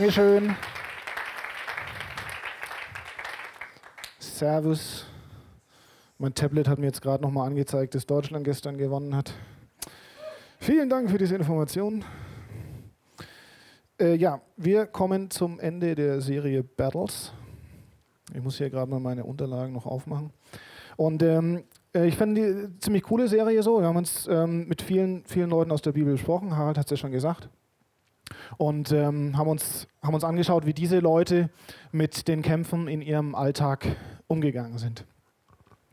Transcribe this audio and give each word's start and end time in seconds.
Dankeschön. 0.00 0.56
Servus. 4.18 5.04
Mein 6.16 6.32
Tablet 6.32 6.68
hat 6.68 6.78
mir 6.78 6.86
jetzt 6.86 7.02
gerade 7.02 7.22
nochmal 7.22 7.46
angezeigt, 7.46 7.94
dass 7.94 8.06
Deutschland 8.06 8.44
gestern 8.44 8.78
gewonnen 8.78 9.14
hat. 9.14 9.34
Vielen 10.58 10.88
Dank 10.88 11.10
für 11.10 11.18
diese 11.18 11.36
Information. 11.36 12.02
Äh, 14.00 14.14
ja, 14.14 14.40
wir 14.56 14.86
kommen 14.86 15.30
zum 15.30 15.60
Ende 15.60 15.94
der 15.94 16.22
Serie 16.22 16.62
Battles. 16.62 17.34
Ich 18.32 18.42
muss 18.42 18.56
hier 18.56 18.70
gerade 18.70 18.90
mal 18.90 19.00
meine 19.00 19.24
Unterlagen 19.24 19.74
noch 19.74 19.84
aufmachen. 19.84 20.32
Und 20.96 21.22
ähm, 21.22 21.64
äh, 21.94 22.06
ich 22.06 22.16
fand 22.16 22.38
die 22.38 22.68
ziemlich 22.78 23.02
coole 23.02 23.28
Serie 23.28 23.62
so. 23.62 23.80
Wir 23.80 23.88
haben 23.88 23.98
uns 23.98 24.26
ähm, 24.28 24.66
mit 24.66 24.80
vielen, 24.80 25.26
vielen 25.26 25.50
Leuten 25.50 25.70
aus 25.70 25.82
der 25.82 25.92
Bibel 25.92 26.12
gesprochen. 26.12 26.56
Harald 26.56 26.78
hat 26.78 26.86
es 26.86 26.90
ja 26.92 26.96
schon 26.96 27.12
gesagt. 27.12 27.50
Und 28.56 28.92
ähm, 28.92 29.36
haben, 29.36 29.48
uns, 29.48 29.86
haben 30.02 30.14
uns 30.14 30.24
angeschaut, 30.24 30.66
wie 30.66 30.74
diese 30.74 30.98
Leute 31.00 31.50
mit 31.92 32.28
den 32.28 32.42
Kämpfen 32.42 32.88
in 32.88 33.02
ihrem 33.02 33.34
Alltag 33.34 33.96
umgegangen 34.26 34.78
sind. 34.78 35.04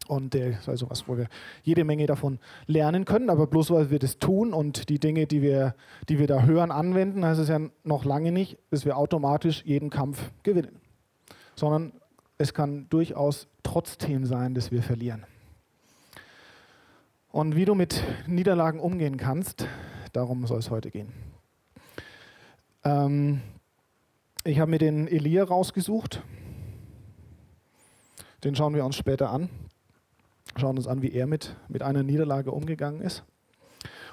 Und 0.07 0.35
äh, 0.35 0.55
also 0.65 0.89
was, 0.89 1.07
wo 1.07 1.17
wir 1.17 1.27
jede 1.63 1.83
Menge 1.83 2.05
davon 2.05 2.39
lernen 2.65 3.05
können, 3.05 3.29
aber 3.29 3.47
bloß 3.47 3.71
weil 3.71 3.89
wir 3.89 3.99
das 3.99 4.19
tun 4.19 4.53
und 4.53 4.89
die 4.89 4.99
Dinge, 4.99 5.27
die 5.27 5.41
wir, 5.41 5.75
die 6.07 6.17
wir 6.17 6.27
da 6.27 6.43
hören, 6.43 6.71
anwenden, 6.71 7.25
heißt 7.25 7.39
es 7.39 7.49
ja 7.49 7.59
noch 7.83 8.05
lange 8.05 8.31
nicht, 8.31 8.57
dass 8.71 8.85
wir 8.85 8.97
automatisch 8.97 9.63
jeden 9.65 9.89
Kampf 9.89 10.31
gewinnen. 10.43 10.79
Sondern 11.55 11.91
es 12.37 12.53
kann 12.53 12.87
durchaus 12.89 13.47
trotzdem 13.63 14.25
sein, 14.25 14.53
dass 14.53 14.71
wir 14.71 14.81
verlieren. 14.81 15.25
Und 17.31 17.55
wie 17.55 17.65
du 17.65 17.75
mit 17.75 18.01
Niederlagen 18.25 18.79
umgehen 18.79 19.17
kannst, 19.17 19.67
darum 20.13 20.47
soll 20.47 20.59
es 20.59 20.71
heute 20.71 20.89
gehen. 20.89 21.11
Ähm, 22.87 23.41
ich 24.45 24.59
habe 24.59 24.71
mir 24.71 24.77
den 24.77 25.07
Elia 25.07 25.43
rausgesucht. 25.43 26.23
Den 28.43 28.55
schauen 28.55 28.75
wir 28.75 28.85
uns 28.85 28.95
später 28.95 29.29
an. 29.29 29.49
Schauen 30.55 30.77
uns 30.77 30.87
an, 30.87 31.01
wie 31.01 31.11
er 31.11 31.27
mit, 31.27 31.57
mit 31.67 31.83
einer 31.83 32.03
Niederlage 32.03 32.51
umgegangen 32.51 33.01
ist. 33.01 33.23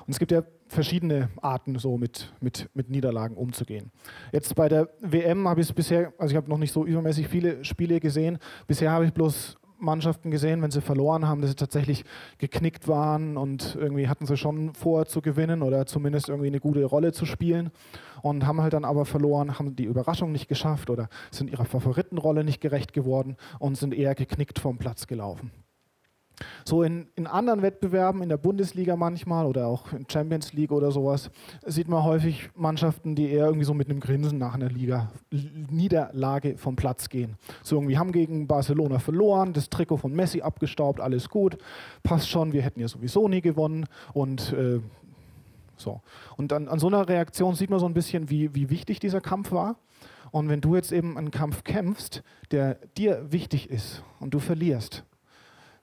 Und 0.07 0.13
es 0.13 0.19
gibt 0.19 0.33
ja 0.33 0.43
verschiedene 0.67 1.31
Arten, 1.41 1.79
so 1.79 1.97
mit, 1.97 2.33
mit, 2.41 2.69
mit 2.75 2.91
Niederlagen 2.91 3.37
umzugehen. 3.37 3.93
Jetzt 4.33 4.55
bei 4.57 4.69
der 4.69 4.91
WM 5.01 5.47
habe 5.47 5.61
ich 5.61 5.69
es 5.69 5.73
bisher, 5.73 6.13
also 6.19 6.33
ich 6.33 6.37
habe 6.37 6.51
noch 6.51 6.59
nicht 6.59 6.73
so 6.73 6.85
übermäßig 6.85 7.29
viele 7.29 7.65
Spiele 7.65 8.01
gesehen. 8.01 8.39
Bisher 8.67 8.91
habe 8.91 9.07
ich 9.07 9.13
bloß 9.13 9.57
Mannschaften 9.79 10.31
gesehen, 10.31 10.63
wenn 10.63 10.71
sie 10.71 10.81
verloren 10.81 11.27
haben, 11.27 11.41
dass 11.41 11.51
sie 11.51 11.57
tatsächlich 11.57 12.05
geknickt 12.39 12.89
waren 12.89 13.37
und 13.37 13.77
irgendwie 13.79 14.09
hatten 14.09 14.27
sie 14.27 14.37
schon 14.37 14.75
vor 14.75 15.07
zu 15.07 15.21
gewinnen 15.21 15.63
oder 15.63 15.87
zumindest 15.87 16.29
irgendwie 16.29 16.49
eine 16.49 16.61
gute 16.61 16.85
Rolle 16.85 17.13
zu 17.13 17.27
spielen 17.27 17.71
und 18.23 18.47
haben 18.47 18.61
halt 18.61 18.73
dann 18.73 18.85
aber 18.85 19.05
verloren, 19.05 19.59
haben 19.59 19.77
die 19.77 19.85
Überraschung 19.85 20.33
nicht 20.33 20.49
geschafft 20.49 20.91
oder 20.91 21.09
sind 21.31 21.51
ihrer 21.51 21.65
Favoritenrolle 21.65 22.45
nicht 22.45 22.61
gerecht 22.61 22.93
geworden 22.93 23.37
und 23.59 23.77
sind 23.77 23.95
eher 23.95 24.15
geknickt 24.15 24.59
vom 24.59 24.79
Platz 24.79 25.07
gelaufen. 25.07 25.51
So 26.65 26.83
in, 26.83 27.07
in 27.15 27.27
anderen 27.27 27.63
Wettbewerben, 27.63 28.23
in 28.23 28.29
der 28.29 28.37
Bundesliga 28.37 28.97
manchmal 28.97 29.47
oder 29.47 29.67
auch 29.67 29.93
in 29.93 30.07
Champions 30.11 30.53
League 30.53 30.73
oder 30.73 30.91
sowas, 30.91 31.31
sieht 31.65 31.89
man 31.89 32.03
häufig 32.03 32.51
Mannschaften, 32.57 33.15
die 33.15 33.31
eher 33.31 33.47
irgendwie 33.47 33.65
so 33.65 33.75
mit 33.75 33.89
einem 33.89 34.01
Grinsen 34.01 34.39
nach 34.39 34.55
einer 34.55 34.69
Liga, 34.69 35.11
Niederlage 35.31 36.57
vom 36.57 36.75
Platz 36.77 37.09
gehen. 37.09 37.37
So 37.63 37.77
irgendwie 37.77 37.99
haben 37.99 38.13
gegen 38.13 38.47
Barcelona 38.47 38.99
verloren, 38.99 39.53
das 39.53 39.71
Trikot 39.71 39.99
von 39.99 40.13
Messi 40.13 40.43
abgestaubt, 40.43 41.01
alles 41.01 41.29
gut, 41.29 41.57
passt 42.03 42.29
schon, 42.29 42.53
wir 42.53 42.63
hätten 42.63 42.81
ja 42.81 42.89
sowieso 42.89 43.29
nie 43.29 43.41
gewonnen 43.41 43.87
und 44.13 44.53
äh, 44.53 44.81
so. 45.77 46.01
Und 46.37 46.53
an, 46.53 46.69
an 46.69 46.79
so 46.79 46.87
einer 46.87 47.09
Reaktion 47.09 47.55
sieht 47.55 47.71
man 47.71 47.79
so 47.81 47.87
ein 47.87 47.95
bisschen, 47.95 48.31
wie, 48.31 48.55
wie 48.55 48.71
wichtig 48.71 49.01
dieser 49.01 49.21
Kampf 49.21 49.53
war. 49.53 49.77
Und 50.31 50.49
wenn 50.49 50.61
du 50.61 50.75
jetzt 50.75 50.93
eben 50.93 51.17
einen 51.17 51.31
Kampf 51.31 51.63
kämpfst, 51.63 52.23
der 52.51 52.75
dir 52.97 53.31
wichtig 53.31 53.71
ist 53.71 54.03
und 54.19 54.35
du 54.35 54.41
verlierst, 54.41 55.05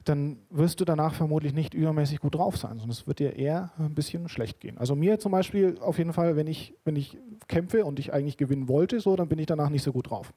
dann 0.03 0.39
wirst 0.49 0.79
du 0.79 0.85
danach 0.85 1.13
vermutlich 1.13 1.53
nicht 1.53 1.73
übermäßig 1.73 2.19
gut 2.19 2.35
drauf 2.35 2.57
sein, 2.57 2.79
sondern 2.79 2.89
es 2.89 3.07
wird 3.07 3.19
dir 3.19 3.35
eher 3.35 3.71
ein 3.77 3.93
bisschen 3.93 4.29
schlecht 4.29 4.59
gehen. 4.59 4.77
Also 4.77 4.95
mir 4.95 5.19
zum 5.19 5.31
Beispiel 5.31 5.77
auf 5.79 5.97
jeden 5.97 6.13
Fall, 6.13 6.35
wenn 6.35 6.47
ich, 6.47 6.75
wenn 6.85 6.95
ich 6.95 7.17
kämpfe 7.47 7.85
und 7.85 7.99
ich 7.99 8.13
eigentlich 8.13 8.37
gewinnen 8.37 8.67
wollte, 8.67 8.99
so, 8.99 9.15
dann 9.15 9.27
bin 9.27 9.39
ich 9.39 9.45
danach 9.45 9.69
nicht 9.69 9.83
so 9.83 9.91
gut 9.91 10.09
drauf. 10.09 10.33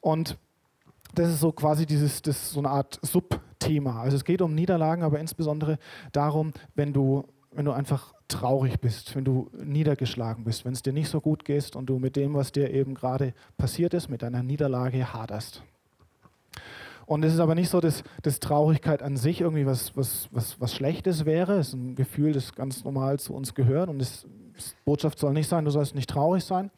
Und 0.00 0.38
das 1.14 1.30
ist 1.30 1.40
so 1.40 1.52
quasi 1.52 1.86
dieses, 1.86 2.22
das 2.22 2.50
so 2.50 2.60
eine 2.60 2.70
Art 2.70 2.98
Subthema. 3.02 4.02
Also 4.02 4.16
es 4.16 4.24
geht 4.24 4.42
um 4.42 4.54
Niederlagen, 4.54 5.02
aber 5.02 5.20
insbesondere 5.20 5.78
darum, 6.12 6.52
wenn 6.74 6.92
du, 6.92 7.24
wenn 7.52 7.64
du 7.64 7.72
einfach 7.72 8.14
traurig 8.28 8.80
bist, 8.80 9.14
wenn 9.14 9.24
du 9.24 9.50
niedergeschlagen 9.52 10.44
bist, 10.44 10.64
wenn 10.64 10.72
es 10.72 10.82
dir 10.82 10.92
nicht 10.92 11.08
so 11.08 11.20
gut 11.20 11.44
geht 11.44 11.76
und 11.76 11.86
du 11.86 11.98
mit 11.98 12.16
dem, 12.16 12.34
was 12.34 12.52
dir 12.52 12.70
eben 12.70 12.94
gerade 12.94 13.34
passiert 13.56 13.94
ist, 13.94 14.08
mit 14.08 14.22
deiner 14.22 14.42
Niederlage 14.42 15.12
haderst. 15.12 15.62
Und 17.06 17.24
es 17.24 17.34
ist 17.34 17.40
aber 17.40 17.54
nicht 17.54 17.70
so, 17.70 17.80
dass, 17.80 18.02
dass 18.22 18.40
Traurigkeit 18.40 19.00
an 19.00 19.16
sich 19.16 19.40
irgendwie 19.40 19.64
was, 19.64 19.96
was, 19.96 20.28
was, 20.32 20.60
was 20.60 20.74
Schlechtes 20.74 21.24
wäre. 21.24 21.58
Es 21.58 21.68
ist 21.68 21.74
ein 21.74 21.94
Gefühl, 21.94 22.32
das 22.32 22.52
ganz 22.54 22.84
normal 22.84 23.20
zu 23.20 23.32
uns 23.32 23.54
gehört. 23.54 23.88
Und 23.88 24.00
die 24.00 24.06
Botschaft 24.84 25.20
soll 25.20 25.32
nicht 25.32 25.48
sein, 25.48 25.64
du 25.64 25.70
sollst 25.70 25.94
nicht 25.94 26.10
traurig 26.10 26.44
sein. 26.44 26.72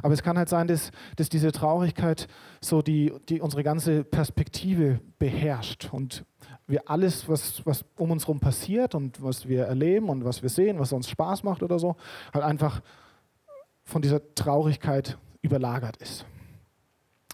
Aber 0.00 0.14
es 0.14 0.22
kann 0.22 0.38
halt 0.38 0.48
sein, 0.48 0.68
dass, 0.68 0.92
dass 1.16 1.28
diese 1.28 1.50
Traurigkeit 1.50 2.28
so 2.60 2.80
die, 2.80 3.12
die 3.28 3.40
unsere 3.40 3.64
ganze 3.64 4.04
Perspektive 4.04 5.00
beherrscht. 5.18 5.88
Und 5.92 6.24
wir 6.68 6.88
alles, 6.88 7.28
was, 7.28 7.66
was 7.66 7.84
um 7.96 8.12
uns 8.12 8.22
herum 8.22 8.38
passiert 8.38 8.94
und 8.94 9.20
was 9.20 9.48
wir 9.48 9.64
erleben 9.64 10.08
und 10.08 10.24
was 10.24 10.42
wir 10.42 10.48
sehen, 10.48 10.78
was 10.78 10.92
uns 10.92 11.08
Spaß 11.08 11.42
macht 11.42 11.62
oder 11.64 11.80
so, 11.80 11.96
halt 12.32 12.44
einfach 12.44 12.80
von 13.84 14.00
dieser 14.00 14.20
Traurigkeit 14.36 15.18
überlagert 15.42 15.96
ist. 15.96 16.24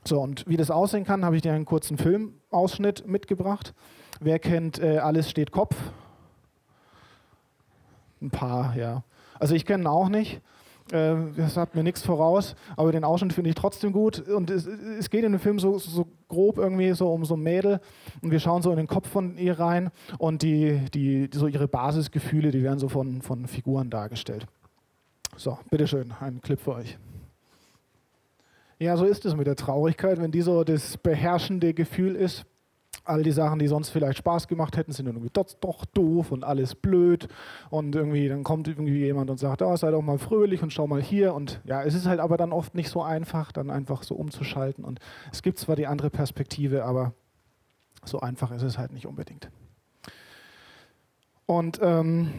So, 0.09 0.23
und 0.23 0.49
wie 0.49 0.57
das 0.57 0.71
aussehen 0.71 1.05
kann, 1.05 1.23
habe 1.23 1.37
ich 1.37 1.43
dir 1.43 1.53
einen 1.53 1.67
kurzen 1.67 1.99
Filmausschnitt 1.99 3.07
mitgebracht. 3.07 3.75
Wer 4.21 4.39
kennt 4.39 4.79
äh, 4.79 4.97
Alles 4.97 5.29
steht 5.29 5.53
Kopf? 5.53 5.77
Ein 8.23 8.31
paar, 8.31 8.75
ja. 8.75 9.05
Also 9.39 9.55
ich 9.55 9.67
kenne 9.67 9.85
ihn 9.85 9.87
auch 9.87 10.09
nicht. 10.09 10.41
Äh, 10.93 11.15
das 11.37 11.59
hat 11.59 11.75
mir 11.75 11.83
nichts 11.83 12.01
voraus, 12.01 12.57
aber 12.75 12.91
den 12.91 13.05
Ausschnitt 13.05 13.35
finde 13.35 13.51
ich 13.51 13.55
trotzdem 13.55 13.93
gut. 13.93 14.27
Und 14.31 14.49
es, 14.49 14.67
es, 14.67 15.11
geht 15.11 15.25
in 15.25 15.33
dem 15.33 15.43
Film 15.43 15.59
so, 15.59 15.79
so, 15.79 16.07
grob 16.29 16.57
irgendwie 16.57 16.93
so 16.93 17.13
um 17.13 17.27
so 17.27 17.35
ein 17.35 17.43
Mädel 17.43 17.79
und 18.23 18.31
wir 18.31 18.41
schauen 18.41 18.63
so 18.63 18.71
in 18.71 18.79
den 18.79 18.87
Kopf 18.87 19.11
von 19.11 19.37
ihr 19.37 19.61
rein 19.61 19.91
und 20.17 20.41
die, 20.41 20.87
die, 20.95 21.29
so 21.35 21.49
ihre 21.49 21.69
Basisgefühle, 21.69 22.51
die 22.51 22.63
werden 22.63 22.79
so 22.79 22.89
von, 22.89 23.21
von 23.21 23.47
Figuren 23.47 23.91
dargestellt. 23.91 24.47
So, 25.37 25.59
bitteschön, 25.71 26.15
ein 26.19 26.41
Clip 26.41 26.59
für 26.59 26.77
euch. 26.77 26.99
Ja, 28.81 28.97
so 28.97 29.05
ist 29.05 29.25
es 29.25 29.35
mit 29.35 29.47
der 29.47 29.57
Traurigkeit, 29.57 30.21
wenn 30.21 30.31
die 30.31 30.43
so 30.43 30.63
das 30.63 30.97
beherrschende 30.99 31.75
Gefühl 31.75 32.15
ist. 32.15 32.47
All 33.05 33.23
die 33.23 33.33
Sachen, 33.33 33.59
die 33.59 33.67
sonst 33.67 33.89
vielleicht 33.89 34.19
Spaß 34.19 34.49
gemacht 34.49 34.77
hätten, 34.77 34.93
sind 34.93 35.07
irgendwie 35.07 35.31
doch, 35.33 35.47
doch 35.61 35.85
doof 35.87 36.31
und 36.31 36.45
alles 36.45 36.75
blöd. 36.75 37.27
Und 37.71 37.97
irgendwie, 37.97 38.29
dann 38.29 38.45
kommt 38.45 38.69
irgendwie 38.69 38.99
jemand 38.99 39.31
und 39.31 39.39
sagt, 39.39 39.63
oh, 39.63 39.75
sei 39.77 39.91
doch 39.91 40.03
mal 40.03 40.19
fröhlich 40.19 40.63
und 40.63 40.73
schau 40.73 40.87
mal 40.87 41.03
hier. 41.03 41.35
Und 41.35 41.61
ja, 41.65 41.83
es 41.83 41.95
ist 41.95 42.07
halt 42.07 42.21
aber 42.21 42.37
dann 42.37 42.53
oft 42.53 42.75
nicht 42.75 42.91
so 42.91 43.03
einfach, 43.03 43.51
dann 43.51 43.71
einfach 43.71 44.03
so 44.05 44.15
umzuschalten. 44.15 44.85
Und 44.85 45.01
es 45.33 45.43
gibt 45.43 45.59
zwar 45.59 45.75
die 45.75 45.87
andere 45.87 46.11
Perspektive, 46.11 46.85
aber 46.85 47.15
so 48.05 48.21
einfach 48.21 48.53
ist 48.53 48.63
es 48.63 48.79
halt 48.79 48.93
nicht 48.93 49.07
unbedingt. 49.07 49.51
Und 51.47 51.81
ähm, 51.83 52.31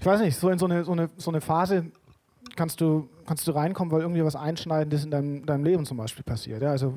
ich 0.00 0.04
weiß 0.04 0.20
nicht, 0.20 0.36
so 0.36 0.50
in 0.50 0.58
so 0.58 0.66
eine, 0.66 0.84
so 0.84 0.92
eine, 0.92 1.10
so 1.16 1.30
eine 1.30 1.40
Phase 1.40 1.92
kannst 2.56 2.80
du, 2.80 3.08
kannst 3.26 3.46
du 3.46 3.52
reinkommen, 3.52 3.92
weil 3.92 4.02
irgendwie 4.02 4.24
was 4.24 4.36
Einschneidendes 4.36 5.04
in 5.04 5.10
deinem, 5.10 5.46
deinem 5.46 5.64
Leben 5.64 5.84
zum 5.84 5.96
Beispiel 5.96 6.24
passiert. 6.24 6.62
Ja? 6.62 6.70
Also 6.70 6.94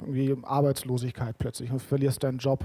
irgendwie 0.00 0.36
Arbeitslosigkeit 0.42 1.38
plötzlich 1.38 1.70
und 1.70 1.80
verlierst 1.80 2.22
deinen 2.22 2.38
Job. 2.38 2.64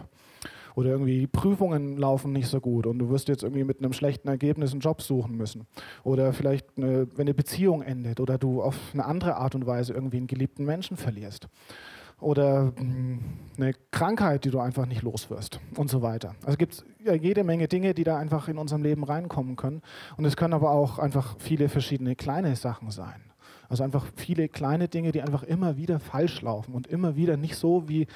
Oder 0.75 0.91
irgendwie 0.91 1.25
Prüfungen 1.25 1.97
laufen 1.97 2.33
nicht 2.33 2.47
so 2.47 2.61
gut 2.61 2.85
und 2.85 2.99
du 2.99 3.09
wirst 3.09 3.29
jetzt 3.29 3.41
irgendwie 3.41 3.63
mit 3.63 3.79
einem 3.79 3.93
schlechten 3.93 4.27
Ergebnis 4.27 4.73
einen 4.73 4.81
Job 4.81 5.01
suchen 5.01 5.35
müssen. 5.35 5.65
Oder 6.03 6.33
vielleicht, 6.33 6.67
eine, 6.77 7.07
wenn 7.15 7.25
eine 7.25 7.33
Beziehung 7.33 7.81
endet 7.81 8.19
oder 8.19 8.37
du 8.37 8.61
auf 8.61 8.77
eine 8.93 9.03
andere 9.05 9.37
Art 9.37 9.55
und 9.55 9.65
Weise 9.65 9.93
irgendwie 9.93 10.17
einen 10.17 10.27
geliebten 10.27 10.65
Menschen 10.65 10.95
verlierst 10.95 11.47
oder 12.19 12.73
hm, 12.77 13.19
eine 13.57 13.73
Krankheit, 13.91 14.45
die 14.45 14.49
du 14.49 14.59
einfach 14.59 14.85
nicht 14.85 15.03
loswirst 15.03 15.59
und 15.75 15.89
so 15.89 16.01
weiter. 16.01 16.35
Also 16.45 16.57
gibt 16.57 16.73
es 16.73 16.85
jede 17.15 17.43
Menge 17.43 17.67
Dinge, 17.67 17.93
die 17.93 18.03
da 18.03 18.17
einfach 18.17 18.47
in 18.47 18.57
unserem 18.57 18.83
Leben 18.83 19.03
reinkommen 19.03 19.55
können. 19.55 19.81
Und 20.17 20.25
es 20.25 20.35
können 20.35 20.53
aber 20.53 20.71
auch 20.71 20.99
einfach 20.99 21.35
viele 21.39 21.69
verschiedene 21.69 22.15
kleine 22.15 22.55
Sachen 22.55 22.91
sein. 22.91 23.21
Also 23.69 23.83
einfach 23.83 24.05
viele 24.15 24.47
kleine 24.47 24.87
Dinge, 24.87 25.11
die 25.11 25.21
einfach 25.21 25.43
immer 25.43 25.77
wieder 25.77 25.99
falsch 25.99 26.41
laufen 26.41 26.73
und 26.73 26.87
immer 26.87 27.15
wieder 27.15 27.37
nicht 27.37 27.55
so, 27.55 27.89
wie 27.89 28.07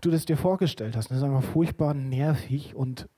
du 0.00 0.10
das 0.10 0.24
dir 0.24 0.36
vorgestellt 0.36 0.96
hast. 0.96 1.10
das 1.10 1.18
ist 1.18 1.24
einfach 1.24 1.42
furchtbar 1.42 1.94
nervig 1.94 2.74
und 2.76 3.08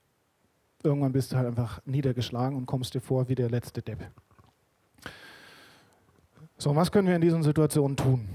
irgendwann 0.83 1.11
bist 1.11 1.31
du 1.31 1.37
halt 1.37 1.47
einfach 1.47 1.81
niedergeschlagen 1.85 2.57
und 2.57 2.65
kommst 2.65 2.93
dir 2.93 3.01
vor 3.01 3.29
wie 3.29 3.35
der 3.35 3.49
letzte 3.49 3.81
Depp. 3.81 4.09
So, 6.57 6.75
was 6.75 6.91
können 6.91 7.07
wir 7.07 7.15
in 7.15 7.21
diesen 7.21 7.43
Situationen 7.43 7.95
tun? 7.95 8.27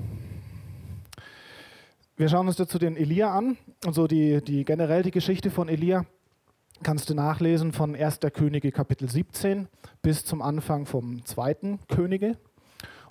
Wir 2.17 2.29
schauen 2.29 2.49
uns 2.49 2.57
dazu 2.57 2.79
den 2.79 2.97
Elia 2.97 3.33
an 3.33 3.57
und 3.87 3.93
so 3.93 4.07
die, 4.07 4.43
die 4.43 4.65
generell 4.65 5.03
die 5.03 5.13
Geschichte 5.13 5.51
von 5.51 5.69
Elia 5.69 6.05
kannst 6.83 7.11
du 7.11 7.15
nachlesen 7.15 7.73
von 7.73 7.95
1. 7.95 8.21
Könige 8.33 8.73
Kapitel 8.73 9.09
17 9.09 9.69
bis 10.03 10.25
zum 10.25 10.43
Anfang 10.43 10.87
vom 10.87 11.25
2. 11.25 11.79
Könige. 11.89 12.37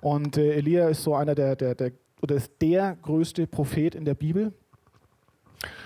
Und 0.02 0.38
äh, 0.38 0.54
Elia 0.54 0.90
ist 0.90 1.04
so 1.04 1.16
einer 1.16 1.36
der, 1.36 1.56
der, 1.56 1.75
der, 1.75 1.92
oder 2.22 2.36
ist 2.36 2.52
der 2.62 2.98
größte 3.02 3.48
Prophet 3.48 3.96
in 3.96 4.06
der 4.06 4.16
Bibel. 4.16 4.54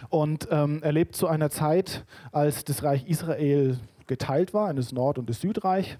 Und 0.10 0.48
ähm, 0.52 0.80
er 0.84 0.92
lebt 0.92 1.16
zu 1.16 1.28
einer 1.28 1.50
Zeit, 1.50 2.06
als 2.32 2.66
das 2.66 2.84
Reich 2.84 3.08
Israel 3.08 3.80
geteilt 4.08 4.54
war 4.54 4.70
in 4.70 4.76
das 4.76 4.92
Nord- 4.92 5.18
und 5.18 5.30
das 5.30 5.40
Südreich. 5.40 5.98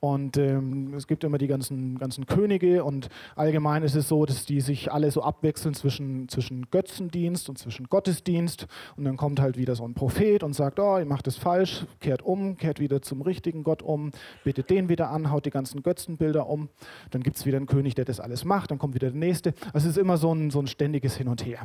Und 0.00 0.36
ähm, 0.36 0.94
es 0.94 1.06
gibt 1.06 1.24
immer 1.24 1.38
die 1.38 1.46
ganzen, 1.46 1.98
ganzen 1.98 2.26
Könige 2.26 2.84
und 2.84 3.08
allgemein 3.34 3.82
ist 3.82 3.94
es 3.94 4.08
so, 4.08 4.24
dass 4.24 4.44
die 4.44 4.60
sich 4.60 4.92
alle 4.92 5.10
so 5.10 5.22
abwechseln 5.22 5.74
zwischen, 5.74 6.28
zwischen 6.28 6.70
Götzendienst 6.70 7.48
und 7.48 7.58
zwischen 7.58 7.86
Gottesdienst. 7.86 8.66
Und 8.96 9.04
dann 9.04 9.16
kommt 9.16 9.40
halt 9.40 9.56
wieder 9.56 9.74
so 9.74 9.86
ein 9.86 9.94
Prophet 9.94 10.42
und 10.42 10.54
sagt, 10.54 10.78
oh, 10.80 10.98
ihr 10.98 11.06
macht 11.06 11.26
es 11.26 11.36
falsch, 11.36 11.86
kehrt 12.00 12.22
um, 12.22 12.56
kehrt 12.56 12.80
wieder 12.80 13.02
zum 13.02 13.22
richtigen 13.22 13.64
Gott 13.64 13.82
um, 13.82 14.10
betet 14.44 14.70
den 14.70 14.88
wieder 14.88 15.10
an, 15.10 15.30
haut 15.30 15.46
die 15.46 15.50
ganzen 15.50 15.82
Götzenbilder 15.82 16.48
um. 16.48 16.68
Dann 17.10 17.22
gibt 17.22 17.36
es 17.36 17.46
wieder 17.46 17.56
einen 17.56 17.66
König, 17.66 17.94
der 17.94 18.04
das 18.04 18.20
alles 18.20 18.44
macht, 18.44 18.70
dann 18.70 18.78
kommt 18.78 18.94
wieder 18.94 19.10
der 19.10 19.18
nächste. 19.18 19.54
Also 19.72 19.88
es 19.88 19.96
ist 19.96 19.98
immer 19.98 20.16
so 20.16 20.32
ein, 20.32 20.50
so 20.50 20.60
ein 20.60 20.66
ständiges 20.66 21.16
Hin 21.16 21.28
und 21.28 21.44
Her. 21.44 21.60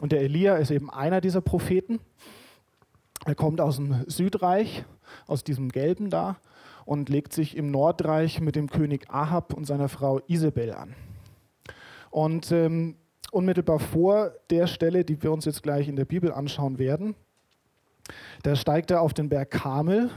Und 0.00 0.12
der 0.12 0.20
Elia 0.20 0.56
ist 0.56 0.70
eben 0.70 0.90
einer 0.90 1.20
dieser 1.20 1.40
Propheten. 1.40 2.00
Er 3.24 3.34
kommt 3.34 3.60
aus 3.60 3.76
dem 3.76 4.04
Südreich, 4.06 4.84
aus 5.26 5.44
diesem 5.44 5.70
Gelben 5.70 6.10
da 6.10 6.36
und 6.84 7.08
legt 7.08 7.32
sich 7.32 7.56
im 7.56 7.70
Nordreich 7.70 8.40
mit 8.40 8.56
dem 8.56 8.68
König 8.68 9.10
Ahab 9.10 9.54
und 9.54 9.64
seiner 9.64 9.88
Frau 9.88 10.20
Isabel 10.26 10.72
an. 10.72 10.94
Und 12.10 12.52
ähm, 12.52 12.96
unmittelbar 13.32 13.80
vor 13.80 14.32
der 14.50 14.66
Stelle, 14.66 15.04
die 15.04 15.22
wir 15.22 15.32
uns 15.32 15.44
jetzt 15.44 15.62
gleich 15.62 15.88
in 15.88 15.96
der 15.96 16.04
Bibel 16.04 16.32
anschauen 16.32 16.78
werden, 16.78 17.14
da 18.42 18.54
steigt 18.54 18.90
er 18.90 19.00
auf 19.00 19.14
den 19.14 19.28
Berg 19.28 19.50
Kamel. 19.50 20.10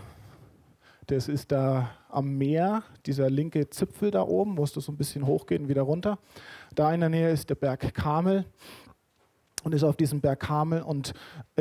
Das 1.07 1.29
ist 1.29 1.51
da 1.51 1.89
am 2.09 2.37
Meer, 2.37 2.83
dieser 3.05 3.29
linke 3.29 3.69
Zipfel 3.69 4.11
da 4.11 4.23
oben, 4.23 4.57
wo 4.57 4.63
es 4.63 4.73
so 4.73 4.91
ein 4.91 4.97
bisschen 4.97 5.25
hochgeht 5.25 5.61
und 5.61 5.69
wieder 5.69 5.83
runter. 5.83 6.19
Da 6.75 6.93
in 6.93 6.99
der 6.99 7.09
Nähe 7.09 7.31
ist 7.31 7.49
der 7.49 7.55
Berg 7.55 7.93
Kamel 7.93 8.45
und 9.63 9.73
ist 9.73 9.83
auf 9.83 9.95
diesem 9.95 10.19
Berg 10.19 10.41
Kamel 10.41 10.81
und 10.81 11.13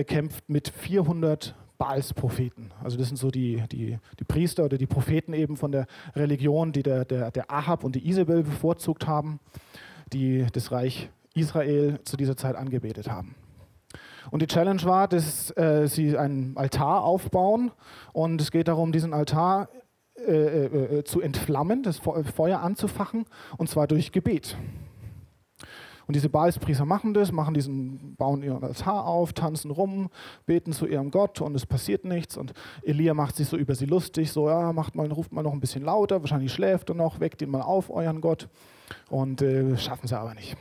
kämpft 0.06 0.48
mit 0.48 0.68
400 0.68 1.54
Baals-Propheten. 1.78 2.70
Also 2.82 2.96
das 2.96 3.08
sind 3.08 3.16
so 3.16 3.30
die, 3.30 3.62
die, 3.70 3.98
die, 4.18 4.24
Priester 4.24 4.64
oder 4.64 4.78
die 4.78 4.86
Propheten 4.86 5.32
eben 5.32 5.56
von 5.56 5.72
der 5.72 5.86
Religion, 6.14 6.72
die 6.72 6.82
der, 6.82 7.04
der, 7.04 7.30
der 7.30 7.50
Ahab 7.50 7.84
und 7.84 7.94
die 7.94 8.08
Isabel 8.08 8.42
bevorzugt 8.42 9.06
haben, 9.06 9.40
die 10.12 10.46
das 10.52 10.72
Reich 10.72 11.10
Israel 11.34 12.00
zu 12.04 12.16
dieser 12.16 12.36
Zeit 12.36 12.56
angebetet 12.56 13.10
haben. 13.10 13.34
Und 14.30 14.42
die 14.42 14.46
Challenge 14.46 14.82
war, 14.84 15.06
dass 15.08 15.56
äh, 15.56 15.86
sie 15.86 16.16
einen 16.16 16.56
Altar 16.56 17.04
aufbauen 17.04 17.70
und 18.12 18.40
es 18.40 18.50
geht 18.50 18.68
darum, 18.68 18.90
diesen 18.90 19.12
Altar 19.12 19.68
äh, 20.16 20.32
äh, 20.32 20.98
äh 20.98 21.04
zu 21.04 21.20
entflammen, 21.20 21.82
das 21.82 21.98
Feuer 21.98 22.60
anzufachen 22.60 23.26
und 23.56 23.68
zwar 23.68 23.86
durch 23.86 24.12
Gebet. 24.12 24.56
Und 26.06 26.14
diese 26.14 26.28
Baalspriester 26.28 26.84
machen 26.84 27.14
das, 27.14 27.32
machen 27.32 27.54
diesen, 27.54 28.14
bauen 28.16 28.42
ihr 28.42 28.62
Altar 28.62 29.06
auf, 29.06 29.32
tanzen 29.32 29.70
rum, 29.70 30.08
beten 30.46 30.72
zu 30.72 30.86
ihrem 30.86 31.10
Gott 31.10 31.40
und 31.40 31.54
es 31.54 31.66
passiert 31.66 32.04
nichts. 32.04 32.36
Und 32.36 32.52
Elia 32.82 33.14
macht 33.14 33.36
sich 33.36 33.48
so 33.48 33.56
über 33.56 33.74
sie 33.74 33.86
lustig, 33.86 34.30
so, 34.30 34.48
ja, 34.48 34.72
macht 34.72 34.94
mal, 34.94 35.10
ruft 35.10 35.32
mal 35.32 35.42
noch 35.42 35.52
ein 35.52 35.60
bisschen 35.60 35.84
lauter, 35.84 36.20
wahrscheinlich 36.20 36.52
schläft 36.52 36.90
er 36.90 36.94
noch, 36.94 37.20
weckt 37.20 37.42
ihn 37.42 37.50
mal 37.50 37.62
auf, 37.62 37.90
euren 37.90 38.20
Gott. 38.20 38.48
Und 39.10 39.42
äh, 39.42 39.76
schaffen 39.76 40.06
sie 40.06 40.16
aber 40.16 40.34
nicht. 40.34 40.56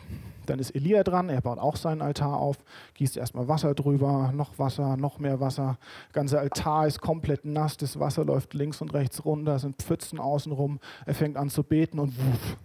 Dann 0.45 0.59
ist 0.59 0.71
Elia 0.71 1.03
dran, 1.03 1.29
er 1.29 1.41
baut 1.41 1.59
auch 1.59 1.75
seinen 1.75 2.01
Altar 2.01 2.37
auf, 2.37 2.57
gießt 2.95 3.17
erstmal 3.17 3.47
Wasser 3.47 3.73
drüber, 3.73 4.31
noch 4.33 4.57
Wasser, 4.59 4.97
noch 4.97 5.19
mehr 5.19 5.39
Wasser. 5.39 5.77
Der 6.09 6.13
ganze 6.13 6.39
Altar 6.39 6.87
ist 6.87 7.01
komplett 7.01 7.45
nass, 7.45 7.77
das 7.77 7.99
Wasser 7.99 8.25
läuft 8.25 8.53
links 8.53 8.81
und 8.81 8.93
rechts 8.93 9.25
runter, 9.25 9.59
sind 9.59 9.81
Pfützen 9.81 10.19
außenrum. 10.19 10.79
Er 11.05 11.15
fängt 11.15 11.37
an 11.37 11.49
zu 11.49 11.63
beten 11.63 11.99
und 11.99 12.17
wuff, 12.17 12.57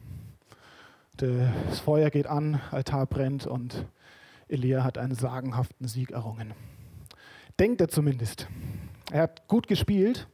das 1.22 1.80
Feuer 1.80 2.10
geht 2.10 2.26
an, 2.26 2.60
Altar 2.70 3.06
brennt 3.06 3.46
und 3.46 3.86
Elia 4.48 4.84
hat 4.84 4.98
einen 4.98 5.14
sagenhaften 5.14 5.86
Sieg 5.86 6.10
errungen. 6.10 6.52
Denkt 7.58 7.80
er 7.80 7.88
zumindest. 7.88 8.48
Er 9.12 9.22
hat 9.22 9.46
gut 9.48 9.66
gespielt 9.66 10.28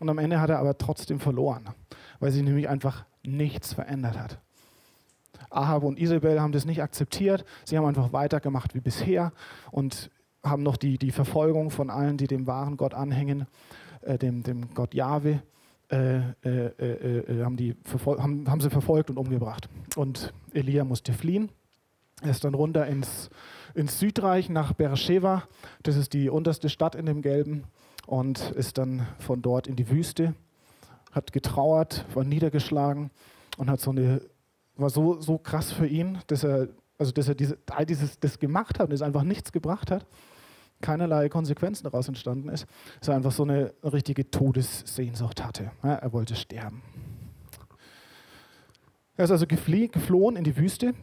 und 0.00 0.08
am 0.08 0.18
Ende 0.18 0.40
hat 0.40 0.50
er 0.50 0.58
aber 0.58 0.76
trotzdem 0.78 1.20
verloren, 1.20 1.68
weil 2.20 2.32
sich 2.32 2.42
nämlich 2.42 2.68
einfach 2.68 3.04
nichts 3.22 3.72
verändert 3.72 4.18
hat. 4.18 4.38
Ahab 5.50 5.84
und 5.84 5.98
Isabel 5.98 6.40
haben 6.40 6.52
das 6.52 6.64
nicht 6.64 6.82
akzeptiert. 6.82 7.44
Sie 7.64 7.76
haben 7.76 7.86
einfach 7.86 8.12
weitergemacht 8.12 8.74
wie 8.74 8.80
bisher 8.80 9.32
und 9.70 10.10
haben 10.42 10.62
noch 10.62 10.76
die, 10.76 10.98
die 10.98 11.12
Verfolgung 11.12 11.70
von 11.70 11.90
allen, 11.90 12.16
die 12.16 12.26
dem 12.26 12.46
wahren 12.46 12.76
Gott 12.76 12.94
anhängen, 12.94 13.46
äh, 14.02 14.18
dem, 14.18 14.42
dem 14.42 14.74
Gott 14.74 14.94
Jahwe, 14.94 15.42
äh, 15.88 16.18
äh, 16.42 16.66
äh, 16.80 17.44
haben, 17.44 17.56
die 17.56 17.76
haben, 18.04 18.50
haben 18.50 18.60
sie 18.60 18.70
verfolgt 18.70 19.10
und 19.10 19.18
umgebracht. 19.18 19.68
Und 19.94 20.32
Elia 20.52 20.84
musste 20.84 21.12
fliehen. 21.12 21.50
Er 22.22 22.30
ist 22.30 22.44
dann 22.44 22.54
runter 22.54 22.86
ins, 22.86 23.30
ins 23.74 23.98
Südreich 24.00 24.48
nach 24.48 24.72
Beersheba. 24.72 25.44
Das 25.82 25.96
ist 25.96 26.12
die 26.12 26.28
unterste 26.28 26.70
Stadt 26.70 26.94
in 26.94 27.06
dem 27.06 27.22
Gelben. 27.22 27.64
Und 28.06 28.50
ist 28.52 28.78
dann 28.78 29.06
von 29.18 29.42
dort 29.42 29.66
in 29.66 29.76
die 29.76 29.88
Wüste. 29.88 30.34
Hat 31.12 31.32
getrauert, 31.32 32.04
war 32.14 32.24
niedergeschlagen 32.24 33.10
und 33.56 33.70
hat 33.70 33.80
so 33.80 33.90
eine, 33.90 34.22
war 34.76 34.90
so, 34.90 35.20
so 35.20 35.38
krass 35.38 35.72
für 35.72 35.86
ihn, 35.86 36.18
dass 36.26 36.44
er, 36.44 36.68
also 36.98 37.12
dass 37.12 37.28
er 37.28 37.34
diese, 37.34 37.58
all 37.70 37.86
dieses 37.86 38.18
das 38.18 38.38
gemacht 38.38 38.78
hat 38.78 38.88
und 38.88 38.94
es 38.94 39.02
einfach 39.02 39.22
nichts 39.22 39.52
gebracht 39.52 39.90
hat 39.90 40.06
keinerlei 40.80 41.28
Konsequenzen 41.28 41.84
daraus 41.84 42.08
entstanden 42.08 42.48
ist, 42.48 42.66
dass 43.00 43.08
er 43.08 43.16
einfach 43.16 43.32
so 43.32 43.42
eine 43.42 43.72
richtige 43.82 44.30
Todessehnsucht 44.30 45.44
hatte. 45.44 45.70
Er 45.82 46.12
wollte 46.12 46.36
sterben. 46.36 46.82
Er 49.16 49.24
ist 49.24 49.30
also 49.30 49.46
geflohen 49.46 50.36
in 50.36 50.44
die 50.44 50.56
Wüste 50.56 50.94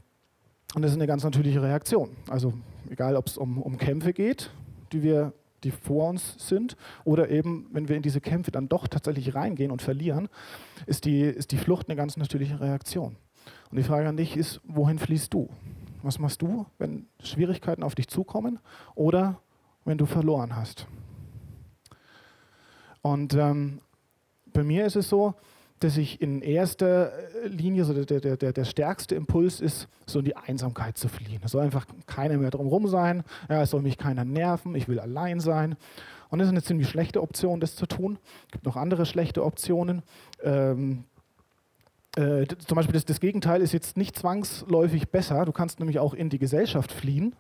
und 0.76 0.82
das 0.82 0.92
ist 0.92 0.98
eine 0.98 1.08
ganz 1.08 1.24
natürliche 1.24 1.62
Reaktion. 1.62 2.16
Also 2.30 2.54
egal, 2.90 3.16
ob 3.16 3.28
es 3.28 3.38
um, 3.38 3.62
um 3.62 3.78
Kämpfe 3.78 4.14
geht, 4.14 4.52
die 4.92 5.02
wir 5.02 5.34
die 5.64 5.72
vor 5.72 6.10
uns 6.10 6.36
sind, 6.38 6.76
oder 7.06 7.30
eben, 7.30 7.68
wenn 7.72 7.88
wir 7.88 7.96
in 7.96 8.02
diese 8.02 8.22
Kämpfe 8.22 8.52
dann 8.52 8.68
doch 8.68 8.88
tatsächlich 8.88 9.34
reingehen 9.34 9.72
und 9.72 9.82
verlieren, 9.82 10.28
ist 10.86 11.06
die, 11.06 11.22
ist 11.22 11.52
die 11.52 11.58
Flucht 11.58 11.88
eine 11.88 11.96
ganz 11.96 12.18
natürliche 12.18 12.60
Reaktion. 12.60 13.16
Und 13.72 13.78
die 13.78 13.84
Frage 13.84 14.08
an 14.08 14.18
dich 14.18 14.38
ist, 14.38 14.62
wohin 14.66 15.00
fließt 15.00 15.34
du? 15.34 15.50
Was 16.02 16.20
machst 16.20 16.42
du, 16.42 16.66
wenn 16.78 17.08
Schwierigkeiten 17.22 17.82
auf 17.82 17.96
dich 17.96 18.10
zukommen? 18.10 18.60
Oder 18.94 19.40
wenn 19.86 19.98
du 19.98 20.06
verloren 20.06 20.56
hast. 20.56 20.88
Und 23.02 23.34
ähm, 23.34 23.82
bei 24.54 24.64
mir 24.64 24.86
ist 24.86 24.96
es 24.96 25.10
so, 25.10 25.34
dass 25.80 25.98
ich 25.98 26.22
in 26.22 26.42
erster 26.42 27.12
Linie, 27.46 27.84
so 27.84 27.94
der, 27.94 28.20
der, 28.20 28.38
der, 28.38 28.54
der 28.54 28.64
stärkste 28.64 29.16
Impuls 29.16 29.60
ist, 29.60 29.90
so 30.06 30.20
in 30.20 30.26
die 30.26 30.38
Einsamkeit 30.38 30.98
zu 30.98 31.10
fliehen. 31.10 31.42
Es 31.44 31.52
soll 31.52 31.64
einfach 31.64 31.86
keiner 32.06 32.38
mehr 32.38 32.52
drumherum 32.52 32.88
sein, 32.88 33.24
ja, 33.50 33.62
es 33.62 33.72
soll 33.72 33.82
mich 33.82 33.98
keiner 33.98 34.24
nerven, 34.24 34.76
ich 34.76 34.88
will 34.88 35.00
allein 35.00 35.42
sein. 35.42 35.76
Und 36.30 36.40
das 36.40 36.48
ist 36.48 36.54
eine 36.54 36.64
ziemlich 36.64 36.90
schlechte 36.90 37.22
Option, 37.22 37.60
das 37.60 37.76
zu 37.76 37.86
tun. 37.86 38.18
Es 38.46 38.54
gibt 38.54 38.66
noch 38.66 38.78
andere 38.78 39.06
schlechte 39.06 39.44
Optionen. 39.44 40.02
Ähm, 40.42 41.04
äh, 42.16 42.46
zum 42.66 42.76
Beispiel 42.76 42.94
das, 42.94 43.06
das 43.06 43.20
Gegenteil 43.20 43.62
ist 43.62 43.74
jetzt 43.74 43.98
nicht 43.98 44.18
zwangsläufig 44.18 45.10
besser. 45.10 45.46
Du 45.46 45.52
kannst 45.52 45.80
nämlich 45.80 46.00
auch 46.00 46.14
in 46.14 46.30
die 46.30 46.40
Gesellschaft 46.40 46.92
fliehen. 46.92 47.36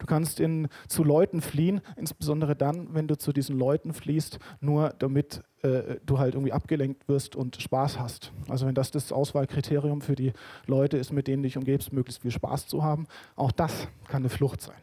Du 0.00 0.06
kannst 0.06 0.40
in, 0.40 0.68
zu 0.88 1.04
Leuten 1.04 1.42
fliehen, 1.42 1.82
insbesondere 1.96 2.56
dann, 2.56 2.94
wenn 2.94 3.06
du 3.06 3.16
zu 3.16 3.32
diesen 3.32 3.56
Leuten 3.58 3.92
fliehst, 3.92 4.38
nur 4.60 4.94
damit 4.98 5.44
äh, 5.62 5.96
du 6.06 6.18
halt 6.18 6.34
irgendwie 6.34 6.52
abgelenkt 6.52 7.06
wirst 7.06 7.36
und 7.36 7.60
Spaß 7.60 8.00
hast. 8.00 8.32
Also 8.48 8.66
wenn 8.66 8.74
das 8.74 8.90
das 8.90 9.12
Auswahlkriterium 9.12 10.00
für 10.00 10.16
die 10.16 10.32
Leute 10.66 10.96
ist, 10.96 11.12
mit 11.12 11.28
denen 11.28 11.42
du 11.42 11.48
dich 11.48 11.58
umgebst, 11.58 11.92
möglichst 11.92 12.22
viel 12.22 12.30
Spaß 12.30 12.66
zu 12.66 12.82
haben, 12.82 13.06
auch 13.36 13.52
das 13.52 13.88
kann 14.08 14.22
eine 14.22 14.30
Flucht 14.30 14.62
sein. 14.62 14.76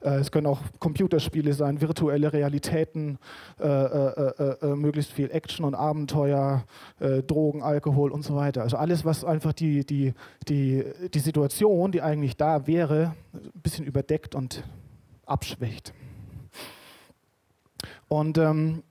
Äh, 0.00 0.16
es 0.16 0.30
können 0.30 0.46
auch 0.46 0.60
Computerspiele 0.78 1.52
sein, 1.52 1.80
virtuelle 1.80 2.32
Realitäten, 2.32 3.18
äh, 3.58 3.66
äh, 3.66 4.74
möglichst 4.74 5.12
viel 5.12 5.30
Action 5.30 5.64
und 5.64 5.74
Abenteuer, 5.74 6.64
Drogen, 7.26 7.62
Alkohol 7.62 8.10
und 8.10 8.22
so 8.22 8.34
weiter. 8.34 8.62
Also 8.62 8.76
alles, 8.76 9.04
was 9.04 9.24
einfach 9.24 9.52
die, 9.52 9.84
die, 9.84 10.14
die, 10.48 10.84
die 11.12 11.18
Situation, 11.18 11.92
die 11.92 12.02
eigentlich 12.02 12.36
da 12.36 12.66
wäre, 12.66 13.14
ein 13.32 13.60
bisschen 13.62 13.84
überdeckt 13.84 14.34
und 14.34 14.64
abschwächt. 15.26 15.92
Und 18.08 18.38
ähm, 18.38 18.82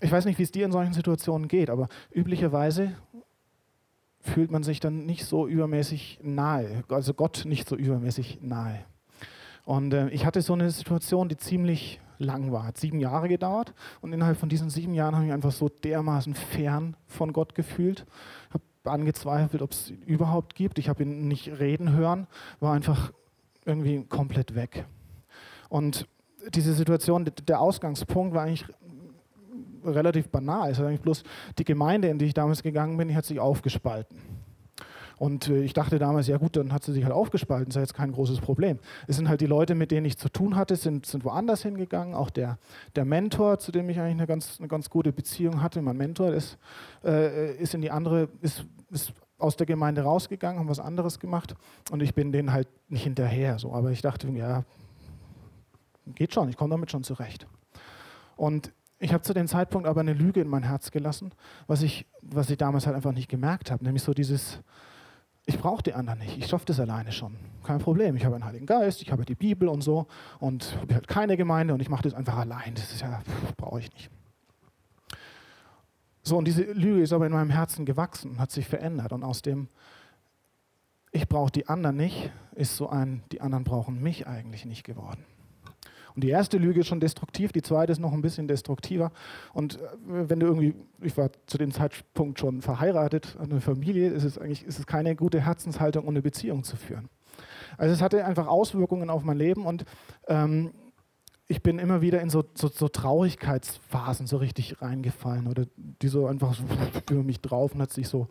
ich 0.00 0.12
weiß 0.12 0.26
nicht, 0.26 0.38
wie 0.38 0.42
es 0.42 0.52
dir 0.52 0.66
in 0.66 0.72
solchen 0.72 0.92
Situationen 0.92 1.48
geht, 1.48 1.70
aber 1.70 1.88
üblicherweise 2.12 2.92
fühlt 4.20 4.50
man 4.50 4.62
sich 4.62 4.80
dann 4.80 5.06
nicht 5.06 5.24
so 5.24 5.46
übermäßig 5.46 6.20
nahe, 6.22 6.84
also 6.88 7.14
Gott 7.14 7.44
nicht 7.46 7.68
so 7.68 7.76
übermäßig 7.76 8.40
nahe. 8.42 8.84
Und 9.66 9.92
äh, 9.92 10.08
ich 10.10 10.24
hatte 10.24 10.40
so 10.40 10.54
eine 10.54 10.70
Situation, 10.70 11.28
die 11.28 11.36
ziemlich 11.36 12.00
lang 12.18 12.52
war. 12.52 12.66
Hat 12.66 12.78
sieben 12.78 13.00
Jahre 13.00 13.28
gedauert 13.28 13.74
und 14.00 14.12
innerhalb 14.12 14.38
von 14.38 14.48
diesen 14.48 14.70
sieben 14.70 14.94
Jahren 14.94 15.14
habe 15.14 15.24
ich 15.24 15.28
mich 15.28 15.34
einfach 15.34 15.52
so 15.52 15.68
dermaßen 15.68 16.34
fern 16.34 16.96
von 17.08 17.32
Gott 17.32 17.54
gefühlt. 17.54 18.06
Habe 18.50 18.62
angezweifelt, 18.84 19.62
ob 19.62 19.72
es 19.72 19.90
ihn 19.90 20.00
überhaupt 20.02 20.54
gibt. 20.54 20.78
Ich 20.78 20.88
habe 20.88 21.02
ihn 21.02 21.26
nicht 21.26 21.58
reden 21.58 21.92
hören, 21.92 22.28
war 22.60 22.74
einfach 22.74 23.12
irgendwie 23.64 24.04
komplett 24.04 24.54
weg. 24.54 24.86
Und 25.68 26.06
diese 26.54 26.72
Situation, 26.72 27.28
der 27.48 27.60
Ausgangspunkt 27.60 28.34
war 28.34 28.44
eigentlich 28.44 28.64
relativ 29.84 30.28
banal. 30.28 30.70
Es 30.70 30.78
war 30.78 30.86
eigentlich 30.86 31.00
bloß 31.00 31.24
die 31.58 31.64
Gemeinde, 31.64 32.08
in 32.08 32.18
die 32.18 32.26
ich 32.26 32.34
damals 32.34 32.62
gegangen 32.62 32.96
bin, 32.96 33.08
die 33.08 33.16
hat 33.16 33.24
sich 33.24 33.40
aufgespalten. 33.40 34.35
Und 35.18 35.48
äh, 35.48 35.62
ich 35.62 35.72
dachte 35.72 35.98
damals, 35.98 36.26
ja 36.26 36.36
gut, 36.36 36.56
dann 36.56 36.72
hat 36.72 36.84
sie 36.84 36.92
sich 36.92 37.04
halt 37.04 37.14
aufgespalten, 37.14 37.68
ist 37.68 37.76
ja 37.76 37.80
jetzt 37.80 37.94
kein 37.94 38.12
großes 38.12 38.40
Problem. 38.40 38.78
Es 39.06 39.16
sind 39.16 39.28
halt 39.28 39.40
die 39.40 39.46
Leute, 39.46 39.74
mit 39.74 39.90
denen 39.90 40.06
ich 40.06 40.18
zu 40.18 40.28
tun 40.28 40.56
hatte, 40.56 40.76
sind, 40.76 41.06
sind 41.06 41.24
woanders 41.24 41.62
hingegangen. 41.62 42.14
Auch 42.14 42.30
der, 42.30 42.58
der 42.94 43.04
Mentor, 43.04 43.58
zu 43.58 43.72
dem 43.72 43.88
ich 43.88 43.98
eigentlich 43.98 44.12
eine 44.12 44.26
ganz, 44.26 44.58
eine 44.58 44.68
ganz 44.68 44.90
gute 44.90 45.12
Beziehung 45.12 45.62
hatte, 45.62 45.80
mein 45.80 45.96
Mentor 45.96 46.32
ist, 46.32 46.58
äh, 47.04 47.54
ist 47.56 47.74
in 47.74 47.80
die 47.80 47.90
andere, 47.90 48.28
ist, 48.40 48.66
ist 48.90 49.12
aus 49.38 49.56
der 49.56 49.66
Gemeinde 49.66 50.02
rausgegangen, 50.02 50.60
haben 50.60 50.68
was 50.68 50.80
anderes 50.80 51.18
gemacht 51.18 51.54
und 51.90 52.02
ich 52.02 52.14
bin 52.14 52.32
denen 52.32 52.52
halt 52.52 52.68
nicht 52.88 53.04
hinterher. 53.04 53.58
So. 53.58 53.72
Aber 53.72 53.90
ich 53.90 54.02
dachte, 54.02 54.28
ja, 54.28 54.64
geht 56.14 56.34
schon, 56.34 56.48
ich 56.48 56.56
komme 56.56 56.70
damit 56.70 56.90
schon 56.90 57.04
zurecht. 57.04 57.46
Und 58.36 58.72
ich 58.98 59.12
habe 59.12 59.22
zu 59.22 59.34
dem 59.34 59.46
Zeitpunkt 59.46 59.86
aber 59.86 60.00
eine 60.00 60.14
Lüge 60.14 60.40
in 60.40 60.48
mein 60.48 60.62
Herz 60.62 60.90
gelassen, 60.90 61.32
was 61.66 61.82
ich, 61.82 62.06
was 62.22 62.48
ich 62.48 62.56
damals 62.56 62.86
halt 62.86 62.96
einfach 62.96 63.12
nicht 63.12 63.28
gemerkt 63.28 63.70
habe. 63.70 63.84
Nämlich 63.84 64.02
so 64.02 64.14
dieses, 64.14 64.60
ich 65.46 65.58
brauche 65.58 65.82
die 65.82 65.94
anderen 65.94 66.18
nicht, 66.18 66.36
ich 66.36 66.48
schaffe 66.48 66.66
das 66.66 66.80
alleine 66.80 67.12
schon. 67.12 67.36
Kein 67.62 67.78
Problem, 67.78 68.16
ich 68.16 68.24
habe 68.24 68.34
einen 68.34 68.44
Heiligen 68.44 68.66
Geist, 68.66 69.00
ich 69.00 69.12
habe 69.12 69.24
die 69.24 69.36
Bibel 69.36 69.68
und 69.68 69.80
so 69.80 70.06
und 70.40 70.76
habe 70.80 70.94
halt 70.94 71.08
keine 71.08 71.36
Gemeinde 71.36 71.72
und 71.72 71.80
ich 71.80 71.88
mache 71.88 72.02
das 72.02 72.14
einfach 72.14 72.36
allein. 72.36 72.74
Das 72.74 72.92
ist 72.92 73.00
ja, 73.00 73.22
brauche 73.56 73.80
ich 73.80 73.92
nicht. 73.92 74.10
So, 76.22 76.36
und 76.36 76.46
diese 76.46 76.64
Lüge 76.64 77.02
ist 77.02 77.12
aber 77.12 77.26
in 77.26 77.32
meinem 77.32 77.50
Herzen 77.50 77.86
gewachsen, 77.86 78.40
hat 78.40 78.50
sich 78.50 78.66
verändert 78.66 79.12
und 79.12 79.22
aus 79.22 79.42
dem, 79.42 79.68
ich 81.12 81.28
brauche 81.28 81.52
die 81.52 81.68
anderen 81.68 81.96
nicht, 81.96 82.32
ist 82.56 82.76
so 82.76 82.88
ein, 82.88 83.22
die 83.30 83.40
anderen 83.40 83.62
brauchen 83.62 84.02
mich 84.02 84.26
eigentlich 84.26 84.64
nicht 84.64 84.82
geworden. 84.82 85.24
Und 86.16 86.24
die 86.24 86.30
erste 86.30 86.56
Lüge 86.56 86.80
ist 86.80 86.86
schon 86.86 86.98
destruktiv, 86.98 87.52
die 87.52 87.60
zweite 87.60 87.92
ist 87.92 87.98
noch 87.98 88.14
ein 88.14 88.22
bisschen 88.22 88.48
destruktiver. 88.48 89.12
Und 89.52 89.76
äh, 89.76 89.80
wenn 90.06 90.40
du 90.40 90.46
irgendwie, 90.46 90.74
ich 91.02 91.14
war 91.18 91.30
zu 91.46 91.58
dem 91.58 91.72
Zeitpunkt 91.72 92.40
schon 92.40 92.62
verheiratet, 92.62 93.36
eine 93.38 93.60
Familie, 93.60 94.08
ist 94.08 94.24
es 94.24 94.38
eigentlich 94.38 94.64
ist 94.64 94.78
es 94.78 94.86
keine 94.86 95.14
gute 95.14 95.42
Herzenshaltung, 95.42 96.08
eine 96.08 96.22
Beziehung 96.22 96.64
zu 96.64 96.76
führen. 96.76 97.10
Also 97.76 97.92
es 97.92 98.00
hatte 98.00 98.24
einfach 98.24 98.46
Auswirkungen 98.46 99.10
auf 99.10 99.24
mein 99.24 99.36
Leben 99.36 99.66
und 99.66 99.84
ähm, 100.26 100.72
ich 101.48 101.62
bin 101.62 101.78
immer 101.78 102.00
wieder 102.00 102.22
in 102.22 102.30
so, 102.30 102.44
so, 102.54 102.68
so, 102.68 102.88
Traurigkeitsphasen 102.88 104.26
so 104.26 104.38
richtig 104.38 104.80
reingefallen 104.80 105.46
oder 105.46 105.66
die 105.76 106.08
so 106.08 106.26
einfach 106.26 106.54
so 106.54 106.64
über 107.10 107.22
mich 107.22 107.42
drauf 107.42 107.74
und 107.74 107.82
hat 107.82 107.92
sich 107.92 108.08
so 108.08 108.28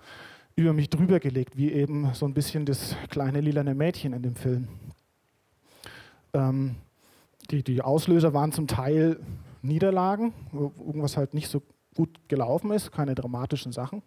über 0.56 0.74
mich 0.74 0.90
drüber 0.90 1.20
gelegt, 1.20 1.56
wie 1.56 1.72
eben 1.72 2.12
so 2.16 2.26
ein 2.26 2.34
bisschen 2.34 2.66
das 2.66 2.96
kleine 3.12 3.42
lilane 3.42 3.76
Mädchen 3.76 4.14
in 4.14 4.24
dem 4.24 4.36
Film. 4.36 4.70
Ähm, 6.34 6.78
die, 7.48 7.64
die 7.64 7.82
Auslöser 7.82 8.34
waren 8.34 8.52
zum 8.52 8.68
Teil 8.68 9.20
Niederlagen, 9.62 10.34
wo 10.52 10.72
irgendwas 10.78 11.18
halt 11.18 11.34
nicht 11.34 11.50
so 11.50 11.62
gut 11.96 12.10
gelaufen 12.28 12.72
ist, 12.72 12.92
keine 12.92 13.16
dramatischen 13.16 13.72
Sachen. 13.72 14.04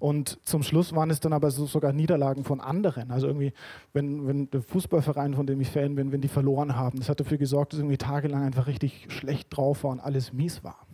Und 0.00 0.38
zum 0.44 0.62
Schluss 0.62 0.94
waren 0.94 1.10
es 1.10 1.20
dann 1.20 1.32
aber 1.32 1.50
so, 1.50 1.66
sogar 1.66 1.92
Niederlagen 1.92 2.44
von 2.44 2.60
anderen. 2.60 3.10
Also 3.10 3.28
irgendwie, 3.28 3.52
wenn, 3.92 4.26
wenn 4.26 4.50
der 4.50 4.62
Fußballverein, 4.62 5.34
von 5.34 5.46
dem 5.46 5.60
ich 5.60 5.70
Fan 5.70 5.94
bin, 5.94 6.12
wenn 6.12 6.20
die 6.20 6.28
verloren 6.28 6.76
haben, 6.76 6.98
das 6.98 7.08
hat 7.08 7.20
dafür 7.20 7.38
gesorgt, 7.38 7.72
dass 7.72 7.80
irgendwie 7.80 7.96
tagelang 7.96 8.42
einfach 8.42 8.66
richtig 8.66 9.06
schlecht 9.08 9.56
drauf 9.56 9.84
war 9.84 9.92
und 9.92 10.00
alles 10.00 10.32
mies 10.32 10.64
war. 10.64 10.86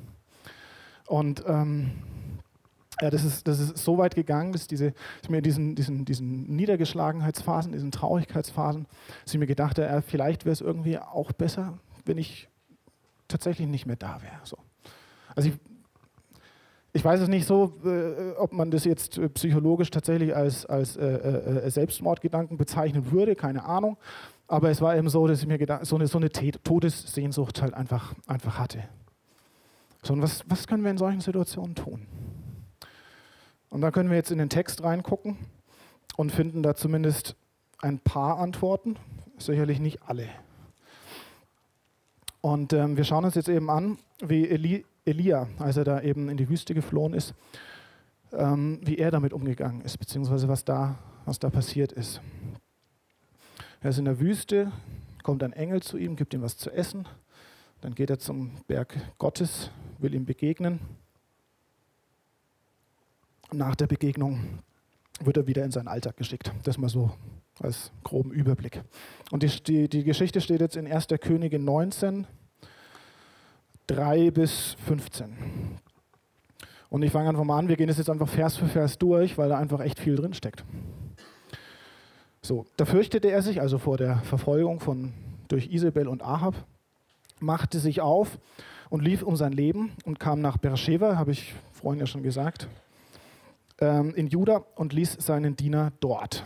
Und 1.07 1.43
ähm, 1.47 1.93
ja, 3.01 3.11
das 3.11 3.25
ist, 3.25 3.49
das 3.49 3.61
ist 3.61 3.79
so 3.79 3.99
weit 3.99 4.15
gegangen, 4.15 4.53
dass, 4.53 4.67
diese, 4.67 4.93
dass 5.23 5.31
mir 5.31 5.41
diesen, 5.41 5.75
diesen, 5.75 6.05
diesen 6.05 6.55
Niedergeschlagenheitsphasen, 6.55 7.73
diesen 7.73 7.91
Traurigkeitsphasen, 7.91 8.87
dass 9.25 9.33
ich 9.33 9.41
mir 9.41 9.47
gedacht 9.47 9.79
habe, 9.79 9.89
ja, 9.89 10.01
vielleicht 10.03 10.45
wäre 10.45 10.53
es 10.53 10.61
irgendwie 10.61 10.99
auch 10.99 11.33
besser, 11.33 11.79
wenn 12.05 12.19
ich 12.19 12.49
tatsächlich 13.29 13.69
nicht 13.69 13.87
mehr 13.87 13.97
da 13.97 14.21
wäre. 14.23 14.41
So. 14.45 14.59
Also 15.35 15.49
ich, 15.49 15.55
ich 16.93 17.05
weiß 17.05 17.21
es 17.21 17.29
nicht 17.29 17.47
so, 17.47 17.73
äh, 17.85 18.33
ob 18.37 18.53
man 18.53 18.71
das 18.71 18.85
jetzt 18.85 19.17
äh, 19.17 19.29
psychologisch 19.31 19.91
tatsächlich 19.91 20.35
als, 20.35 20.67
als 20.67 20.97
äh, 20.97 21.07
äh, 21.07 21.67
äh, 21.67 21.71
Selbstmordgedanken 21.71 22.59
bezeichnen 22.59 23.13
würde, 23.13 23.37
keine 23.37 23.65
Ahnung. 23.65 23.97
Aber 24.49 24.71
es 24.71 24.81
war 24.81 24.97
eben 24.97 25.09
so, 25.09 25.27
dass 25.27 25.41
ich 25.41 25.47
mir 25.47 25.59
gedacht, 25.59 25.87
so 25.87 25.97
eine, 25.97 26.09
so 26.09 26.19
eine 26.19 26.31
Todessehnsucht 26.31 27.63
halt 27.63 27.73
einfach, 27.73 28.15
einfach 28.27 28.59
hatte. 28.59 28.83
So, 30.03 30.15
und 30.15 30.23
was, 30.23 30.43
was 30.49 30.67
können 30.67 30.83
wir 30.83 30.91
in 30.91 30.99
solchen 30.99 31.21
Situationen 31.21 31.77
tun? 31.77 32.07
Und 33.71 33.83
da 33.83 33.93
können 33.93 34.11
wir 34.11 34.17
jetzt 34.17 34.33
in 34.33 34.39
den 34.39 34.49
Text 34.49 34.83
reingucken 34.83 35.39
und 36.17 36.33
finden 36.33 36.63
da 36.63 36.75
zumindest 36.75 37.37
ein 37.79 38.01
paar 38.01 38.39
Antworten, 38.39 38.97
sicherlich 39.39 39.79
nicht 39.79 40.03
alle. 40.03 40.29
Und 42.41 42.73
ähm, 42.73 42.97
wir 42.97 43.05
schauen 43.05 43.25
uns 43.25 43.37
jetzt 43.37 43.49
eben 43.49 43.71
an, 43.71 43.99
wie 44.21 44.49
Eli, 44.49 44.85
Elia, 45.05 45.49
als 45.59 45.77
er 45.77 45.85
da 45.85 46.01
eben 46.01 46.29
in 46.29 46.37
die 46.37 46.49
Wüste 46.49 46.75
geflohen 46.75 47.15
ist, 47.15 47.33
ähm, 48.33 48.81
wie 48.83 48.99
er 48.99 49.13
damit 49.13 49.33
umgegangen 49.33 49.83
ist, 49.83 49.99
beziehungsweise 49.99 50.49
was 50.49 50.65
da, 50.65 50.99
was 51.25 51.39
da 51.39 51.49
passiert 51.49 51.93
ist. 51.93 52.21
Er 53.81 53.91
ist 53.91 53.99
in 53.99 54.05
der 54.05 54.19
Wüste, 54.19 54.73
kommt 55.23 55.43
ein 55.45 55.53
Engel 55.53 55.81
zu 55.81 55.97
ihm, 55.97 56.17
gibt 56.17 56.35
ihm 56.35 56.43
was 56.43 56.57
zu 56.57 56.71
essen, 56.71 57.07
dann 57.83 57.95
geht 57.95 58.11
er 58.11 58.19
zum 58.19 58.51
Berg 58.67 58.97
Gottes, 59.19 59.71
will 59.99 60.13
ihm 60.13 60.25
begegnen 60.25 60.81
nach 63.53 63.75
der 63.75 63.87
Begegnung 63.87 64.61
wird 65.21 65.37
er 65.37 65.47
wieder 65.47 65.65
in 65.65 65.71
seinen 65.71 65.89
Alltag 65.89 66.17
geschickt. 66.17 66.53
Das 66.65 66.79
mal 66.79 66.89
so 66.89 67.13
als 67.61 67.93
groben 68.05 68.31
Überblick. 68.31 68.83
Und 69.31 69.43
die, 69.43 69.63
die, 69.63 69.89
die 69.89 70.05
Geschichte 70.05 70.41
steht 70.41 70.61
jetzt 70.61 70.77
in 70.77 70.91
1. 70.91 71.09
Könige 71.21 71.59
19, 71.59 72.27
3 73.87 74.31
bis 74.31 74.77
15. 74.87 75.35
Und 76.89 77.03
ich 77.03 77.13
fange 77.13 77.29
einfach 77.29 77.45
mal 77.45 77.59
an, 77.59 77.69
wir 77.69 77.77
gehen 77.77 77.89
das 77.89 77.99
jetzt 77.99 78.11
einfach 78.11 78.29
Vers 78.29 78.57
für 78.57 78.67
Vers 78.67 78.99
durch, 78.99 79.39
weil 79.39 79.49
da 79.49 79.59
einfach 79.59 79.81
echt 79.81 80.01
viel 80.01 80.17
drin 80.17 80.35
steckt. 80.35 80.65
So, 82.43 82.67
da 82.77 82.85
fürchtete 82.85 83.31
er 83.31 83.43
sich 83.43 83.61
also 83.61 83.79
vor 83.79 83.97
der 83.97 84.17
Verfolgung 84.19 84.81
von, 84.81 85.13
durch 85.49 85.71
Isabel 85.71 86.09
und 86.09 86.23
Ahab, 86.23 86.55
machte 87.39 87.79
sich 87.79 88.01
auf 88.01 88.39
und 88.89 89.03
lief 89.03 89.23
um 89.23 89.37
sein 89.37 89.53
Leben 89.53 89.93
und 90.05 90.19
kam 90.19 90.41
nach 90.41 90.57
Beersheba, 90.57 91.17
habe 91.17 91.33
ich 91.33 91.55
vorhin 91.73 92.01
ja 92.01 92.07
schon 92.07 92.23
gesagt, 92.23 92.67
ähm, 93.81 94.15
in 94.15 94.27
Juda 94.27 94.65
und 94.75 94.93
ließ 94.93 95.15
seinen 95.21 95.57
Diener 95.57 95.93
dort. 96.01 96.45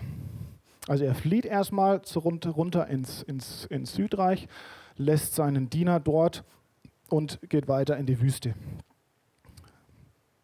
Also 0.86 1.04
er 1.04 1.14
flieht 1.14 1.46
erstmal 1.46 2.02
runter 2.16 2.86
ins, 2.88 3.22
ins, 3.22 3.64
ins 3.66 3.94
Südreich, 3.94 4.48
lässt 4.96 5.34
seinen 5.34 5.70
Diener 5.70 5.98
dort 6.00 6.44
und 7.08 7.40
geht 7.48 7.68
weiter 7.68 7.96
in 7.96 8.06
die 8.06 8.20
Wüste. 8.20 8.54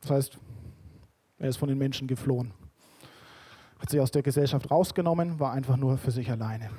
Das 0.00 0.10
heißt, 0.10 0.38
er 1.38 1.48
ist 1.48 1.58
von 1.58 1.68
den 1.68 1.78
Menschen 1.78 2.08
geflohen. 2.08 2.52
Hat 3.78 3.90
sich 3.90 4.00
aus 4.00 4.10
der 4.10 4.22
Gesellschaft 4.22 4.70
rausgenommen, 4.70 5.40
war 5.40 5.52
einfach 5.52 5.76
nur 5.76 5.98
für 5.98 6.10
sich 6.10 6.30
alleine. 6.30 6.70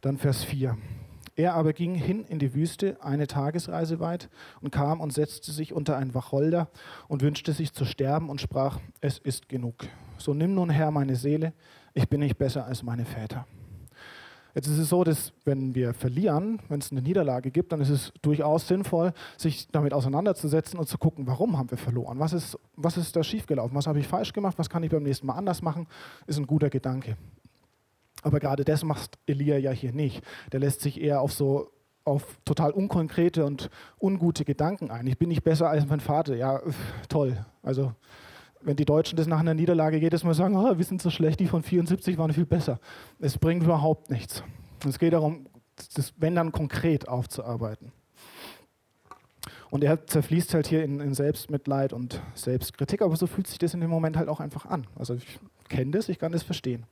Dann 0.00 0.16
Vers 0.16 0.44
4. 0.44 0.78
Er 1.36 1.54
aber 1.54 1.72
ging 1.72 1.94
hin 1.94 2.24
in 2.28 2.38
die 2.38 2.54
Wüste, 2.54 2.96
eine 3.00 3.26
Tagesreise 3.26 4.00
weit, 4.00 4.28
und 4.60 4.70
kam 4.70 5.00
und 5.00 5.12
setzte 5.12 5.52
sich 5.52 5.72
unter 5.72 5.96
ein 5.96 6.14
Wacholder 6.14 6.68
und 7.08 7.22
wünschte 7.22 7.52
sich 7.52 7.72
zu 7.72 7.84
sterben 7.84 8.28
und 8.28 8.40
sprach, 8.40 8.78
es 9.00 9.18
ist 9.18 9.48
genug. 9.48 9.86
So 10.18 10.34
nimm 10.34 10.54
nun 10.54 10.70
Herr 10.70 10.90
meine 10.90 11.16
Seele, 11.16 11.52
ich 11.94 12.08
bin 12.08 12.20
nicht 12.20 12.36
besser 12.36 12.66
als 12.66 12.82
meine 12.82 13.04
Väter. 13.04 13.46
Jetzt 14.54 14.66
ist 14.66 14.78
es 14.78 14.88
so, 14.88 15.04
dass 15.04 15.32
wenn 15.44 15.74
wir 15.74 15.94
verlieren, 15.94 16.60
wenn 16.68 16.80
es 16.80 16.90
eine 16.90 17.02
Niederlage 17.02 17.50
gibt, 17.50 17.72
dann 17.72 17.80
ist 17.80 17.90
es 17.90 18.12
durchaus 18.20 18.66
sinnvoll, 18.66 19.12
sich 19.36 19.68
damit 19.68 19.94
auseinanderzusetzen 19.94 20.78
und 20.78 20.88
zu 20.88 20.98
gucken, 20.98 21.26
warum 21.26 21.56
haben 21.56 21.70
wir 21.70 21.78
verloren? 21.78 22.18
Was 22.18 22.32
ist, 22.32 22.58
was 22.76 22.96
ist 22.96 23.14
da 23.14 23.22
schiefgelaufen? 23.22 23.76
Was 23.76 23.86
habe 23.86 24.00
ich 24.00 24.08
falsch 24.08 24.32
gemacht? 24.32 24.58
Was 24.58 24.68
kann 24.68 24.82
ich 24.82 24.90
beim 24.90 25.04
nächsten 25.04 25.26
Mal 25.26 25.34
anders 25.34 25.62
machen? 25.62 25.86
Ist 26.26 26.38
ein 26.38 26.46
guter 26.46 26.68
Gedanke. 26.68 27.16
Aber 28.22 28.40
gerade 28.40 28.64
das 28.64 28.84
macht 28.84 29.18
Elia 29.26 29.56
ja 29.56 29.70
hier 29.70 29.92
nicht. 29.92 30.22
Der 30.52 30.60
lässt 30.60 30.80
sich 30.80 31.00
eher 31.00 31.20
auf 31.20 31.32
so 31.32 31.70
auf 32.04 32.38
total 32.44 32.70
unkonkrete 32.70 33.44
und 33.44 33.70
ungute 34.00 34.44
Gedanken 34.44 34.90
ein. 34.90 35.06
Ich 35.06 35.18
bin 35.18 35.28
nicht 35.28 35.44
besser 35.44 35.68
als 35.68 35.86
mein 35.86 36.00
Vater. 36.00 36.34
Ja, 36.34 36.60
toll. 37.08 37.44
Also 37.62 37.92
wenn 38.62 38.76
die 38.76 38.84
Deutschen 38.84 39.16
das 39.16 39.26
nach 39.26 39.40
einer 39.40 39.54
Niederlage 39.54 39.98
jedes 39.98 40.24
Mal 40.24 40.34
sagen, 40.34 40.56
oh, 40.56 40.76
wir 40.76 40.84
sind 40.84 41.00
so 41.00 41.10
schlecht, 41.10 41.40
die 41.40 41.46
von 41.46 41.62
74 41.62 42.18
waren 42.18 42.32
viel 42.32 42.46
besser. 42.46 42.78
Es 43.18 43.38
bringt 43.38 43.62
überhaupt 43.62 44.10
nichts. 44.10 44.42
Es 44.86 44.98
geht 44.98 45.12
darum, 45.12 45.46
das 45.94 46.14
wenn 46.16 46.34
dann 46.34 46.52
konkret 46.52 47.08
aufzuarbeiten. 47.08 47.92
Und 49.70 49.84
er 49.84 50.04
zerfließt 50.06 50.52
halt 50.54 50.66
hier 50.66 50.82
in, 50.82 51.00
in, 51.00 51.14
Selbstmitleid 51.14 51.92
und 51.92 52.20
Selbstkritik, 52.34 53.02
aber 53.02 53.14
so 53.16 53.26
fühlt 53.26 53.46
sich 53.46 53.58
das 53.58 53.72
in 53.72 53.80
dem 53.80 53.90
Moment 53.90 54.16
halt 54.16 54.28
auch 54.28 54.40
einfach 54.40 54.66
an. 54.66 54.86
Also 54.98 55.14
ich 55.14 55.38
kenne 55.68 55.92
das, 55.92 56.08
ich 56.08 56.18
kann 56.18 56.32
das 56.32 56.42
verstehen. 56.42 56.84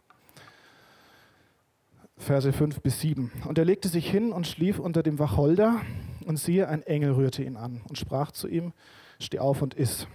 Verse 2.19 2.53
5 2.53 2.81
bis 2.81 3.01
7. 3.01 3.33
Und 3.47 3.59
er 3.59 3.65
legte 3.65 3.89
sich 3.89 4.11
hin 4.11 4.33
und 4.33 4.47
schlief 4.47 4.79
unter 4.79 5.03
dem 5.03 5.19
Wacholder, 5.19 5.81
und 6.29 6.37
siehe, 6.37 6.69
ein 6.69 6.83
Engel 6.83 7.13
rührte 7.13 7.43
ihn 7.43 7.57
an 7.57 7.81
und 7.89 7.97
sprach 7.97 8.33
zu 8.33 8.49
ihm, 8.49 8.75
steh 9.19 9.39
auf 9.39 9.63
und 9.63 9.73
iss. 9.73 10.07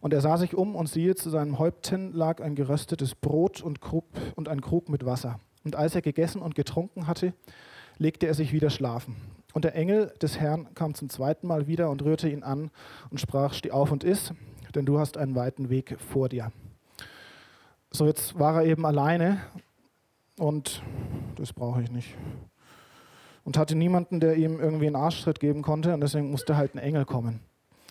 Und 0.00 0.12
er 0.12 0.20
sah 0.20 0.36
sich 0.36 0.56
um, 0.56 0.74
und 0.74 0.88
siehe, 0.88 1.14
zu 1.14 1.30
seinen 1.30 1.60
Häupten 1.60 2.12
lag 2.12 2.42
ein 2.42 2.56
geröstetes 2.56 3.14
Brot 3.14 3.62
und, 3.62 3.80
Krug, 3.80 4.04
und 4.34 4.48
ein 4.48 4.60
Krug 4.60 4.88
mit 4.88 5.06
Wasser. 5.06 5.38
Und 5.62 5.76
als 5.76 5.94
er 5.94 6.02
gegessen 6.02 6.42
und 6.42 6.56
getrunken 6.56 7.06
hatte, 7.06 7.32
legte 7.98 8.26
er 8.26 8.34
sich 8.34 8.52
wieder 8.52 8.70
schlafen. 8.70 9.14
Und 9.54 9.64
der 9.64 9.76
Engel 9.76 10.12
des 10.20 10.40
Herrn 10.40 10.74
kam 10.74 10.94
zum 10.94 11.08
zweiten 11.08 11.46
Mal 11.46 11.68
wieder 11.68 11.88
und 11.88 12.02
rührte 12.02 12.28
ihn 12.28 12.42
an 12.42 12.72
und 13.10 13.20
sprach, 13.20 13.54
steh 13.54 13.70
auf 13.70 13.92
und 13.92 14.02
iss, 14.02 14.34
denn 14.74 14.84
du 14.84 14.98
hast 14.98 15.16
einen 15.16 15.36
weiten 15.36 15.70
Weg 15.70 15.96
vor 16.00 16.28
dir. 16.28 16.50
So, 17.92 18.06
jetzt 18.06 18.36
war 18.36 18.62
er 18.62 18.64
eben 18.64 18.84
alleine 18.84 19.42
und 20.38 20.82
das 21.36 21.52
brauche 21.52 21.82
ich 21.82 21.90
nicht. 21.90 22.16
Und 23.44 23.58
hatte 23.58 23.74
niemanden, 23.74 24.20
der 24.20 24.36
ihm 24.36 24.60
irgendwie 24.60 24.86
einen 24.86 24.96
Arschtritt 24.96 25.40
geben 25.40 25.62
konnte 25.62 25.94
und 25.94 26.00
deswegen 26.00 26.30
musste 26.30 26.56
halt 26.56 26.74
ein 26.74 26.78
Engel 26.78 27.04
kommen. 27.04 27.40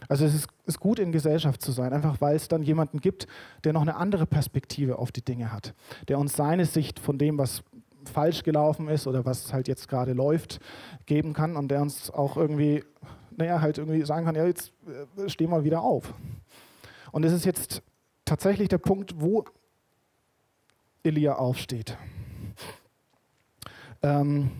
Also 0.07 0.25
es 0.25 0.33
ist, 0.33 0.47
ist 0.65 0.79
gut, 0.79 0.97
in 0.99 1.11
Gesellschaft 1.11 1.61
zu 1.61 1.71
sein, 1.71 1.93
einfach 1.93 2.21
weil 2.21 2.35
es 2.35 2.47
dann 2.47 2.63
jemanden 2.63 3.01
gibt, 3.01 3.27
der 3.63 3.73
noch 3.73 3.81
eine 3.81 3.95
andere 3.95 4.25
Perspektive 4.25 4.97
auf 4.97 5.11
die 5.11 5.23
Dinge 5.23 5.51
hat, 5.51 5.73
der 6.07 6.17
uns 6.17 6.35
seine 6.35 6.65
Sicht 6.65 6.99
von 6.99 7.17
dem, 7.17 7.37
was 7.37 7.63
falsch 8.11 8.43
gelaufen 8.43 8.87
ist 8.87 9.05
oder 9.05 9.25
was 9.25 9.53
halt 9.53 9.67
jetzt 9.67 9.87
gerade 9.87 10.13
läuft, 10.13 10.59
geben 11.05 11.33
kann 11.33 11.55
und 11.55 11.69
der 11.69 11.81
uns 11.81 12.09
auch 12.09 12.35
irgendwie, 12.35 12.83
naja, 13.37 13.61
halt 13.61 13.77
irgendwie 13.77 14.03
sagen 14.03 14.25
kann, 14.25 14.35
ja, 14.35 14.45
jetzt 14.45 14.73
äh, 15.17 15.29
steh 15.29 15.47
mal 15.47 15.63
wieder 15.63 15.81
auf. 15.81 16.13
Und 17.11 17.23
es 17.23 17.33
ist 17.33 17.45
jetzt 17.45 17.83
tatsächlich 18.25 18.69
der 18.69 18.79
Punkt, 18.79 19.19
wo 19.19 19.45
Elia 21.03 21.35
aufsteht. 21.35 21.97
Ähm, 24.03 24.51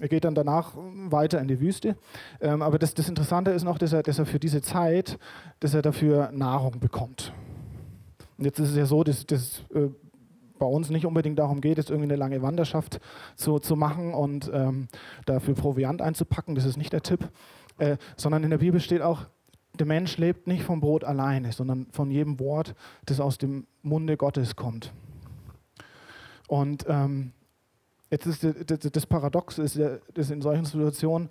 er 0.00 0.08
geht 0.08 0.24
dann 0.24 0.34
danach 0.34 0.72
weiter 0.76 1.40
in 1.40 1.48
die 1.48 1.60
Wüste. 1.60 1.96
Ähm, 2.40 2.62
aber 2.62 2.78
das, 2.78 2.94
das 2.94 3.08
Interessante 3.08 3.52
ist 3.52 3.62
noch, 3.62 3.78
dass 3.78 3.92
er, 3.92 4.02
dass 4.02 4.18
er 4.18 4.26
für 4.26 4.40
diese 4.40 4.60
Zeit, 4.60 5.18
dass 5.60 5.74
er 5.74 5.82
dafür 5.82 6.32
Nahrung 6.32 6.80
bekommt. 6.80 7.32
Und 8.36 8.44
jetzt 8.44 8.58
ist 8.58 8.70
es 8.70 8.76
ja 8.76 8.86
so, 8.86 9.04
dass, 9.04 9.24
dass 9.26 9.60
äh, 9.74 9.88
bei 10.58 10.66
uns 10.66 10.90
nicht 10.90 11.06
unbedingt 11.06 11.38
darum 11.38 11.60
geht, 11.60 11.76
jetzt 11.76 11.90
irgendwie 11.90 12.08
eine 12.08 12.16
lange 12.16 12.42
Wanderschaft 12.42 13.00
zu, 13.36 13.58
zu 13.58 13.76
machen 13.76 14.14
und 14.14 14.50
ähm, 14.52 14.88
dafür 15.26 15.54
Proviant 15.54 16.02
einzupacken. 16.02 16.54
Das 16.54 16.64
ist 16.64 16.76
nicht 16.76 16.92
der 16.92 17.02
Tipp. 17.02 17.28
Äh, 17.78 17.96
sondern 18.16 18.44
in 18.44 18.50
der 18.50 18.58
Bibel 18.58 18.80
steht 18.80 19.02
auch, 19.02 19.26
der 19.78 19.86
Mensch 19.86 20.18
lebt 20.18 20.46
nicht 20.46 20.62
vom 20.62 20.80
Brot 20.80 21.04
alleine, 21.04 21.52
sondern 21.52 21.86
von 21.90 22.10
jedem 22.10 22.38
Wort, 22.38 22.74
das 23.06 23.20
aus 23.20 23.38
dem 23.38 23.66
Munde 23.82 24.16
Gottes 24.16 24.56
kommt. 24.56 24.92
Und 26.48 26.84
ähm, 26.88 27.32
Jetzt 28.12 28.26
ist 28.26 28.94
das 28.94 29.06
Paradox, 29.06 29.56
ist, 29.56 29.80
dass 30.12 30.30
in 30.30 30.42
solchen 30.42 30.66
Situationen 30.66 31.30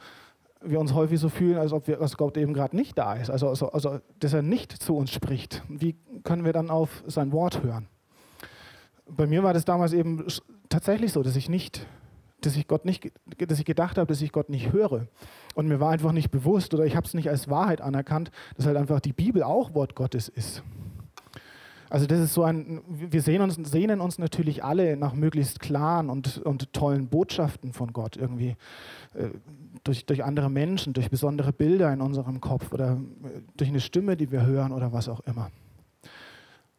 wir 0.63 0.79
uns 0.79 0.95
häufig 0.95 1.19
so 1.19 1.29
fühlen, 1.29 1.59
als 1.59 1.73
ob 1.73 1.85
Gott 2.17 2.37
eben 2.37 2.55
gerade 2.55 2.75
nicht 2.75 2.97
da 2.97 3.13
ist, 3.13 3.29
also, 3.29 3.49
also, 3.49 3.71
also 3.71 3.99
dass 4.19 4.33
er 4.33 4.41
nicht 4.41 4.71
zu 4.71 4.95
uns 4.97 5.11
spricht. 5.11 5.61
Wie 5.69 5.95
können 6.23 6.43
wir 6.43 6.53
dann 6.53 6.71
auf 6.71 7.03
sein 7.05 7.31
Wort 7.31 7.61
hören? 7.61 7.87
Bei 9.07 9.27
mir 9.27 9.43
war 9.43 9.53
das 9.53 9.63
damals 9.63 9.93
eben 9.93 10.25
tatsächlich 10.69 11.13
so, 11.13 11.21
dass 11.21 11.35
ich 11.35 11.49
nicht, 11.49 11.85
dass 12.41 12.55
ich 12.55 12.67
Gott 12.67 12.83
nicht, 12.83 13.11
dass 13.37 13.59
ich 13.59 13.65
gedacht 13.65 13.99
habe, 13.99 14.07
dass 14.07 14.21
ich 14.23 14.31
Gott 14.31 14.49
nicht 14.49 14.71
höre. 14.71 15.05
Und 15.53 15.67
mir 15.67 15.79
war 15.79 15.91
einfach 15.91 16.13
nicht 16.13 16.31
bewusst 16.31 16.73
oder 16.73 16.85
ich 16.85 16.95
habe 16.95 17.05
es 17.05 17.13
nicht 17.13 17.29
als 17.29 17.47
Wahrheit 17.47 17.79
anerkannt, 17.81 18.31
dass 18.57 18.65
halt 18.65 18.77
einfach 18.77 19.01
die 19.01 19.13
Bibel 19.13 19.43
auch 19.43 19.75
Wort 19.75 19.93
Gottes 19.93 20.29
ist. 20.29 20.63
Also 21.91 22.07
das 22.07 22.21
ist 22.21 22.33
so 22.33 22.43
ein, 22.43 22.79
wir 22.87 23.21
sehen 23.21 23.41
uns, 23.41 23.55
sehnen 23.69 23.99
uns 23.99 24.17
natürlich 24.17 24.63
alle 24.63 24.95
nach 24.95 25.13
möglichst 25.13 25.59
klaren 25.59 26.09
und, 26.09 26.37
und 26.37 26.71
tollen 26.71 27.09
Botschaften 27.09 27.73
von 27.73 27.91
Gott 27.91 28.15
irgendwie. 28.15 28.55
Äh, 29.13 29.27
durch, 29.83 30.05
durch 30.05 30.23
andere 30.23 30.49
Menschen, 30.49 30.93
durch 30.93 31.09
besondere 31.09 31.51
Bilder 31.51 31.91
in 31.91 31.99
unserem 31.99 32.39
Kopf 32.39 32.71
oder 32.71 32.93
äh, 32.93 33.41
durch 33.57 33.69
eine 33.69 33.81
Stimme, 33.81 34.15
die 34.15 34.31
wir 34.31 34.45
hören 34.45 34.71
oder 34.71 34.93
was 34.93 35.09
auch 35.09 35.19
immer. 35.21 35.51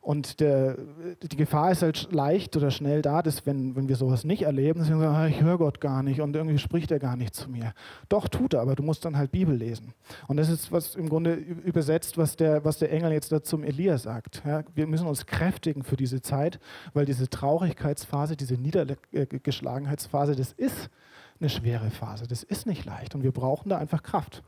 Und 0.03 0.41
der, 0.41 0.79
die 1.23 1.37
Gefahr 1.37 1.71
ist 1.71 1.83
halt 1.83 2.09
leicht 2.11 2.57
oder 2.57 2.73
schnell 2.73 3.03
da, 3.03 3.23
dass 3.23 3.47
wenn, 3.47 3.77
wenn 3.77 3.89
wir 3.89 3.95
sowas 3.95 4.25
nicht 4.25 4.43
erleben, 4.43 4.81
dass 4.81 4.89
wir 4.89 4.99
sagen, 4.99 5.15
ah, 5.15 5.29
ich 5.29 5.41
höre 5.41 5.59
Gott 5.59 5.81
gar 5.81 6.03
nicht 6.03 6.21
und 6.21 6.35
irgendwie 6.35 6.59
spricht 6.59 6.91
er 6.91 6.99
gar 6.99 7.15
nicht 7.15 7.37
zu 7.37 7.49
mir. 7.49 7.73
Doch, 8.09 8.27
tut 8.27 8.53
er, 8.55 8.63
aber 8.63 8.75
du 8.75 8.83
musst 8.83 9.05
dann 9.05 9.17
halt 9.17 9.31
Bibel 9.31 9.55
lesen. 9.55 9.95
Und 10.27 10.39
das 10.39 10.49
ist 10.49 10.73
was 10.73 10.97
im 10.97 11.09
Grunde 11.09 11.35
übersetzt, 11.35 12.19
was 12.19 12.35
der, 12.35 12.65
was 12.65 12.81
der 12.81 12.91
Engel 12.93 13.13
jetzt 13.13 13.31
da 13.31 13.45
zum 13.45 13.63
Elia 13.63 13.97
sagt. 13.97 14.43
Ja, 14.45 14.65
wir 14.75 14.89
müssen 14.89 15.07
uns 15.07 15.25
kräftigen 15.25 15.85
für 15.85 15.97
diese 15.97 16.21
Zeit, 16.21 16.59
weil 16.95 17.07
diese 17.07 17.31
Traurigkeitsphase, 17.31 18.37
diese 18.37 18.55
Niedergeschlagenheitsphase, 18.55 20.35
das 20.35 20.51
ist 20.51 20.91
eine 21.39 21.49
schwere 21.49 21.91
Phase. 21.91 22.27
Das 22.27 22.43
ist 22.43 22.67
nicht 22.67 22.85
leicht 22.85 23.15
und 23.15 23.23
wir 23.23 23.31
brauchen 23.31 23.69
da 23.69 23.79
einfach 23.79 24.03
Kraft. 24.03 24.43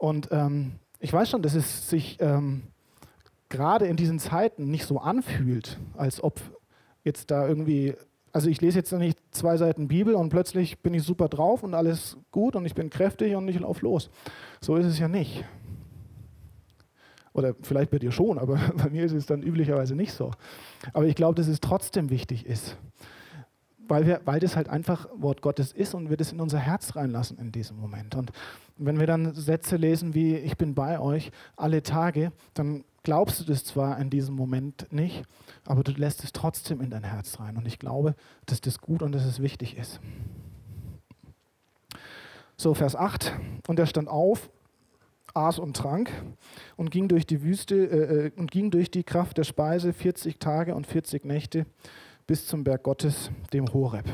Und 0.00 0.30
ähm, 0.32 0.72
ich 0.98 1.12
weiß 1.12 1.30
schon, 1.30 1.42
dass 1.42 1.54
es 1.54 1.88
sich... 1.88 2.16
Ähm, 2.20 2.64
gerade 3.54 3.86
in 3.86 3.96
diesen 3.96 4.18
Zeiten 4.18 4.70
nicht 4.70 4.84
so 4.84 4.98
anfühlt, 4.98 5.78
als 5.96 6.22
ob 6.22 6.40
jetzt 7.04 7.30
da 7.30 7.46
irgendwie, 7.46 7.94
also 8.32 8.48
ich 8.48 8.60
lese 8.60 8.78
jetzt 8.78 8.92
nicht 8.92 9.18
zwei 9.30 9.56
Seiten 9.56 9.86
Bibel 9.86 10.14
und 10.14 10.28
plötzlich 10.28 10.80
bin 10.80 10.92
ich 10.92 11.04
super 11.04 11.28
drauf 11.28 11.62
und 11.62 11.72
alles 11.72 12.16
gut 12.32 12.56
und 12.56 12.66
ich 12.66 12.74
bin 12.74 12.90
kräftig 12.90 13.36
und 13.36 13.46
ich 13.46 13.60
laufe 13.60 13.82
los. 13.82 14.10
So 14.60 14.76
ist 14.76 14.86
es 14.86 14.98
ja 14.98 15.06
nicht. 15.06 15.44
Oder 17.32 17.54
vielleicht 17.62 17.90
bei 17.90 18.00
dir 18.00 18.10
schon, 18.10 18.38
aber 18.38 18.58
bei 18.76 18.90
mir 18.90 19.04
ist 19.04 19.12
es 19.12 19.26
dann 19.26 19.42
üblicherweise 19.42 19.94
nicht 19.94 20.12
so. 20.12 20.32
Aber 20.92 21.06
ich 21.06 21.14
glaube, 21.14 21.36
dass 21.36 21.46
es 21.46 21.60
trotzdem 21.60 22.10
wichtig 22.10 22.46
ist, 22.46 22.76
weil, 23.86 24.04
wir, 24.06 24.20
weil 24.24 24.40
das 24.40 24.56
halt 24.56 24.68
einfach 24.68 25.08
Wort 25.14 25.42
Gottes 25.42 25.70
ist 25.70 25.94
und 25.94 26.10
wir 26.10 26.16
das 26.16 26.32
in 26.32 26.40
unser 26.40 26.58
Herz 26.58 26.96
reinlassen 26.96 27.38
in 27.38 27.52
diesem 27.52 27.76
Moment. 27.78 28.16
Und 28.16 28.32
wenn 28.78 28.98
wir 28.98 29.06
dann 29.06 29.32
Sätze 29.34 29.76
lesen 29.76 30.12
wie, 30.14 30.34
ich 30.34 30.56
bin 30.56 30.74
bei 30.74 30.98
euch 30.98 31.30
alle 31.56 31.84
Tage, 31.84 32.32
dann 32.54 32.82
glaubst 33.04 33.38
du 33.38 33.44
das 33.44 33.64
zwar 33.64 33.98
in 34.00 34.10
diesem 34.10 34.34
Moment 34.34 34.88
nicht, 34.90 35.22
aber 35.64 35.84
du 35.84 35.92
lässt 35.92 36.24
es 36.24 36.32
trotzdem 36.32 36.80
in 36.80 36.90
dein 36.90 37.04
Herz 37.04 37.38
rein. 37.38 37.56
Und 37.56 37.66
ich 37.66 37.78
glaube, 37.78 38.16
dass 38.46 38.60
das 38.60 38.80
gut 38.80 39.02
und 39.02 39.12
dass 39.12 39.24
es 39.24 39.40
wichtig 39.40 39.76
ist. 39.76 40.00
So, 42.56 42.74
Vers 42.74 42.96
8. 42.96 43.32
Und 43.68 43.78
er 43.78 43.86
stand 43.86 44.08
auf, 44.08 44.50
aß 45.34 45.58
und 45.58 45.76
trank 45.76 46.10
und 46.76 46.90
ging 46.90 47.08
durch 47.08 47.26
die 47.26 47.42
Wüste 47.42 47.74
äh, 47.74 48.26
äh 48.26 48.30
und 48.36 48.50
ging 48.50 48.70
durch 48.70 48.90
die 48.90 49.04
Kraft 49.04 49.38
der 49.38 49.44
Speise 49.44 49.92
40 49.92 50.38
Tage 50.38 50.74
und 50.74 50.86
40 50.86 51.24
Nächte 51.24 51.66
bis 52.26 52.46
zum 52.46 52.64
Berg 52.64 52.82
Gottes, 52.82 53.30
dem 53.52 53.72
Horeb. 53.72 54.06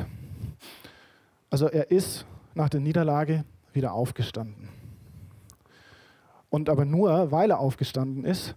Also 1.49 1.69
er 1.69 1.91
ist 1.91 2.27
nach 2.55 2.69
der 2.69 2.81
Niederlage 2.81 3.45
wieder 3.73 3.93
aufgestanden. 3.93 4.69
Und 6.49 6.69
aber 6.69 6.85
nur, 6.85 7.31
weil 7.31 7.51
er 7.51 7.61
aufgestanden 7.61 8.25
ist, 8.25 8.57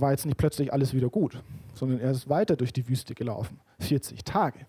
war 0.00 0.10
jetzt 0.10 0.26
nicht 0.26 0.38
plötzlich 0.38 0.72
alles 0.72 0.94
wieder 0.94 1.08
gut, 1.08 1.42
sondern 1.74 2.00
er 2.00 2.10
ist 2.10 2.28
weiter 2.28 2.56
durch 2.56 2.72
die 2.72 2.88
Wüste 2.88 3.14
gelaufen. 3.14 3.60
40 3.80 4.24
Tage. 4.24 4.66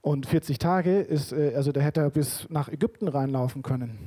Und 0.00 0.26
40 0.26 0.58
Tage 0.58 1.00
ist, 1.00 1.32
äh, 1.32 1.54
also 1.56 1.72
da 1.72 1.80
hätte 1.80 2.00
er 2.00 2.10
bis 2.10 2.46
nach 2.50 2.68
Ägypten 2.68 3.08
reinlaufen 3.08 3.62
können. 3.62 3.98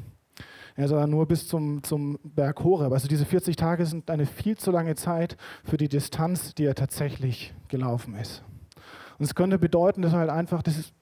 Er 0.75 0.87
soll 0.87 1.07
nur 1.07 1.27
bis 1.27 1.47
zum, 1.47 1.81
zum 1.81 2.19
Berg 2.23 2.63
Horeb. 2.63 2.93
Also 2.93 3.07
diese 3.07 3.25
40 3.25 3.55
Tage 3.55 3.87
sind 3.87 4.11
eine 4.11 4.27
viel 4.27 4.57
zu 4.57 4.69
lange 4.69 4.93
Zeit 4.93 5.35
für 5.63 5.77
die 5.77 5.89
Distanz, 5.89 6.53
die 6.53 6.65
er 6.65 6.75
tatsächlich 6.75 7.51
gelaufen 7.67 8.13
ist. 8.13 8.43
Und 9.17 9.25
es 9.25 9.33
könnte 9.33 9.57
bedeuten, 9.57 10.03
dass 10.03 10.13
er 10.13 10.19
halt 10.19 10.29
einfach, 10.29 10.61
das 10.61 10.77
ist, 10.77 10.93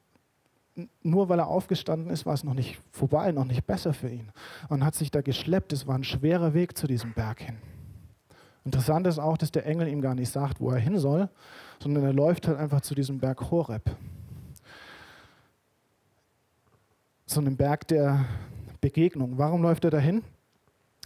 nur 1.03 1.27
weil 1.27 1.39
er 1.39 1.47
aufgestanden 1.47 2.09
ist, 2.09 2.25
war 2.25 2.33
es 2.33 2.45
noch 2.45 2.53
nicht 2.53 2.79
vorbei, 2.91 3.33
noch 3.33 3.43
nicht 3.43 3.67
besser 3.67 3.93
für 3.93 4.09
ihn. 4.09 4.31
Und 4.69 4.85
hat 4.85 4.95
sich 4.95 5.11
da 5.11 5.21
geschleppt. 5.21 5.73
Es 5.73 5.87
war 5.87 5.97
ein 5.97 6.05
schwerer 6.05 6.53
Weg 6.53 6.77
zu 6.77 6.87
diesem 6.87 7.13
Berg 7.13 7.41
hin. 7.41 7.57
Interessant 8.65 9.05
ist 9.05 9.19
auch, 9.19 9.37
dass 9.37 9.51
der 9.51 9.65
Engel 9.67 9.87
ihm 9.87 10.01
gar 10.01 10.15
nicht 10.15 10.31
sagt, 10.31 10.59
wo 10.59 10.71
er 10.71 10.79
hin 10.79 10.97
soll, 10.97 11.29
sondern 11.79 12.03
er 12.03 12.13
läuft 12.13 12.47
halt 12.47 12.57
einfach 12.57 12.81
zu 12.81 12.95
diesem 12.95 13.19
Berg 13.19 13.51
Horeb. 13.51 13.95
So 17.27 17.39
einem 17.39 17.55
Berg 17.55 17.87
der 17.87 18.25
Begegnung. 18.81 19.37
Warum 19.37 19.61
läuft 19.61 19.85
er 19.85 19.91
dahin? 19.91 20.23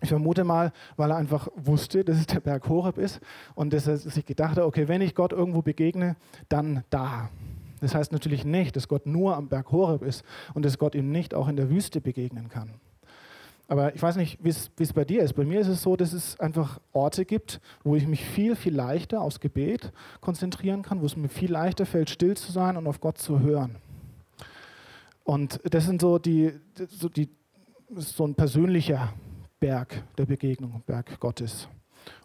Ich 0.02 0.08
vermute 0.08 0.46
mal, 0.46 0.72
weil 0.96 1.12
er 1.12 1.18
einfach 1.18 1.50
wusste, 1.56 2.06
dass 2.06 2.18
es 2.18 2.28
der 2.28 2.40
Berg 2.40 2.70
Horeb 2.70 2.98
ist 2.98 3.20
und 3.56 3.74
dass 3.74 3.88
er 3.88 3.98
sich 3.98 4.26
gedacht 4.26 4.56
hat, 4.56 4.64
okay, 4.64 4.88
wenn 4.88 5.02
ich 5.02 5.14
Gott 5.14 5.34
irgendwo 5.34 5.62
begegne, 5.62 6.16
dann 6.48 6.86
da. 6.90 7.30
Das 7.82 7.94
heißt 7.94 8.14
natürlich 8.14 8.46
nicht, 8.46 8.78
dass 8.78 8.88
Gott 8.88 9.06
nur 9.06 9.36
am 9.36 9.50
Berg 9.50 9.72
Horeb 9.74 10.04
ist 10.04 10.24
und 10.54 10.64
dass 10.64 10.78
Gott 10.78 10.96
ihm 10.96 11.12
nicht 11.12 11.34
auch 11.34 11.50
in 11.50 11.58
der 11.58 11.70
Wüste 11.70 12.00
begegnen 12.00 12.48
kann. 12.48 12.72
Aber 13.70 13.94
ich 13.94 14.02
weiß 14.02 14.16
nicht, 14.16 14.40
wie 14.44 14.50
es 14.50 14.94
bei 14.94 15.06
dir 15.06 15.22
ist. 15.22 15.34
Bei 15.34 15.46
mir 15.46 15.60
ist 15.60 15.68
es 15.68 15.84
so, 15.84 15.96
dass 15.96 16.12
es 16.12 16.40
einfach 16.40 16.80
Orte 16.92 17.24
gibt, 17.24 17.62
wo 17.84 17.96
ich 17.96 18.08
mich 18.08 18.26
viel, 18.26 18.56
viel 18.56 18.76
leichter 18.76 19.22
aufs 19.22 19.40
Gebet 19.40 19.94
konzentrieren 20.22 20.82
kann, 20.82 21.02
wo 21.02 21.06
es 21.06 21.16
mir 21.16 21.30
viel 21.30 21.52
leichter 21.52 21.86
fällt, 21.86 22.10
still 22.10 22.36
zu 22.36 22.52
sein 22.52 22.78
und 22.78 22.88
auf 22.88 23.00
Gott 23.00 23.20
zu 23.20 23.40
hören. 23.42 23.76
Und 25.24 25.60
das 25.64 25.86
sind 25.86 26.02
so 26.02 26.18
die, 26.18 26.52
so 26.88 27.10
die 27.10 27.30
so 27.96 28.26
ein 28.26 28.34
persönlicher 28.34 29.14
Berg 29.60 30.04
der 30.18 30.26
Begegnung, 30.26 30.82
Berg 30.88 31.20
Gottes. 31.20 31.70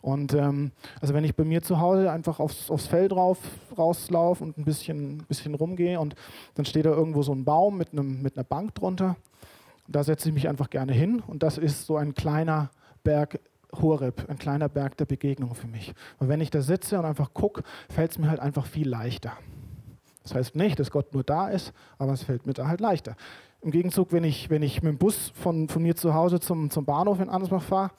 Und 0.01 0.33
ähm, 0.33 0.73
also 1.03 1.13
wenn 1.13 1.25
ich 1.25 1.35
bei 1.35 1.45
mir 1.45 1.61
zu 1.61 1.79
Hause 1.79 2.11
einfach 2.11 2.41
aufs, 2.41 2.71
aufs 2.71 2.87
Feld 2.87 3.13
rauf, 3.13 3.39
rauslaufe 3.77 4.43
und 4.43 4.57
ein 4.57 4.65
bisschen, 4.65 5.19
bisschen 5.29 5.55
rumgehe 5.55 6.01
und 6.01 6.15
dann 6.55 6.65
steht 6.65 6.87
da 6.87 6.91
irgendwo 6.93 7.23
so 7.23 7.33
ein 7.33 7.45
Baum 7.45 7.77
mit, 7.77 7.93
einem, 7.93 8.23
mit 8.23 8.39
einer 8.39 8.45
Bank 8.45 8.75
drunter 8.75 9.17
da 9.89 10.03
setze 10.03 10.29
ich 10.29 10.35
mich 10.35 10.49
einfach 10.49 10.71
gerne 10.71 10.93
hin 10.93 11.23
und 11.27 11.43
das 11.43 11.59
ist 11.59 11.87
so 11.87 11.97
ein 11.97 12.15
kleiner 12.15 12.71
Berg 13.03 13.41
Horeb, 13.73 14.29
ein 14.29 14.39
kleiner 14.39 14.69
Berg 14.69 14.97
der 14.97 15.05
Begegnung 15.05 15.55
für 15.55 15.67
mich. 15.67 15.95
Und 16.19 16.29
wenn 16.29 16.41
ich 16.41 16.51
da 16.51 16.63
sitze 16.63 16.99
und 16.99 17.05
einfach 17.05 17.35
gucke, 17.35 17.63
fällt 17.91 18.13
es 18.13 18.19
mir 18.19 18.29
halt 18.29 18.41
einfach 18.41 18.67
viel 18.67 18.89
leichter. 18.89 19.33
Das 20.23 20.35
heißt 20.35 20.57
nicht, 20.57 20.79
dass 20.79 20.91
Gott 20.91 21.13
nur 21.13 21.23
da 21.23 21.49
ist, 21.49 21.73
aber 21.99 22.13
es 22.13 22.23
fällt 22.23 22.47
mir 22.47 22.55
da 22.55 22.67
halt 22.67 22.81
leichter. 22.81 23.17
Im 23.61 23.71
Gegenzug, 23.71 24.13
wenn 24.13 24.25
ich, 24.25 24.49
wenn 24.49 24.63
ich 24.63 24.83
mit 24.83 24.93
dem 24.93 24.99
Bus 24.99 25.33
von, 25.35 25.69
von 25.69 25.83
mir 25.83 25.97
zu 25.97 26.15
Hause 26.15 26.41
zum, 26.41 26.71
zum 26.71 26.85
Bahnhof 26.85 27.21
in 27.21 27.29
Ansbach 27.29 27.63
fahre, 27.63 27.91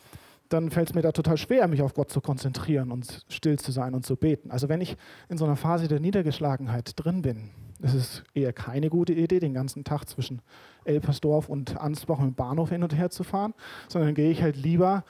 dann 0.50 0.70
fällt 0.70 0.90
es 0.90 0.96
mir 0.96 1.02
da 1.02 1.12
total 1.12 1.38
schwer, 1.38 1.68
mich 1.68 1.82
auf 1.82 1.94
Gott 1.94 2.12
zu 2.12 2.22
konzentrieren 2.22 2.92
und 2.92 3.26
still 3.30 3.58
zu 3.58 3.72
sein 3.72 3.94
und 3.94 4.06
zu 4.06 4.16
beten. 4.16 4.52
Also 4.52 4.70
wenn 4.70 4.82
ich 4.82 4.96
in 5.30 5.38
so 5.38 5.46
einer 5.46 5.56
Phase 5.56 5.88
der 5.88 6.00
Niedergeschlagenheit 6.00 6.94
drin 6.96 7.22
bin, 7.22 7.50
ist 7.82 7.94
es 7.94 8.24
eher 8.34 8.54
keine 8.54 8.90
gute 8.90 9.14
Idee, 9.14 9.40
den 9.40 9.54
ganzen 9.54 9.84
Tag 9.84 10.06
zwischen 10.06 10.42
Elpersdorf 10.86 11.50
und 11.50 11.78
Ansbach 11.80 12.20
im 12.20 12.34
Bahnhof 12.34 12.70
hin 12.70 12.84
und 12.84 12.96
her 12.96 13.10
zu 13.10 13.24
fahren, 13.24 13.54
sondern 13.88 14.16
gehe 14.16 14.32
ich 14.32 14.42
halt 14.42 14.56
lieber 14.56 15.04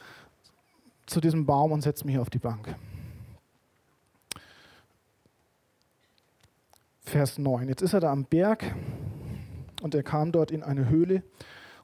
zu 1.06 1.22
diesem 1.22 1.46
Baum 1.46 1.72
und 1.72 1.82
setze 1.82 2.06
mich 2.06 2.18
auf 2.18 2.30
die 2.30 2.40
Bank. 2.40 2.76
Vers 7.02 7.38
9. 7.38 7.70
Jetzt 7.70 7.82
ist 7.82 7.94
er 7.94 8.00
da 8.00 8.12
am 8.12 8.26
Berg 8.26 8.76
und 9.84 9.94
er 9.94 10.04
kam 10.04 10.32
dort 10.32 10.50
in 10.50 10.64
eine 10.64 10.90
Höhle 10.90 11.22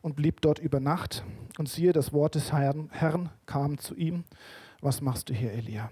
und 0.02 0.16
blieb 0.16 0.42
dort 0.42 0.58
über 0.60 0.80
Nacht. 0.80 1.24
Und 1.60 1.70
siehe, 1.70 1.94
das 1.94 2.12
Wort 2.12 2.36
des 2.36 2.52
Herrn, 2.52 2.90
Herrn 2.92 3.30
kam 3.46 3.78
zu 3.78 3.96
ihm. 3.96 4.24
Was 4.82 5.02
machst 5.02 5.30
du 5.30 5.34
hier, 5.34 5.52
Elia? 5.52 5.92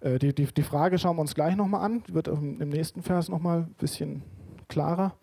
Äh, 0.00 0.18
die, 0.18 0.34
die, 0.34 0.46
die 0.46 0.62
Frage 0.62 0.98
schauen 0.98 1.16
wir 1.16 1.22
uns 1.22 1.34
gleich 1.34 1.56
nochmal 1.56 1.84
an. 1.84 2.02
Wird 2.08 2.28
im 2.28 2.68
nächsten 2.68 3.02
Vers 3.02 3.28
nochmal 3.28 3.60
ein 3.60 3.74
bisschen 3.74 4.22
klarer. 4.68 5.14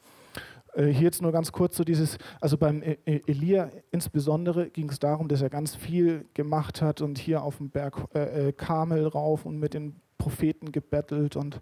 Äh, 0.77 0.87
hier 0.87 1.03
jetzt 1.03 1.21
nur 1.21 1.31
ganz 1.31 1.51
kurz 1.51 1.75
so 1.75 1.83
dieses, 1.83 2.17
also 2.39 2.57
beim 2.57 2.83
e, 2.83 2.97
e, 3.05 3.21
Elia 3.25 3.69
insbesondere 3.91 4.69
ging 4.69 4.89
es 4.89 4.99
darum, 4.99 5.27
dass 5.27 5.41
er 5.41 5.49
ganz 5.49 5.75
viel 5.75 6.25
gemacht 6.35 6.81
hat 6.81 7.01
und 7.01 7.17
hier 7.17 7.41
auf 7.41 7.57
dem 7.57 7.71
Berg 7.71 7.95
äh, 8.13 8.49
äh 8.49 8.51
Karmel 8.53 9.07
rauf 9.07 9.45
und 9.45 9.59
mit 9.59 9.73
den 9.73 9.99
Propheten 10.19 10.71
gebettelt 10.71 11.35
und 11.35 11.61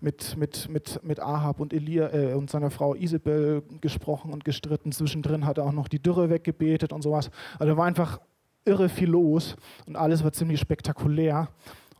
mit, 0.00 0.36
mit, 0.36 0.68
mit, 0.68 1.00
mit 1.02 1.20
Ahab 1.20 1.60
und 1.60 1.72
Elia 1.72 2.12
äh, 2.12 2.34
und 2.34 2.50
seiner 2.50 2.70
Frau 2.70 2.94
Isabel 2.94 3.62
gesprochen 3.80 4.32
und 4.32 4.44
gestritten. 4.44 4.92
Zwischendrin 4.92 5.46
hat 5.46 5.58
er 5.58 5.64
auch 5.64 5.72
noch 5.72 5.88
die 5.88 6.00
Dürre 6.00 6.30
weggebetet 6.30 6.92
und 6.92 7.02
sowas. 7.02 7.30
Also 7.58 7.72
da 7.72 7.76
war 7.76 7.86
einfach 7.86 8.20
irre 8.64 8.88
viel 8.88 9.08
los 9.10 9.56
und 9.86 9.96
alles 9.96 10.22
war 10.22 10.32
ziemlich 10.32 10.60
spektakulär. 10.60 11.48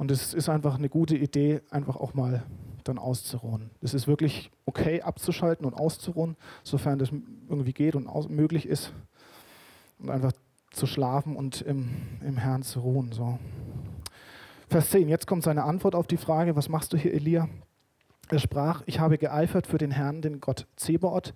Und 0.03 0.11
es 0.11 0.35
ist 0.35 0.49
einfach 0.49 0.79
eine 0.79 0.88
gute 0.88 1.17
Idee, 1.17 1.61
einfach 1.71 1.95
auch 1.95 2.12
mal 2.12 2.43
dann 2.83 2.99
auszuruhen. 2.99 3.71
Es 3.83 3.95
ist 3.95 4.09
wirklich 4.09 4.51
okay, 4.67 5.01
abzuschalten 5.01 5.65
und 5.65 5.75
auszuruhen, 5.75 6.37
sofern 6.65 6.99
das 6.99 7.11
irgendwie 7.49 7.73
geht 7.73 7.95
und 7.95 8.09
möglich 8.29 8.67
ist. 8.67 8.93
Und 10.01 10.11
einfach 10.11 10.33
zu 10.73 10.87
schlafen 10.87 11.37
und 11.37 11.61
im, 11.61 11.91
im 12.21 12.37
Herrn 12.37 12.65
zu 12.65 12.81
ruhen. 12.81 13.12
So. 13.12 13.38
Vers 14.69 14.91
10, 14.91 15.09
jetzt 15.09 15.29
kommt 15.29 15.45
seine 15.45 15.62
Antwort 15.62 15.95
auf 15.95 16.09
die 16.09 16.17
Frage, 16.17 16.57
was 16.57 16.69
machst 16.69 16.93
du 16.93 16.97
hier, 16.97 17.15
Elia? 17.15 17.49
Er 18.33 18.38
sprach, 18.38 18.83
ich 18.87 18.99
habe 18.99 19.18
geeifert 19.18 19.66
für 19.66 19.77
den 19.77 19.90
Herrn, 19.90 20.23
den 20.23 20.40
Gott 20.40 20.66
Zebaoth, 20.77 21.35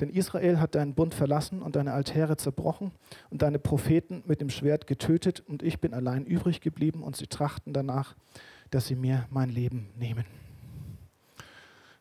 denn 0.00 0.10
Israel 0.10 0.58
hat 0.58 0.74
deinen 0.74 0.92
Bund 0.92 1.14
verlassen 1.14 1.62
und 1.62 1.76
deine 1.76 1.92
Altäre 1.92 2.36
zerbrochen 2.36 2.90
und 3.30 3.42
deine 3.42 3.60
Propheten 3.60 4.24
mit 4.26 4.40
dem 4.40 4.50
Schwert 4.50 4.88
getötet 4.88 5.38
und 5.46 5.62
ich 5.62 5.78
bin 5.78 5.94
allein 5.94 6.24
übrig 6.24 6.60
geblieben 6.60 7.04
und 7.04 7.14
sie 7.14 7.28
trachten 7.28 7.72
danach, 7.72 8.16
dass 8.72 8.88
sie 8.88 8.96
mir 8.96 9.24
mein 9.30 9.50
Leben 9.50 9.90
nehmen. 9.96 10.24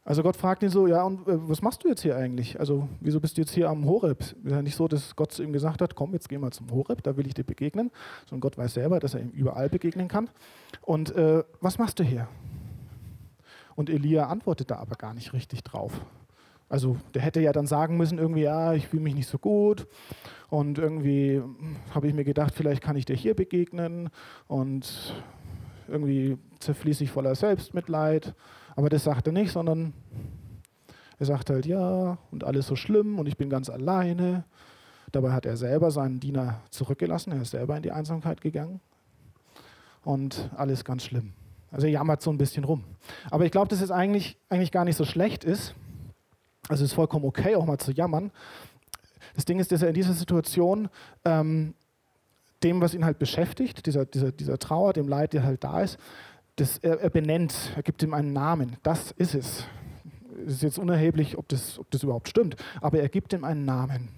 Also 0.04 0.24
Gott 0.24 0.38
fragt 0.38 0.64
ihn 0.64 0.70
so, 0.70 0.88
ja, 0.88 1.04
und 1.04 1.28
äh, 1.28 1.48
was 1.48 1.62
machst 1.62 1.84
du 1.84 1.90
jetzt 1.90 2.02
hier 2.02 2.18
eigentlich? 2.18 2.60
Also 2.60 2.90
wieso 3.00 3.20
bist 3.20 3.38
du 3.38 3.42
jetzt 3.42 3.52
hier 3.52 3.70
am 3.70 3.86
Horeb? 3.86 4.22
Ist 4.22 4.36
ja 4.44 4.64
nicht 4.64 4.76
so, 4.76 4.88
dass 4.88 5.16
Gott 5.16 5.32
zu 5.32 5.44
ihm 5.44 5.54
gesagt 5.54 5.84
hat, 5.84 5.94
komm, 5.94 6.14
jetzt 6.14 6.30
geh 6.30 6.40
mal 6.40 6.50
zum 6.50 6.72
Horeb, 6.72 7.04
da 7.04 7.16
will 7.16 7.28
ich 7.28 7.36
dir 7.36 7.44
begegnen. 7.44 7.92
Sondern 8.28 8.42
Gott 8.42 8.58
weiß 8.58 8.74
selber, 8.74 9.00
dass 9.00 9.14
er 9.14 9.22
ihm 9.22 9.30
überall 9.30 9.70
begegnen 9.70 10.08
kann. 10.08 10.32
Und 10.82 11.16
äh, 11.16 11.44
was 11.60 11.78
machst 11.78 12.00
du 12.00 12.04
hier? 12.04 12.28
Und 13.76 13.90
Elia 13.90 14.28
antwortet 14.28 14.72
da 14.72 14.78
aber 14.78 14.96
gar 14.96 15.14
nicht 15.14 15.34
richtig 15.34 15.64
drauf. 15.64 16.02
Also 16.70 16.98
der 17.14 17.22
hätte 17.22 17.42
ja 17.42 17.52
dann 17.52 17.68
sagen 17.68 17.98
müssen, 17.98 18.18
irgendwie, 18.18 18.44
ja, 18.44 18.74
ich 18.74 18.88
fühle 18.88 19.04
mich 19.04 19.16
nicht 19.16 19.28
so 19.28 19.38
gut. 19.38 19.88
Und 20.50 20.78
irgendwie 20.78 21.42
habe 21.94 22.08
ich 22.08 22.14
mir 22.14 22.24
gedacht, 22.24 22.54
vielleicht 22.56 22.82
kann 22.82 22.96
ich 22.96 23.06
dir 23.06 23.16
hier 23.16 23.36
begegnen. 23.36 24.10
Und 24.48 25.14
irgendwie 25.88 26.38
zerfließe 26.60 27.04
ich 27.04 27.12
voller 27.12 27.36
Selbstmitleid. 27.36 28.34
Aber 28.76 28.90
das 28.90 29.04
sagt 29.04 29.28
er 29.28 29.34
nicht, 29.34 29.52
sondern 29.52 29.94
er 31.20 31.26
sagt 31.26 31.50
halt, 31.50 31.66
ja, 31.66 32.18
und 32.32 32.44
alles 32.44 32.68
so 32.68 32.76
schlimm 32.76 33.20
und 33.20 33.28
ich 33.28 33.38
bin 33.38 33.50
ganz 33.50 33.70
alleine. 33.70 34.46
Dabei 35.12 35.34
hat 35.34 35.46
er 35.46 35.58
selber 35.58 35.92
seinen 35.92 36.20
Diener 36.20 36.62
zurückgelassen, 36.70 37.32
er 37.34 37.42
ist 37.42 37.52
selber 37.52 37.76
in 37.76 37.84
die 37.84 37.92
Einsamkeit 37.92 38.42
gegangen. 38.42 38.80
Und 40.04 40.50
alles 40.56 40.84
ganz 40.84 41.04
schlimm. 41.04 41.34
Also 41.72 41.88
er 41.88 41.94
jammert 41.94 42.22
so 42.22 42.30
ein 42.30 42.38
bisschen 42.38 42.64
rum. 42.64 42.84
Aber 43.30 43.46
ich 43.46 43.52
glaube, 43.52 43.70
dass 43.70 43.82
es 43.82 43.92
eigentlich, 43.92 44.38
eigentlich 44.50 44.72
gar 44.72 44.86
nicht 44.86 44.98
so 44.98 45.06
schlecht 45.06 45.44
ist. 45.44 45.74
Also 46.68 46.84
es 46.84 46.92
ist 46.92 46.96
vollkommen 46.96 47.26
okay, 47.26 47.56
auch 47.56 47.66
mal 47.66 47.78
zu 47.78 47.92
jammern. 47.92 48.32
Das 49.36 49.46
Ding 49.46 49.60
ist, 49.60 49.72
dass 49.72 49.82
er 49.82 49.88
in 49.88 49.94
dieser 49.94 50.14
Situation 50.14 50.90
ähm, 51.26 51.74
dem, 52.64 52.82
was 52.82 52.94
ihn 52.94 53.06
halt 53.06 53.18
beschäftigt, 53.18 53.86
dieser, 53.86 54.06
dieser, 54.06 54.32
dieser 54.32 54.60
Trauer, 54.60 54.94
dem 54.94 55.08
Leid, 55.08 55.34
der 55.34 55.44
halt 55.44 55.64
da 55.64 55.82
ist, 55.82 55.98
das, 56.58 56.78
er, 56.80 57.00
er, 57.00 57.10
benennt, 57.10 57.72
er 57.76 57.84
gibt 57.84 58.04
ihm 58.04 58.14
einen 58.14 58.34
Namen. 58.34 58.78
Das 58.84 59.12
ist 59.12 59.34
es. 59.34 59.66
Es 60.46 60.54
ist 60.54 60.64
jetzt 60.64 60.80
unerheblich, 60.80 61.38
ob 61.38 61.48
das, 61.50 61.80
ob 61.80 61.90
das 61.92 62.04
überhaupt 62.04 62.28
stimmt, 62.30 62.56
aber 62.82 63.00
er 63.00 63.10
gibt 63.10 63.32
ihm 63.34 63.44
einen 63.44 63.64
Namen. 63.66 64.10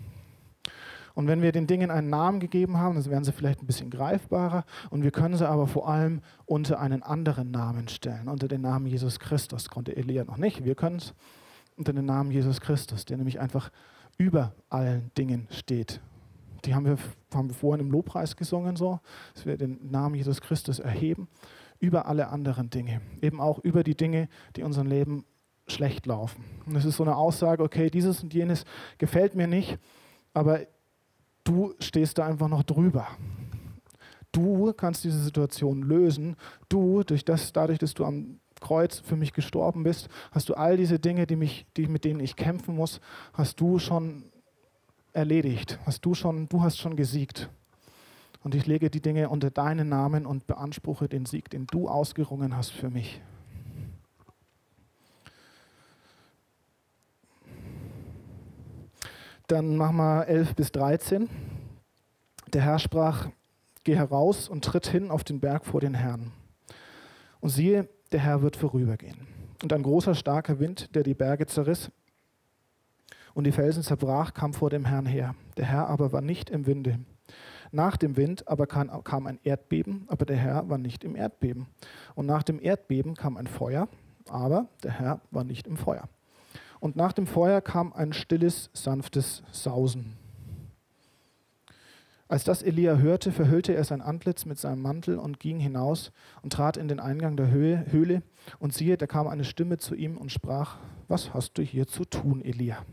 Und 1.15 1.28
wenn 1.28 1.41
wir 1.41 1.52
den 1.52 1.67
Dingen 1.67 1.91
einen 1.91 2.10
Namen 2.10 2.39
gegeben 2.39 2.78
haben, 2.78 2.95
dann 2.95 3.06
werden 3.06 3.23
sie 3.23 3.32
vielleicht 3.32 3.62
ein 3.62 3.67
bisschen 3.67 3.89
greifbarer 3.89 4.65
und 4.89 5.04
wir 5.04 5.12
können 5.12 5.38
sie 5.38 5.47
aber 5.47 5.67
vor 5.67 5.88
allem 5.88 6.21
unter 6.45 6.80
einen 6.80 7.04
anderen 7.04 7.52
Namen 7.52 7.88
stellen, 7.88 8.28
unter 8.28 8.47
den 8.47 8.62
Namen 8.62 8.88
Jesus 8.88 9.19
Christus. 9.19 9.69
Konnte 9.69 9.95
Elia 9.95 10.23
noch 10.23 10.38
nicht, 10.38 10.63
wir 10.63 10.76
können 10.76 10.97
es 10.97 11.13
unter 11.78 11.93
den 11.93 12.06
Namen 12.06 12.32
Jesus 12.32 12.62
Christus, 12.62 13.06
der 13.06 13.17
nämlich 13.17 13.39
einfach 13.39 13.69
über 14.17 14.54
allen 14.69 15.12
Dingen 15.17 15.47
steht. 15.49 16.02
Die 16.65 16.73
haben 16.73 16.86
wir, 16.86 16.97
haben 17.34 17.49
wir 17.49 17.56
vorhin 17.56 17.86
im 17.86 17.91
Lobpreis 17.91 18.36
gesungen, 18.36 18.76
so, 18.76 18.99
dass 19.34 19.45
wir 19.45 19.58
den 19.58 19.91
Namen 19.91 20.15
Jesus 20.15 20.41
Christus 20.41 20.80
erheben 20.80 21.28
über 21.80 22.06
alle 22.08 22.30
anderen 22.30 22.69
Dinge, 22.69 23.02
eben 23.21 23.41
auch 23.41 23.60
über 23.60 23.84
die 23.84 23.97
Dinge, 23.97 24.30
die 24.56 24.63
unserem 24.63 24.88
Leben 24.88 25.26
schlecht 25.67 26.06
laufen. 26.06 26.43
Und 26.65 26.76
es 26.76 26.86
ist 26.86 26.97
so 26.97 27.04
eine 27.04 27.15
Aussage, 27.15 27.63
okay, 27.63 27.89
dieses 27.89 28.23
und 28.23 28.34
jenes 28.34 28.65
gefällt 28.97 29.36
mir 29.36 29.47
nicht, 29.47 29.78
aber 30.34 30.62
du 31.44 31.74
stehst 31.80 32.18
da 32.18 32.26
einfach 32.26 32.48
noch 32.48 32.64
drüber. 32.64 33.08
Du 34.32 34.74
kannst 34.74 35.04
diese 35.04 35.20
Situation 35.20 35.84
lösen. 35.84 36.36
Du, 36.70 37.04
durch 37.04 37.24
das, 37.24 37.54
dadurch, 37.54 37.80
dass 37.80 37.94
du 37.94 38.06
am 38.06 38.40
Kreuz 38.60 39.00
für 39.00 39.16
mich 39.16 39.34
gestorben 39.34 39.84
bist, 39.84 40.10
hast 40.32 40.50
du 40.50 40.56
all 40.56 40.78
diese 40.78 41.00
Dinge, 41.00 41.28
die 41.28 41.36
mich, 41.36 41.66
die, 41.78 41.88
mit 41.88 42.06
denen 42.06 42.20
ich 42.20 42.36
kämpfen 42.36 42.76
muss, 42.76 43.00
hast 43.34 43.60
du 43.60 43.78
schon 43.78 44.24
erledigt. 45.12 45.80
Hast 45.86 46.04
du 46.06 46.14
schon, 46.16 46.50
du 46.50 46.64
hast 46.64 46.78
schon 46.78 46.96
gesiegt. 46.96 47.50
Und 48.42 48.56
ich 48.56 48.66
lege 48.66 48.90
die 48.90 49.02
Dinge 49.02 49.30
unter 49.30 49.52
deinen 49.52 49.90
Namen 49.90 50.26
und 50.26 50.48
beanspruche 50.48 51.08
den 51.08 51.26
Sieg, 51.26 51.50
den 51.50 51.68
du 51.68 51.88
ausgerungen 51.88 52.58
hast 52.58 52.72
für 52.72 52.90
mich. 52.90 53.22
Dann 59.54 59.78
machen 59.78 59.98
wir 59.98 60.28
11 60.28 60.56
bis 60.56 60.72
13. 60.72 61.30
Der 62.54 62.63
Herr 62.63 62.80
sprach, 62.80 63.30
geh 63.84 63.96
heraus 63.96 64.50
und 64.50 64.66
tritt 64.66 64.88
hin 64.88 65.12
auf 65.12 65.24
den 65.24 65.39
Berg 65.39 65.68
vor 65.68 65.80
den 65.80 65.94
Herrn. 65.94 66.32
Und 67.39 67.52
siehe, 67.52 67.88
der 68.12 68.22
Herr 68.22 68.42
wird 68.42 68.56
vorübergehen. 68.56 69.28
Und 69.62 69.72
ein 69.72 69.84
großer, 69.84 70.16
starker 70.16 70.58
Wind, 70.58 70.96
der 70.96 71.04
die 71.04 71.13
Berge 71.13 71.46
zerriss 71.46 71.92
und 73.36 73.44
die 73.44 73.52
Felsen 73.52 73.84
zerbrach, 73.84 74.34
kam 74.34 74.56
vor 74.56 74.72
dem 74.72 74.86
Herrn 74.86 75.06
her. 75.06 75.36
Der 75.56 75.66
Herr 75.66 75.88
aber 75.88 76.12
war 76.12 76.22
nicht 76.22 76.50
im 76.50 76.66
Winde. 76.66 76.98
Nach 77.72 77.96
dem 77.96 78.18
Wind 78.18 78.48
aber 78.48 78.66
kam 78.66 79.28
ein 79.28 79.39
Erdbeben, 79.44 80.06
aber 80.08 80.26
der 80.26 80.38
Herr 80.38 80.68
war 80.68 80.80
nicht 80.80 81.04
im 81.04 81.16
Erdbeben. 81.16 81.68
Und 82.16 82.26
nach 82.26 82.42
dem 82.42 82.60
Erdbeben 82.60 83.13
kam 83.13 83.38
ein 83.38 83.46
Feuer, 83.46 83.88
aber 84.28 84.68
der 84.82 84.94
Herr 84.94 85.22
war 85.30 85.44
nicht 85.44 85.68
im 85.68 85.78
Feuer. 85.78 86.10
Und 86.84 86.98
nach 86.98 87.13
dem 87.13 87.28
Feuer 87.28 87.62
kam 87.62 87.93
ein 87.93 88.12
stilles, 88.12 88.69
sanftes 88.74 89.41
Sausen. 89.54 90.17
Als 92.28 92.43
das 92.43 92.62
Elia 92.62 92.98
hörte, 92.98 93.32
verhüllte 93.32 93.74
er 93.74 93.86
sein 93.86 94.02
Antlitz 94.02 94.43
mit 94.43 94.60
seinem 94.60 94.82
Mantel 94.82 95.17
und 95.17 95.39
ging 95.39 95.60
hinaus 95.62 96.12
und 96.41 96.52
trat 96.52 96.76
in 96.76 96.89
den 96.89 97.00
Eingang 97.00 97.38
der 97.38 97.52
Höhle. 97.52 98.22
Und 98.60 98.74
siehe, 98.74 98.98
da 98.98 99.08
kam 99.08 99.30
eine 99.30 99.46
Stimme 99.46 99.78
zu 99.78 99.96
ihm 99.96 100.17
und 100.17 100.34
sprach, 100.34 100.76
was 101.08 101.34
hast 101.34 101.58
du 101.58 101.62
hier 101.62 101.88
zu 101.88 102.04
tun, 102.04 102.41
Elia? 102.43 102.86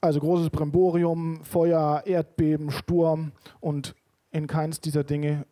Also 0.00 0.20
großes 0.20 0.50
Bremborium, 0.50 1.42
Feuer, 1.42 2.04
Erdbeben, 2.06 2.70
Sturm 2.70 3.32
und 3.58 3.96
in 4.30 4.46
keins 4.46 4.80
dieser 4.80 5.02
Dinge 5.02 5.46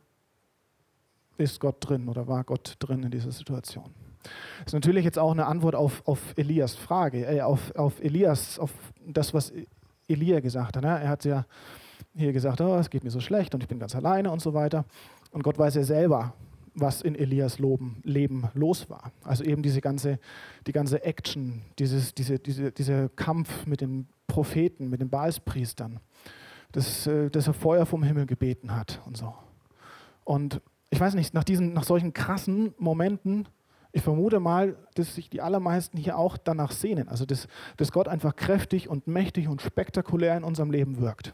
ist 1.39 1.59
Gott 1.59 1.79
drin 1.81 2.09
oder 2.09 2.29
war 2.29 2.45
Gott 2.45 2.77
drin 2.79 3.03
in 3.03 3.11
dieser 3.11 3.33
Situation. 3.33 4.04
Das 4.59 4.69
ist 4.69 4.75
natürlich 4.75 5.05
jetzt 5.05 5.19
auch 5.19 5.33
eine 5.33 5.47
Antwort 5.47 5.75
auf, 5.75 6.03
auf 6.07 6.21
Elias 6.37 6.75
Frage, 6.75 7.27
äh, 7.27 7.41
auf, 7.43 7.75
auf 7.77 8.03
Elias, 8.03 8.59
auf 8.59 8.73
das, 9.07 9.35
was 9.35 9.53
Elia 10.09 10.41
gesagt 10.41 10.77
hat. 10.77 10.83
Ne? 10.83 10.89
Er 10.89 11.09
hat 11.09 11.25
ja 11.25 11.45
hier 12.15 12.33
gesagt, 12.33 12.61
oh, 12.61 12.77
es 12.77 12.91
geht 12.91 13.05
mir 13.05 13.11
so 13.11 13.21
schlecht 13.21 13.55
und 13.55 13.63
ich 13.63 13.69
bin 13.69 13.79
ganz 13.79 13.95
alleine 13.95 14.31
und 14.31 14.41
so 14.41 14.55
weiter. 14.55 14.85
Und 15.33 15.43
Gott 15.43 15.59
weiß 15.59 15.75
ja 15.75 15.83
selber, 15.83 16.35
was 16.75 17.03
in 17.03 17.15
Elias 17.15 17.59
Leben 17.59 18.49
los 18.55 18.91
war. 18.91 19.13
Also 19.23 19.45
eben 19.45 19.63
diese 19.63 19.81
ganze, 19.81 20.19
die 20.67 20.73
ganze 20.73 21.05
Action, 21.05 21.63
dieses, 21.79 22.15
diese, 22.15 22.39
diese, 22.39 22.73
dieser 22.73 23.09
Kampf 23.11 23.67
mit 23.67 23.81
den 23.81 24.09
Propheten, 24.27 24.91
mit 24.91 25.01
den 25.01 25.11
Baalspriestern, 25.11 26.01
dass, 26.73 27.07
äh, 27.07 27.31
dass 27.31 27.47
er 27.47 27.55
Feuer 27.55 27.87
vom 27.87 28.03
Himmel 28.03 28.27
gebeten 28.27 28.75
hat 28.75 29.01
und 29.07 29.17
so. 29.17 29.35
Und 30.25 30.61
ich 30.91 31.01
weiß 31.01 31.15
nicht, 31.15 31.35
nach, 31.35 31.45
diesen, 31.45 31.73
nach 31.73 31.85
solchen 31.85 32.13
krassen 32.13 32.75
Momenten, 32.79 33.47
ich 33.95 34.03
vermute 34.03 34.41
mal, 34.41 34.77
dass 34.95 35.15
sich 35.15 35.31
die 35.31 35.41
allermeisten 35.41 35.97
hier 35.97 36.19
auch 36.19 36.37
danach 36.37 36.73
sehnen. 36.73 37.09
Also, 37.09 37.25
dass, 37.25 37.47
dass 37.77 37.93
Gott 37.93 38.09
einfach 38.09 38.35
kräftig 38.35 38.89
und 38.89 39.07
mächtig 39.07 39.47
und 39.47 39.63
spektakulär 39.63 40.37
in 40.37 40.43
unserem 40.43 40.73
Leben 40.73 41.01
wirkt. 41.01 41.33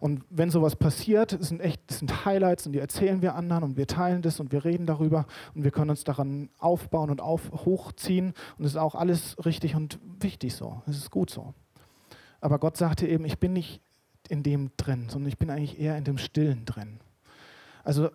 Und 0.00 0.24
wenn 0.28 0.50
sowas 0.50 0.74
passiert, 0.74 1.36
sind 1.40 1.60
echt, 1.60 1.88
sind 1.88 2.24
Highlights 2.24 2.66
und 2.66 2.72
die 2.72 2.80
erzählen 2.80 3.22
wir 3.22 3.36
anderen 3.36 3.62
und 3.62 3.76
wir 3.76 3.86
teilen 3.86 4.22
das 4.22 4.40
und 4.40 4.50
wir 4.50 4.64
reden 4.64 4.86
darüber 4.86 5.26
und 5.54 5.62
wir 5.62 5.70
können 5.70 5.90
uns 5.90 6.02
daran 6.02 6.50
aufbauen 6.58 7.10
und 7.10 7.20
auf, 7.20 7.48
hochziehen 7.64 8.34
und 8.58 8.64
es 8.64 8.72
ist 8.72 8.76
auch 8.76 8.96
alles 8.96 9.36
richtig 9.46 9.76
und 9.76 10.00
wichtig 10.18 10.54
so. 10.56 10.82
Es 10.86 10.96
ist 10.96 11.12
gut 11.12 11.30
so. 11.30 11.54
Aber 12.40 12.58
Gott 12.58 12.76
sagte 12.76 13.06
eben, 13.06 13.24
ich 13.24 13.38
bin 13.38 13.52
nicht 13.52 13.80
in 14.28 14.42
dem 14.42 14.72
drin, 14.76 15.06
sondern 15.08 15.28
ich 15.28 15.38
bin 15.38 15.48
eigentlich 15.48 15.78
eher 15.78 15.96
in 15.96 16.04
dem 16.04 16.18
Stillen 16.18 16.64
drin. 16.64 16.98
Also 17.84 18.10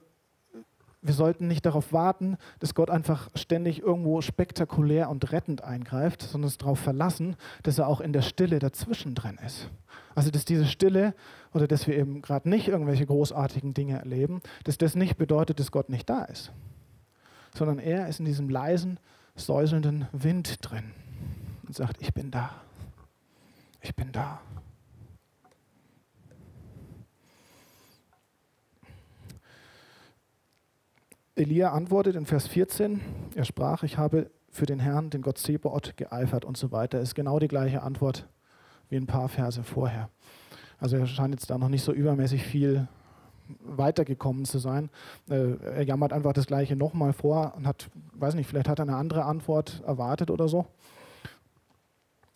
wir 1.02 1.14
sollten 1.14 1.48
nicht 1.48 1.66
darauf 1.66 1.94
warten, 1.94 2.38
dass 2.60 2.76
Gott 2.76 2.90
einfach 2.90 3.30
ständig 3.36 3.82
irgendwo 3.82 4.22
spektakulär 4.22 5.10
und 5.10 5.32
rettend 5.32 5.64
eingreift, 5.64 6.22
sondern 6.22 6.48
uns 6.48 6.58
darauf 6.58 6.80
verlassen, 6.80 7.38
dass 7.64 7.78
er 7.78 7.88
auch 7.88 8.02
in 8.02 8.12
der 8.12 8.22
Stille 8.22 8.60
dazwischen 8.60 9.16
drin 9.16 9.40
ist. 9.46 9.70
Also 10.14 10.30
dass 10.30 10.44
diese 10.44 10.66
Stille 10.66 11.14
oder 11.54 11.68
dass 11.68 11.88
wir 11.88 11.98
eben 11.98 12.22
gerade 12.22 12.50
nicht 12.50 12.68
irgendwelche 12.68 13.06
großartigen 13.06 13.74
Dinge 13.74 13.98
erleben, 13.98 14.42
dass 14.66 14.78
das 14.78 14.96
nicht 14.96 15.18
bedeutet, 15.18 15.60
dass 15.60 15.72
Gott 15.72 15.90
nicht 15.90 16.10
da 16.10 16.26
ist, 16.26 16.52
sondern 17.56 17.80
er 17.80 18.08
ist 18.10 18.20
in 18.20 18.26
diesem 18.26 18.50
leisen, 18.50 19.00
säuselnden 19.36 20.08
Wind 20.12 20.58
drin 20.62 20.92
und 21.66 21.76
sagt, 21.76 22.02
ich 22.02 22.14
bin 22.14 22.30
da, 22.30 22.52
ich 23.82 23.96
bin 23.96 24.12
da. 24.12 24.42
Elia 31.39 31.71
antwortet 31.71 32.17
in 32.17 32.25
Vers 32.25 32.47
14, 32.47 32.99
er 33.34 33.45
sprach, 33.45 33.84
ich 33.84 33.97
habe 33.97 34.30
für 34.49 34.65
den 34.65 34.80
Herrn, 34.80 35.10
den 35.10 35.21
Gott 35.21 35.38
Zebaoth, 35.38 35.95
geeifert 35.95 36.43
und 36.43 36.58
so 36.58 36.73
weiter. 36.73 36.99
Ist 36.99 37.15
genau 37.15 37.39
die 37.39 37.47
gleiche 37.47 37.82
Antwort 37.82 38.28
wie 38.89 38.97
ein 38.97 39.08
paar 39.08 39.30
Verse 39.30 39.63
vorher. 39.63 40.10
Also 40.80 40.97
er 40.97 41.08
scheint 41.08 41.34
jetzt 41.34 41.49
da 41.49 41.58
noch 41.58 41.69
nicht 41.69 41.84
so 41.84 41.93
übermäßig 41.93 42.43
viel 42.43 42.89
weitergekommen 43.62 44.43
zu 44.43 44.60
sein. 44.60 44.89
Äh, 45.30 45.56
er 45.63 45.84
jammert 45.84 46.12
einfach 46.12 46.34
das 46.34 46.45
Gleiche 46.45 46.75
nochmal 46.75 47.13
vor 47.13 47.54
und 47.56 47.65
hat, 47.65 47.89
weiß 48.15 48.36
nicht, 48.36 48.47
vielleicht 48.47 48.67
hat 48.67 48.80
er 48.80 48.84
eine 48.84 48.97
andere 48.97 49.23
Antwort 49.23 49.82
erwartet 49.86 50.32
oder 50.32 50.49
so. 50.49 50.65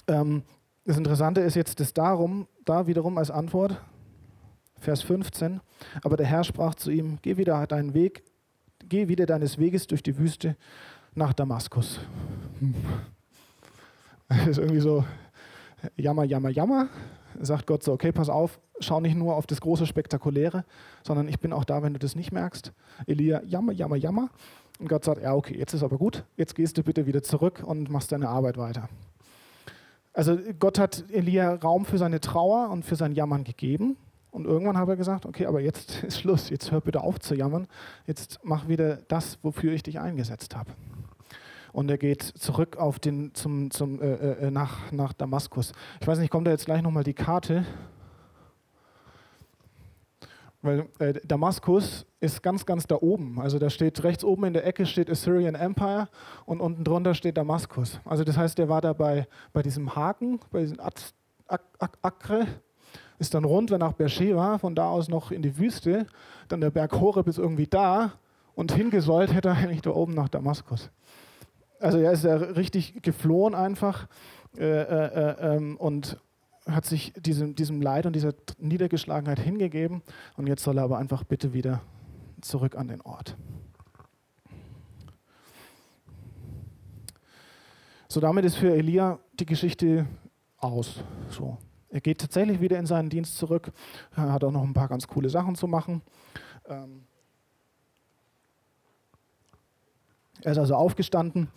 Ähm, 0.08 0.44
das 0.86 0.98
Interessante 0.98 1.42
ist 1.42 1.56
jetzt, 1.56 1.82
dass 1.82 1.94
darum, 1.94 2.48
da 2.64 2.88
wiederum 2.88 3.18
als 3.18 3.32
Antwort, 3.32 3.82
Vers 4.80 5.02
15, 5.02 5.60
aber 6.04 6.16
der 6.16 6.26
Herr 6.26 6.46
sprach 6.46 6.76
zu 6.76 6.90
ihm, 6.90 7.20
geh 7.22 7.36
wieder 7.36 7.68
deinen 7.68 7.94
Weg, 7.94 8.24
geh 8.90 9.08
wieder 9.08 9.26
deines 9.26 9.58
Weges 9.58 9.88
durch 9.88 10.04
die 10.04 10.18
Wüste 10.18 10.56
nach 11.16 11.34
Damaskus. 11.34 12.00
Das 14.30 14.48
ist 14.48 14.58
irgendwie 14.58 14.80
so, 14.80 15.04
jammer, 15.96 16.24
jammer, 16.24 16.50
jammer, 16.50 16.88
sagt 17.40 17.68
Gott 17.68 17.84
so, 17.84 17.94
okay, 17.94 18.12
pass 18.12 18.30
auf, 18.30 18.60
schau 18.80 19.00
nicht 19.00 19.16
nur 19.16 19.36
auf 19.36 19.46
das 19.46 19.62
große 19.62 19.86
Spektakuläre, 19.86 20.66
sondern 21.04 21.28
ich 21.28 21.40
bin 21.40 21.54
auch 21.54 21.66
da, 21.66 21.84
wenn 21.84 21.94
du 21.94 22.00
das 22.00 22.16
nicht 22.16 22.32
merkst. 22.32 22.72
Elia, 23.06 23.42
jammer, 23.44 23.74
jammer, 23.74 23.96
jammer. 23.96 24.30
Und 24.80 24.90
Gott 24.90 25.06
sagt, 25.06 25.22
ja, 25.22 25.34
okay, 25.34 25.58
jetzt 25.58 25.74
ist 25.74 25.84
aber 25.84 25.98
gut, 25.98 26.26
jetzt 26.36 26.56
gehst 26.56 26.78
du 26.78 26.84
bitte 26.84 27.06
wieder 27.06 27.22
zurück 27.22 27.64
und 27.64 27.90
machst 27.90 28.12
deine 28.12 28.30
Arbeit 28.30 28.58
weiter. 28.58 28.90
Also 30.14 30.38
Gott 30.60 30.78
hat 30.80 31.06
Elia 31.12 31.56
Raum 31.56 31.86
für 31.86 31.98
seine 31.98 32.20
Trauer 32.20 32.70
und 32.70 32.86
für 32.86 32.96
sein 32.96 33.14
Jammern 33.14 33.44
gegeben. 33.44 33.98
Und 34.34 34.46
irgendwann 34.46 34.78
hat 34.78 34.90
er 34.90 34.96
gesagt, 34.96 35.26
okay, 35.26 35.46
aber 35.46 35.62
jetzt 35.62 36.04
ist 36.04 36.20
Schluss, 36.20 36.50
jetzt 36.50 36.72
hör 36.72 36.82
bitte 36.82 37.02
auf 37.02 37.20
zu 37.20 37.36
jammern, 37.36 37.68
jetzt 38.08 38.40
mach 38.44 38.68
wieder 38.68 38.98
das, 39.08 39.38
wofür 39.44 39.72
ich 39.72 39.84
dich 39.84 40.00
eingesetzt 40.00 40.56
habe 40.56 40.72
und 41.74 41.90
er 41.90 41.98
geht 41.98 42.22
zurück 42.22 42.78
auf 42.78 43.00
den, 43.00 43.34
zum, 43.34 43.72
zum, 43.72 44.00
äh, 44.00 44.14
äh, 44.14 44.52
nach, 44.52 44.92
nach 44.92 45.12
Damaskus. 45.12 45.74
Ich 46.00 46.08
weiß 46.08 46.20
nicht, 46.20 46.30
kommt 46.30 46.48
da 46.48 46.52
jetzt 46.52 46.66
gleich 46.66 46.82
nochmal 46.84 47.04
die 47.04 47.16
Karte? 47.16 47.66
Weil 50.62 50.88
äh, 51.00 51.16
Damaskus 51.26 52.06
ist 52.20 52.42
ganz, 52.44 52.66
ganz 52.66 52.86
da 52.88 52.96
oben. 53.02 53.42
Also 53.42 53.60
da 53.60 53.70
steht 53.70 54.04
rechts 54.04 54.24
oben 54.24 54.46
in 54.46 54.54
der 54.54 54.66
Ecke 54.66 54.86
steht 54.86 55.10
Assyrian 55.10 55.56
Empire 55.56 56.08
und 56.46 56.62
unten 56.62 56.84
drunter 56.84 57.16
steht 57.16 57.38
Damaskus. 57.38 58.00
Also 58.06 58.24
das 58.24 58.38
heißt, 58.38 58.58
der 58.58 58.70
war 58.70 58.80
da 58.80 58.94
bei, 58.94 59.28
bei 59.52 59.64
diesem 59.64 59.96
Haken, 59.96 60.40
bei 60.52 60.62
diesem 60.62 60.80
Ak 60.80 60.94
Ak 61.48 61.98
Akre, 62.02 62.48
ist 63.24 63.34
dann 63.34 63.46
rund, 63.46 63.72
wenn 63.72 63.80
nach 63.80 63.94
Beersheba, 63.94 64.58
von 64.58 64.76
da 64.76 64.90
aus 64.90 65.08
noch 65.08 65.32
in 65.32 65.42
die 65.42 65.58
Wüste, 65.58 66.06
dann 66.50 66.60
der 66.60 66.72
Berg 66.72 66.92
Horeb 66.92 67.28
ist 67.28 67.38
irgendwie 67.38 67.68
da 67.68 68.12
und 68.54 68.74
hingesollt 68.74 69.34
hätte 69.34 69.48
er 69.48 69.56
eigentlich 69.56 69.82
da 69.82 69.92
oben 69.92 70.14
nach 70.14 70.28
Damaskus. 70.28 70.92
Also 71.80 72.00
er 72.00 72.12
ist 72.12 72.26
ja 72.26 72.36
richtig 72.36 73.02
geflohen 73.02 73.56
einfach 73.56 74.08
äh, 74.58 74.64
äh, 74.64 75.06
äh, 75.06 75.56
ähm, 75.56 75.78
und 75.78 76.18
hat 76.68 76.86
sich 76.86 77.14
diesem, 77.14 77.56
diesem 77.56 77.82
Leid 77.82 78.06
und 78.06 78.14
dieser 78.14 78.34
Niedergeschlagenheit 78.58 79.40
hingegeben. 79.40 80.02
Und 80.36 80.48
jetzt 80.48 80.64
soll 80.64 80.78
er 80.78 80.84
aber 80.84 80.98
einfach 80.98 81.24
bitte 81.24 81.54
wieder 81.54 81.82
zurück 82.42 82.76
an 82.76 82.90
den 82.90 83.02
Ort. 83.02 83.38
So, 88.10 88.20
damit 88.20 88.44
ist 88.44 88.56
für 88.56 88.74
Elia 88.74 89.20
die 89.40 89.46
Geschichte 89.46 90.08
aus. 90.58 91.04
So. 91.30 91.58
Er 91.94 92.02
geht 92.02 92.20
tatsächlich 92.20 92.60
wieder 92.60 92.78
in 92.78 92.86
seinen 92.86 93.10
Dienst 93.10 93.38
zurück. 93.38 93.72
Er 94.16 94.34
hat 94.34 94.44
auch 94.44 94.52
noch 94.52 94.64
ein 94.64 94.74
paar 94.74 94.90
ganz 94.90 95.08
coole 95.08 95.30
Sachen 95.30 95.56
zu 95.56 95.68
machen. 95.68 96.02
Ähm 96.68 97.04
er 100.42 100.52
ist 100.52 100.58
also 100.58 100.76
aufgestanden 100.76 101.48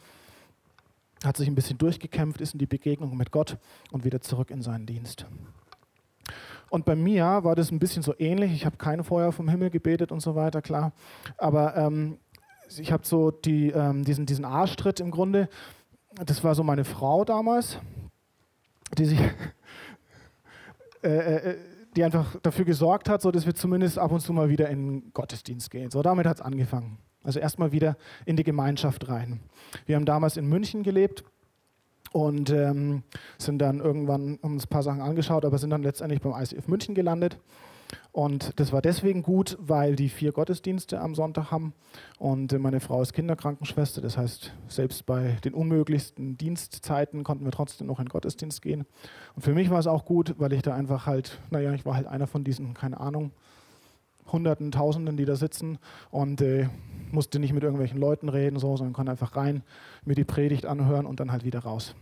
hat 1.25 1.37
sich 1.37 1.49
ein 1.49 1.55
bisschen 1.55 1.79
durchgekämpft, 1.79 2.40
ist 2.40 2.53
in 2.53 2.59
die 2.59 2.66
Begegnung 2.66 3.16
mit 3.16 3.31
Gott 3.31 3.59
und 3.90 4.05
wieder 4.05 4.20
zurück 4.20 4.51
in 4.51 4.62
seinen 4.62 4.87
Dienst. 4.87 5.27
Und 6.68 6.85
bei 6.85 6.96
mir 6.96 7.25
war 7.42 7.55
das 7.55 7.70
ein 7.70 7.79
bisschen 7.79 8.03
so 8.03 8.14
ähnlich. 8.18 8.53
Ich 8.53 8.66
habe 8.66 8.77
kein 8.77 9.05
Feuer 9.05 9.33
vom 9.33 9.49
Himmel 9.49 9.70
gebetet 9.70 10.11
und 10.12 10.20
so 10.20 10.35
weiter, 10.35 10.62
klar. 10.62 10.92
Aber 11.38 11.77
ähm, 11.77 12.18
ich 12.77 12.90
habe 12.92 13.07
so 13.07 13.31
die, 13.31 13.70
ähm, 13.70 14.05
diesen, 14.05 14.27
diesen 14.27 14.44
Arschtritt 14.44 15.01
im 15.01 15.11
Grunde. 15.11 15.49
Das 16.25 16.42
war 16.42 16.55
so 16.55 16.62
meine 16.64 16.85
Frau 16.85 17.25
damals, 17.25 17.79
die 18.99 19.05
sich, 19.05 19.20
äh, 21.07 21.51
äh, 21.51 21.57
die 21.97 22.05
einfach 22.05 22.37
dafür 22.42 22.64
gesorgt 22.64 23.09
hat, 23.09 23.23
so 23.23 23.31
dass 23.31 23.47
wir 23.47 23.55
zumindest 23.55 23.99
ab 23.99 24.12
und 24.12 24.21
zu 24.21 24.33
mal 24.33 24.49
wieder 24.49 24.69
in 24.69 25.01
den 25.01 25.12
Gottesdienst 25.12 25.71
gehen. 25.71 25.90
So 25.90 26.03
damit 26.03 26.27
hat 26.27 26.37
es 26.37 26.42
angefangen. 26.42 26.99
Also 27.23 27.40
erstmal 27.40 27.73
wieder 27.73 27.97
in 28.25 28.37
die 28.37 28.45
Gemeinschaft 28.45 29.09
rein. 29.09 29.40
Wir 29.87 29.97
haben 29.97 30.05
damals 30.05 30.37
in 30.37 30.47
München 30.47 30.83
gelebt 30.83 31.25
und 32.12 32.51
ähm, 32.51 33.03
sind 33.38 33.59
dann 33.59 33.81
irgendwann 33.81 34.38
haben 34.42 34.55
uns 34.55 34.66
ein 34.66 34.69
paar 34.69 34.83
Sachen 34.83 35.01
angeschaut, 35.01 35.45
aber 35.45 35.59
sind 35.59 35.71
dann 35.71 35.83
letztendlich 35.83 36.21
beim 36.21 36.40
ICF 36.40 36.69
München 36.69 36.95
gelandet. 36.95 37.38
Und 38.12 38.59
das 38.59 38.72
war 38.72 38.83
deswegen 38.83 39.22
gut, 39.22 39.57
weil 39.61 39.96
die 39.96 40.09
vier 40.09 40.33
Gottesdienste 40.33 41.01
am 41.01 41.14
Sonntag 41.14 41.51
haben 41.51 41.75
und 42.18 42.53
äh, 42.53 42.59
meine 42.59 42.81
Frau 42.81 43.03
ist 43.03 43.12
Kinderkrankenschwester. 43.12 44.01
Das 44.01 44.16
heißt, 44.16 44.53
selbst 44.68 45.07
bei 45.07 45.37
den 45.44 45.55
unmöglichsten 45.55 46.37
Dienstzeiten 46.37 47.25
konnten 47.25 47.44
wir 47.44 47.53
trotzdem 47.53 47.87
noch 47.87 47.99
in 47.99 48.07
den 48.07 48.11
Gottesdienst 48.11 48.62
gehen. 48.62 48.87
Und 49.35 49.42
für 49.42 49.53
mich 49.53 49.70
war 49.70 49.79
es 49.79 49.87
auch 49.87 50.05
gut, 50.05 50.35
weil 50.38 50.53
ich 50.53 50.62
da 50.62 50.75
einfach 50.75 51.07
halt, 51.07 51.38
naja, 51.51 51.72
ich 51.72 51.85
war 51.85 51.94
halt 51.94 52.07
einer 52.07 52.27
von 52.27 52.42
diesen, 52.42 52.75
keine 52.75 52.99
Ahnung, 53.01 53.33
Hunderten, 54.33 54.72
Tausenden, 54.72 55.16
die 55.16 55.25
da 55.25 55.37
sitzen 55.37 55.79
und 56.11 56.40
äh, 56.40 56.68
musste 57.12 57.38
nicht 57.38 57.53
mit 57.53 57.62
irgendwelchen 57.62 58.01
Leuten 58.01 58.29
reden, 58.29 58.59
so, 58.59 58.77
sondern 58.77 58.92
konnte 58.92 59.12
einfach 59.12 59.37
rein, 59.37 59.62
mir 60.05 60.14
die 60.14 60.25
Predigt 60.25 60.66
anhören 60.66 61.07
und 61.07 61.20
dann 61.20 61.31
halt 61.31 61.44
wieder 61.44 61.61
raus. 61.61 61.94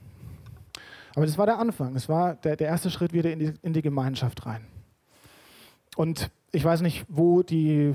Aber 1.15 1.27
das 1.27 1.39
war 1.39 1.47
der 1.47 1.59
Anfang, 1.59 1.95
das 1.95 2.09
war 2.09 2.35
der, 2.35 2.57
der 2.57 2.69
erste 2.69 2.91
Schritt 2.91 3.13
wieder 3.13 3.31
in 3.31 3.39
die, 3.39 3.53
in 3.63 3.73
die 3.73 3.83
Gemeinschaft 3.83 4.47
rein. 4.47 4.67
Und 5.97 6.31
ich 6.53 6.65
weiß 6.65 6.83
nicht, 6.83 7.05
wo 7.09 7.43
die, 7.43 7.95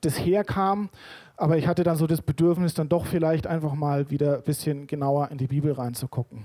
das 0.00 0.18
herkam, 0.18 0.88
aber 1.36 1.58
ich 1.58 1.66
hatte 1.66 1.82
dann 1.82 1.96
so 1.96 2.06
das 2.06 2.22
Bedürfnis, 2.22 2.74
dann 2.74 2.88
doch 2.88 3.06
vielleicht 3.06 3.46
einfach 3.46 3.74
mal 3.74 4.10
wieder 4.10 4.36
ein 4.36 4.42
bisschen 4.42 4.86
genauer 4.86 5.30
in 5.30 5.38
die 5.38 5.46
Bibel 5.46 5.72
reinzugucken. 5.72 6.44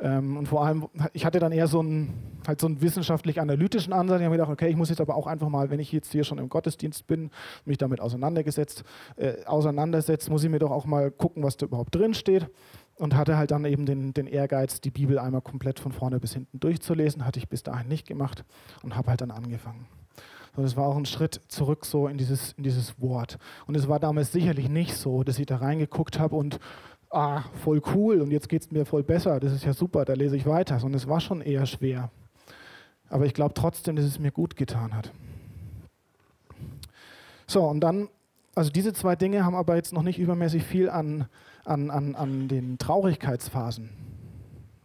Ähm, 0.00 0.36
und 0.36 0.46
vor 0.46 0.64
allem, 0.64 0.88
ich 1.12 1.24
hatte 1.24 1.40
dann 1.40 1.52
eher 1.52 1.66
so 1.66 1.80
einen, 1.80 2.40
halt 2.46 2.60
so 2.60 2.66
einen 2.66 2.80
wissenschaftlich-analytischen 2.80 3.92
Ansatz. 3.92 4.20
Ich 4.20 4.24
habe 4.24 4.30
mir 4.30 4.36
gedacht, 4.36 4.52
okay, 4.52 4.68
ich 4.68 4.76
muss 4.76 4.90
jetzt 4.90 5.00
aber 5.00 5.16
auch 5.16 5.26
einfach 5.26 5.48
mal, 5.48 5.70
wenn 5.70 5.80
ich 5.80 5.90
jetzt 5.90 6.12
hier 6.12 6.24
schon 6.24 6.38
im 6.38 6.48
Gottesdienst 6.48 7.06
bin, 7.06 7.30
mich 7.64 7.78
damit 7.78 8.00
auseinandergesetzt, 8.00 8.84
äh, 9.16 9.44
auseinandersetzt, 9.44 10.30
muss 10.30 10.44
ich 10.44 10.50
mir 10.50 10.60
doch 10.60 10.70
auch 10.70 10.84
mal 10.84 11.10
gucken, 11.10 11.42
was 11.42 11.56
da 11.56 11.66
überhaupt 11.66 11.94
drin 11.94 12.14
steht. 12.14 12.48
Und 12.98 13.14
hatte 13.14 13.36
halt 13.36 13.52
dann 13.52 13.64
eben 13.64 13.86
den, 13.86 14.12
den 14.12 14.26
Ehrgeiz, 14.26 14.80
die 14.80 14.90
Bibel 14.90 15.18
einmal 15.18 15.40
komplett 15.40 15.78
von 15.78 15.92
vorne 15.92 16.18
bis 16.18 16.32
hinten 16.34 16.58
durchzulesen. 16.58 17.24
Hatte 17.24 17.38
ich 17.38 17.48
bis 17.48 17.62
dahin 17.62 17.88
nicht 17.88 18.06
gemacht 18.06 18.44
und 18.82 18.96
habe 18.96 19.10
halt 19.10 19.20
dann 19.20 19.30
angefangen. 19.30 19.86
So, 20.56 20.62
das 20.62 20.76
war 20.76 20.86
auch 20.86 20.96
ein 20.96 21.06
Schritt 21.06 21.40
zurück 21.46 21.86
so 21.86 22.08
in 22.08 22.18
dieses, 22.18 22.52
in 22.52 22.64
dieses 22.64 23.00
Wort. 23.00 23.38
Und 23.66 23.76
es 23.76 23.88
war 23.88 24.00
damals 24.00 24.32
sicherlich 24.32 24.68
nicht 24.68 24.96
so, 24.96 25.22
dass 25.22 25.38
ich 25.38 25.46
da 25.46 25.58
reingeguckt 25.58 26.18
habe 26.18 26.34
und 26.34 26.58
ah, 27.10 27.42
voll 27.62 27.80
cool 27.94 28.20
und 28.20 28.30
jetzt 28.30 28.48
geht 28.48 28.62
es 28.62 28.70
mir 28.70 28.84
voll 28.84 29.02
besser, 29.02 29.40
das 29.40 29.52
ist 29.52 29.64
ja 29.64 29.72
super, 29.72 30.04
da 30.04 30.12
lese 30.12 30.36
ich 30.36 30.46
weiter, 30.46 30.78
sondern 30.78 30.98
es 30.98 31.08
war 31.08 31.20
schon 31.20 31.40
eher 31.40 31.66
schwer. 31.66 32.10
Aber 33.08 33.24
ich 33.24 33.34
glaube 33.34 33.54
trotzdem, 33.54 33.96
dass 33.96 34.04
es 34.04 34.18
mir 34.18 34.30
gut 34.30 34.56
getan 34.56 34.94
hat. 34.94 35.12
So, 37.46 37.64
und 37.64 37.80
dann, 37.80 38.08
also 38.54 38.70
diese 38.70 38.92
zwei 38.92 39.16
Dinge 39.16 39.44
haben 39.44 39.54
aber 39.54 39.76
jetzt 39.76 39.94
noch 39.94 40.02
nicht 40.02 40.18
übermäßig 40.18 40.64
viel 40.64 40.90
an, 40.90 41.26
an, 41.68 41.90
an, 41.90 42.14
an 42.14 42.48
den 42.48 42.78
Traurigkeitsphasen 42.78 43.90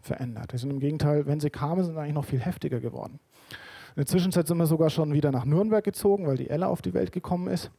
verändert. 0.01 0.51
Die 0.53 0.57
sind 0.57 0.69
im 0.69 0.79
Gegenteil, 0.79 1.25
wenn 1.25 1.39
sie 1.39 1.49
kamen, 1.49 1.83
sind 1.83 1.97
eigentlich 1.97 2.13
noch 2.13 2.25
viel 2.25 2.39
heftiger 2.39 2.79
geworden. 2.79 3.19
In 3.95 4.01
der 4.01 4.05
Zwischenzeit 4.05 4.47
sind 4.47 4.57
wir 4.57 4.65
sogar 4.65 4.89
schon 4.89 5.13
wieder 5.13 5.31
nach 5.31 5.45
Nürnberg 5.45 5.83
gezogen, 5.83 6.27
weil 6.27 6.37
die 6.37 6.49
Ella 6.49 6.67
auf 6.67 6.81
die 6.81 6.93
Welt 6.93 7.11
gekommen 7.11 7.47
ist. 7.47 7.71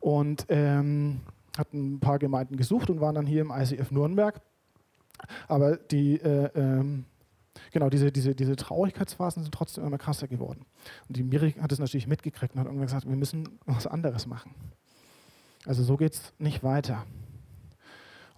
Und 0.00 0.46
ähm, 0.48 1.20
hatten 1.58 1.94
ein 1.94 2.00
paar 2.00 2.18
Gemeinden 2.18 2.56
gesucht 2.56 2.88
und 2.88 3.00
waren 3.00 3.14
dann 3.14 3.26
hier 3.26 3.42
im 3.42 3.50
ICF 3.50 3.90
Nürnberg. 3.90 4.40
Aber 5.48 5.76
die, 5.76 6.14
äh, 6.14 6.50
ähm, 6.54 7.04
genau, 7.72 7.90
diese, 7.90 8.10
diese, 8.10 8.34
diese 8.34 8.56
Traurigkeitsphasen 8.56 9.42
sind 9.42 9.52
trotzdem 9.52 9.84
immer 9.84 9.98
krasser 9.98 10.28
geworden. 10.28 10.64
Und 11.08 11.16
die 11.16 11.22
Miri 11.24 11.52
hat 11.52 11.72
es 11.72 11.78
natürlich 11.78 12.06
mitgekriegt 12.06 12.54
und 12.54 12.60
hat 12.60 12.66
irgendwann 12.66 12.86
gesagt, 12.86 13.06
wir 13.06 13.16
müssen 13.16 13.58
was 13.66 13.86
anderes 13.86 14.26
machen. 14.26 14.54
Also 15.66 15.82
so 15.82 15.98
geht 15.98 16.14
es 16.14 16.32
nicht 16.38 16.62
weiter. 16.62 17.04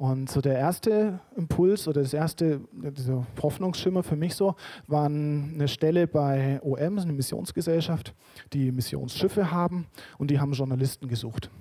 Und 0.03 0.29
so 0.29 0.41
der 0.41 0.59
erste 0.59 1.21
Impuls 1.37 1.87
oder 1.87 2.03
das 2.03 2.13
erste 2.13 2.61
dieser 2.73 3.25
Hoffnungsschimmer 3.41 4.03
für 4.03 4.17
mich 4.17 4.35
so 4.35 4.57
war 4.89 5.07
eine 5.07 5.69
Stelle 5.69 6.09
bei 6.09 6.61
OM, 6.61 6.99
eine 6.99 7.13
Missionsgesellschaft, 7.13 8.13
die 8.53 8.73
Missionsschiffe 8.73 9.53
haben 9.53 9.87
und 10.19 10.33
die 10.33 10.41
haben 10.41 10.55
Journalisten 10.55 11.07
gesucht. 11.07 11.53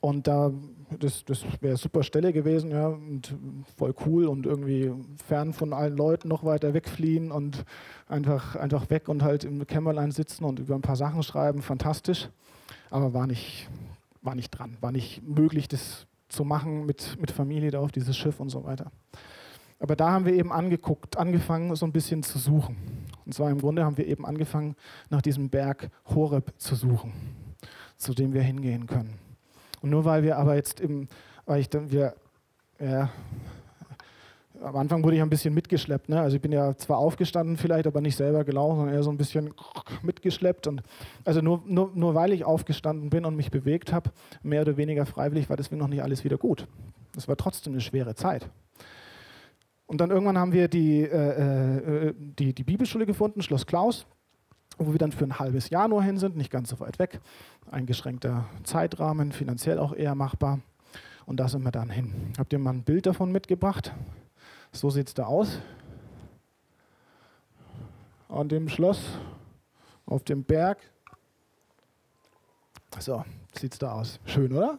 Und 0.00 0.26
da, 0.26 0.50
das, 0.98 1.24
das 1.24 1.44
wäre 1.60 1.76
super 1.76 2.02
Stelle 2.02 2.32
gewesen, 2.32 2.72
ja, 2.72 2.88
und 2.88 3.36
voll 3.76 3.94
cool 4.04 4.26
und 4.26 4.44
irgendwie 4.44 4.92
fern 5.28 5.52
von 5.52 5.72
allen 5.72 5.96
Leuten 5.96 6.26
noch 6.26 6.42
weiter 6.42 6.74
wegfliehen 6.74 7.30
und 7.30 7.64
einfach, 8.08 8.56
einfach 8.56 8.90
weg 8.90 9.08
und 9.08 9.22
halt 9.22 9.44
im 9.44 9.64
Kämmerlein 9.64 10.10
sitzen 10.10 10.44
und 10.44 10.58
über 10.58 10.74
ein 10.74 10.82
paar 10.82 10.96
Sachen 10.96 11.22
schreiben, 11.22 11.62
fantastisch. 11.62 12.30
Aber 12.90 13.14
war 13.14 13.28
nicht, 13.28 13.68
war 14.22 14.34
nicht 14.34 14.50
dran, 14.50 14.76
war 14.80 14.90
nicht 14.90 15.22
möglich, 15.22 15.68
das 15.68 16.08
zu 16.30 16.44
machen 16.44 16.86
mit, 16.86 17.20
mit 17.20 17.30
Familie 17.30 17.70
da 17.70 17.80
auf 17.80 17.92
dieses 17.92 18.16
Schiff 18.16 18.40
und 18.40 18.48
so 18.48 18.64
weiter. 18.64 18.90
Aber 19.78 19.96
da 19.96 20.10
haben 20.10 20.26
wir 20.26 20.34
eben 20.34 20.52
angeguckt, 20.52 21.16
angefangen, 21.16 21.74
so 21.74 21.86
ein 21.86 21.92
bisschen 21.92 22.22
zu 22.22 22.38
suchen. 22.38 22.76
Und 23.24 23.34
zwar 23.34 23.50
im 23.50 23.58
Grunde 23.58 23.84
haben 23.84 23.96
wir 23.96 24.06
eben 24.06 24.26
angefangen, 24.26 24.76
nach 25.08 25.22
diesem 25.22 25.48
Berg 25.48 25.90
Horeb 26.06 26.52
zu 26.58 26.74
suchen, 26.74 27.12
zu 27.96 28.14
dem 28.14 28.32
wir 28.32 28.42
hingehen 28.42 28.86
können. 28.86 29.18
Und 29.80 29.90
nur 29.90 30.04
weil 30.04 30.22
wir 30.22 30.36
aber 30.36 30.54
jetzt 30.54 30.80
im, 30.80 31.08
weil 31.46 31.60
ich 31.60 31.70
dann 31.70 31.90
wieder, 31.90 32.14
ja, 32.78 33.10
am 34.62 34.76
Anfang 34.76 35.02
wurde 35.02 35.16
ich 35.16 35.22
ein 35.22 35.30
bisschen 35.30 35.54
mitgeschleppt. 35.54 36.08
Ne? 36.08 36.20
Also 36.20 36.36
ich 36.36 36.42
bin 36.42 36.52
ja 36.52 36.76
zwar 36.76 36.98
aufgestanden 36.98 37.56
vielleicht, 37.56 37.86
aber 37.86 38.00
nicht 38.00 38.16
selber 38.16 38.44
gelaufen, 38.44 38.76
sondern 38.76 38.94
eher 38.94 39.02
so 39.02 39.10
ein 39.10 39.16
bisschen 39.16 39.54
mitgeschleppt. 40.02 40.66
Und 40.66 40.82
also 41.24 41.40
nur, 41.40 41.62
nur, 41.66 41.90
nur 41.94 42.14
weil 42.14 42.32
ich 42.32 42.44
aufgestanden 42.44 43.10
bin 43.10 43.24
und 43.24 43.36
mich 43.36 43.50
bewegt 43.50 43.92
habe, 43.92 44.10
mehr 44.42 44.62
oder 44.62 44.76
weniger 44.76 45.06
freiwillig, 45.06 45.48
war 45.48 45.56
deswegen 45.56 45.80
noch 45.80 45.88
nicht 45.88 46.02
alles 46.02 46.24
wieder 46.24 46.38
gut. 46.38 46.66
Das 47.12 47.28
war 47.28 47.36
trotzdem 47.36 47.72
eine 47.72 47.80
schwere 47.80 48.14
Zeit. 48.14 48.48
Und 49.86 50.00
dann 50.00 50.10
irgendwann 50.10 50.38
haben 50.38 50.52
wir 50.52 50.68
die, 50.68 51.02
äh, 51.02 52.08
äh, 52.08 52.14
die, 52.16 52.54
die 52.54 52.64
Bibelschule 52.64 53.06
gefunden, 53.06 53.42
Schloss 53.42 53.66
Klaus 53.66 54.06
wo 54.78 54.92
wir 54.92 54.98
dann 54.98 55.12
für 55.12 55.24
ein 55.24 55.38
halbes 55.38 55.68
Jahr 55.68 55.88
nur 55.88 56.02
hin 56.02 56.16
sind, 56.16 56.36
nicht 56.36 56.50
ganz 56.50 56.70
so 56.70 56.80
weit 56.80 56.98
weg. 56.98 57.20
Eingeschränkter 57.70 58.46
Zeitrahmen, 58.64 59.32
finanziell 59.32 59.78
auch 59.78 59.92
eher 59.92 60.14
machbar. 60.14 60.60
Und 61.26 61.38
da 61.38 61.48
sind 61.48 61.62
wir 61.62 61.70
dann 61.70 61.90
hin. 61.90 62.32
Habt 62.38 62.52
ihr 62.52 62.58
mal 62.58 62.70
ein 62.70 62.82
Bild 62.82 63.06
davon 63.06 63.30
mitgebracht? 63.30 63.92
So 64.72 64.90
sieht 64.90 65.08
es 65.08 65.14
da 65.14 65.26
aus. 65.26 65.58
An 68.28 68.48
dem 68.48 68.68
Schloss, 68.68 69.00
auf 70.06 70.22
dem 70.24 70.44
Berg. 70.44 70.78
So 72.98 73.24
sieht 73.58 73.72
es 73.72 73.78
da 73.78 73.92
aus. 73.92 74.20
Schön, 74.24 74.52
oder? 74.52 74.78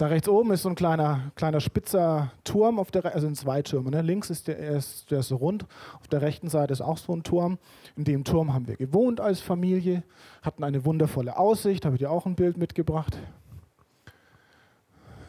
Da 0.00 0.06
rechts 0.06 0.30
oben 0.30 0.50
ist 0.52 0.62
so 0.62 0.70
ein 0.70 0.76
kleiner, 0.76 1.30
kleiner 1.34 1.60
spitzer 1.60 2.32
Turm, 2.42 2.78
auf 2.78 2.90
der, 2.90 3.04
also 3.04 3.26
sind 3.26 3.36
zwei 3.36 3.60
Türme. 3.60 3.90
Ne? 3.90 4.00
Links 4.00 4.30
ist 4.30 4.48
der, 4.48 4.56
ist, 4.56 5.10
der 5.10 5.20
ist 5.20 5.28
so 5.28 5.36
rund, 5.36 5.66
auf 6.00 6.08
der 6.08 6.22
rechten 6.22 6.48
Seite 6.48 6.72
ist 6.72 6.80
auch 6.80 6.96
so 6.96 7.12
ein 7.12 7.22
Turm. 7.22 7.58
In 7.96 8.04
dem 8.04 8.24
Turm 8.24 8.54
haben 8.54 8.66
wir 8.66 8.76
gewohnt 8.76 9.20
als 9.20 9.40
Familie, 9.40 10.02
hatten 10.40 10.64
eine 10.64 10.86
wundervolle 10.86 11.36
Aussicht, 11.36 11.84
habe 11.84 11.96
ich 11.96 11.98
dir 11.98 12.10
auch 12.10 12.24
ein 12.24 12.34
Bild 12.34 12.56
mitgebracht. 12.56 13.18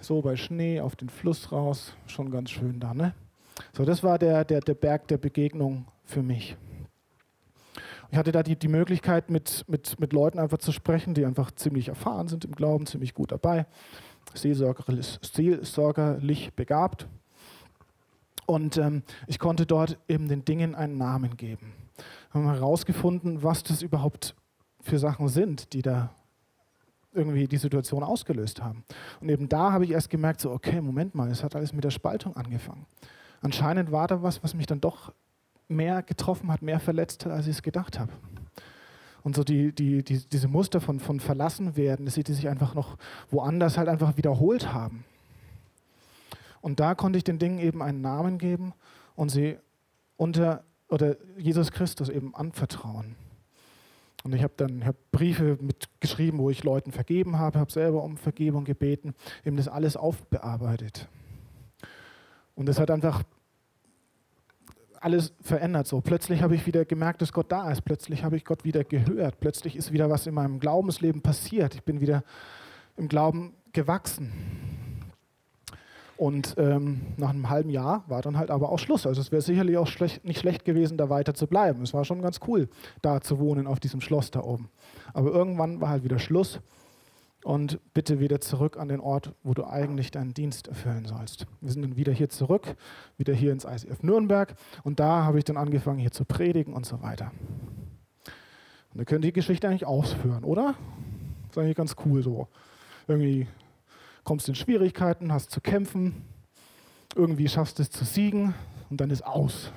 So 0.02 0.22
bei 0.22 0.36
Schnee 0.36 0.82
auf 0.82 0.96
den 0.96 1.10
Fluss 1.10 1.52
raus, 1.52 1.96
schon 2.08 2.32
ganz 2.32 2.50
schön 2.50 2.80
da. 2.80 2.94
Ne? 2.94 3.14
So, 3.74 3.86
das 3.86 4.04
war 4.04 4.20
der, 4.20 4.44
der, 4.44 4.60
der 4.60 4.74
Berg 4.74 5.08
der 5.08 5.18
Begegnung 5.18 5.86
für 6.04 6.24
mich. 6.24 6.58
Ich 8.10 8.18
hatte 8.18 8.34
da 8.34 8.44
die, 8.44 8.58
die 8.58 8.68
Möglichkeit, 8.68 9.30
mit, 9.30 9.64
mit, 9.70 9.98
mit 10.00 10.12
Leuten 10.12 10.40
einfach 10.40 10.58
zu 10.58 10.74
sprechen, 10.74 11.14
die 11.14 11.26
einfach 11.26 11.52
ziemlich 11.52 11.88
erfahren 11.88 12.28
sind 12.28 12.44
im 12.44 12.52
Glauben, 12.52 12.86
ziemlich 12.86 13.14
gut 13.14 13.32
dabei 13.32 13.66
seelsorgerlich, 14.34 16.54
begabt. 16.56 17.08
Und 18.46 18.78
ähm, 18.78 19.04
ich 19.28 19.40
konnte 19.40 19.66
dort 19.66 19.98
eben 20.08 20.28
den 20.28 20.46
Dingen 20.46 20.76
einen 20.76 20.98
Namen 20.98 21.38
geben. 21.38 21.74
Wir 22.32 22.42
haben 22.42 22.52
herausgefunden, 22.52 23.44
was 23.44 23.64
das 23.64 23.82
überhaupt 23.82 24.36
für 24.82 25.00
Sachen 25.00 25.28
sind, 25.28 25.74
die 25.74 25.82
da 25.82 26.14
irgendwie 27.14 27.48
die 27.48 27.58
Situation 27.58 28.04
ausgelöst 28.04 28.62
haben. 28.62 28.84
Und 29.20 29.30
eben 29.30 29.50
da 29.50 29.72
habe 29.72 29.86
ich 29.86 29.92
erst 29.92 30.10
gemerkt, 30.10 30.42
so, 30.42 30.52
okay, 30.52 30.82
Moment 30.82 31.16
mal, 31.16 31.30
es 31.30 31.44
hat 31.44 31.56
alles 31.56 31.74
mit 31.74 31.84
der 31.84 31.92
Spaltung 31.92 32.36
angefangen. 32.36 32.86
Anscheinend 33.42 33.92
war 33.92 34.08
da 34.08 34.22
was, 34.22 34.44
was 34.44 34.54
mich 34.54 34.68
dann 34.68 34.82
doch 34.82 35.14
mehr 35.68 36.04
getroffen 36.04 36.52
hat, 36.52 36.62
mehr 36.62 36.80
verletzt 36.80 37.26
hat, 37.26 37.32
als 37.32 37.48
ich 37.48 37.58
es 37.58 37.64
gedacht 37.64 38.00
habe. 38.00 38.12
Und 39.24 39.36
so 39.36 39.44
die, 39.44 39.74
die, 39.74 40.04
die, 40.04 40.28
diese 40.28 40.48
Muster 40.48 40.82
von, 40.82 41.00
von 41.00 41.20
verlassen 41.20 41.76
werden, 41.76 42.06
dass 42.06 42.16
sie 42.16 42.24
die 42.24 42.34
sich 42.34 42.50
einfach 42.50 42.74
noch 42.74 42.98
woanders 43.30 43.78
halt 43.78 43.88
einfach 43.88 44.18
wiederholt 44.18 44.74
haben. 44.74 45.06
Und 46.62 46.80
da 46.80 46.96
konnte 46.96 47.18
ich 47.18 47.24
den 47.24 47.40
Dingen 47.40 47.60
eben 47.60 47.82
einen 47.82 48.02
Namen 48.02 48.38
geben 48.38 48.74
und 49.16 49.30
sie 49.30 49.58
unter 50.18 50.64
oder 50.90 51.16
Jesus 51.38 51.72
Christus 51.72 52.10
eben 52.10 52.36
anvertrauen. 52.36 53.16
Und 54.24 54.36
ich 54.36 54.44
habe 54.44 54.54
dann 54.58 54.86
hab 54.86 54.96
Briefe 55.12 55.58
mitgeschrieben, 55.60 56.40
wo 56.40 56.50
ich 56.50 56.64
Leuten 56.64 56.92
vergeben 56.92 57.40
habe, 57.40 57.60
habe 57.60 57.72
selber 57.72 58.04
um 58.04 58.18
Vergebung 58.18 58.66
gebeten, 58.66 59.16
eben 59.46 59.58
das 59.58 59.68
alles 59.68 59.98
aufbearbeitet. 59.98 61.08
Und 62.56 62.70
es 62.70 62.80
hat 62.80 62.92
einfach 62.92 63.24
alles 65.00 65.34
verändert. 65.42 65.88
So 65.88 66.00
plötzlich 66.02 66.42
habe 66.44 66.56
ich 66.56 66.66
wieder 66.68 66.86
gemerkt, 66.86 67.22
dass 67.22 67.34
Gott 67.34 67.52
da 67.52 67.72
ist. 67.72 67.82
Plötzlich 67.82 68.24
habe 68.24 68.38
ich 68.38 68.46
Gott 68.46 68.64
wieder 68.64 68.84
gehört. 68.84 69.40
Plötzlich 69.40 69.76
ist 69.76 69.92
wieder 69.92 70.10
was 70.10 70.28
in 70.28 70.36
meinem 70.36 70.60
Glaubensleben 70.60 71.22
passiert. 71.22 71.76
Ich 71.76 71.84
bin 71.84 72.02
wieder 72.02 72.24
im 72.98 73.08
Glauben 73.08 73.56
gewachsen. 73.74 74.32
Und 76.22 76.54
ähm, 76.60 77.02
nach 77.18 77.32
einem 77.32 77.50
halben 77.50 77.72
Jahr 77.72 78.04
war 78.08 78.22
dann 78.22 78.38
halt 78.38 78.52
aber 78.52 78.70
auch 78.70 78.78
Schluss. 78.78 79.08
Also 79.08 79.20
es 79.20 79.32
wäre 79.32 79.42
sicherlich 79.42 79.76
auch 79.78 79.88
schlecht, 79.88 80.24
nicht 80.24 80.40
schlecht 80.40 80.66
gewesen, 80.66 80.96
da 80.96 81.10
weiter 81.10 81.34
zu 81.34 81.48
bleiben. 81.48 81.82
Es 81.82 81.96
war 81.96 82.06
schon 82.06 82.22
ganz 82.22 82.42
cool, 82.48 82.70
da 83.02 83.22
zu 83.22 83.40
wohnen 83.40 83.66
auf 83.66 83.80
diesem 83.80 84.02
Schloss 84.02 84.30
da 84.30 84.44
oben. 84.44 84.70
Aber 85.16 85.32
irgendwann 85.32 85.82
war 85.82 85.90
halt 85.90 86.04
wieder 86.04 86.20
Schluss 86.20 86.60
und 87.44 87.80
bitte 87.96 88.20
wieder 88.20 88.40
zurück 88.40 88.78
an 88.78 88.88
den 88.88 89.00
Ort, 89.00 89.34
wo 89.42 89.56
du 89.56 89.66
eigentlich 89.66 90.12
deinen 90.12 90.36
Dienst 90.36 90.68
erfüllen 90.68 91.06
sollst. 91.06 91.48
Wir 91.60 91.72
sind 91.72 91.82
dann 91.82 91.96
wieder 91.96 92.14
hier 92.14 92.30
zurück, 92.30 92.76
wieder 93.18 93.34
hier 93.34 93.52
ins 93.52 93.66
ICF 93.66 94.04
Nürnberg 94.04 94.54
und 94.84 95.00
da 95.00 95.24
habe 95.24 95.40
ich 95.40 95.44
dann 95.44 95.58
angefangen 95.58 95.98
hier 95.98 96.12
zu 96.12 96.24
predigen 96.24 96.76
und 96.76 96.86
so 96.86 97.02
weiter. 97.02 97.32
Und 98.94 99.00
wir 99.00 99.06
können 99.06 99.24
die 99.24 99.34
Geschichte 99.34 99.68
eigentlich 99.68 99.88
ausführen, 99.88 100.44
oder? 100.44 100.76
Das 101.48 101.54
ist 101.54 101.58
eigentlich 101.58 101.78
ganz 101.78 101.96
cool 102.06 102.22
so. 102.22 102.48
Irgendwie 103.08 103.48
kommst 104.24 104.48
in 104.50 104.56
Schwierigkeiten, 104.56 105.32
hast 105.32 105.52
zu 105.52 105.62
kämpfen, 105.62 106.24
irgendwie 107.16 107.48
schaffst 107.48 107.80
es 107.80 107.90
zu 107.90 108.06
siegen 108.06 108.54
und 108.90 109.02
dann 109.02 109.10
ist 109.10 109.26
aus. 109.26 109.72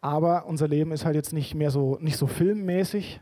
Aber 0.00 0.46
unser 0.46 0.68
Leben 0.68 0.92
ist 0.92 1.04
halt 1.04 1.14
jetzt 1.14 1.32
nicht 1.32 1.54
mehr 1.54 1.70
so, 1.70 1.96
nicht 2.00 2.16
so 2.16 2.26
filmmäßig, 2.26 3.20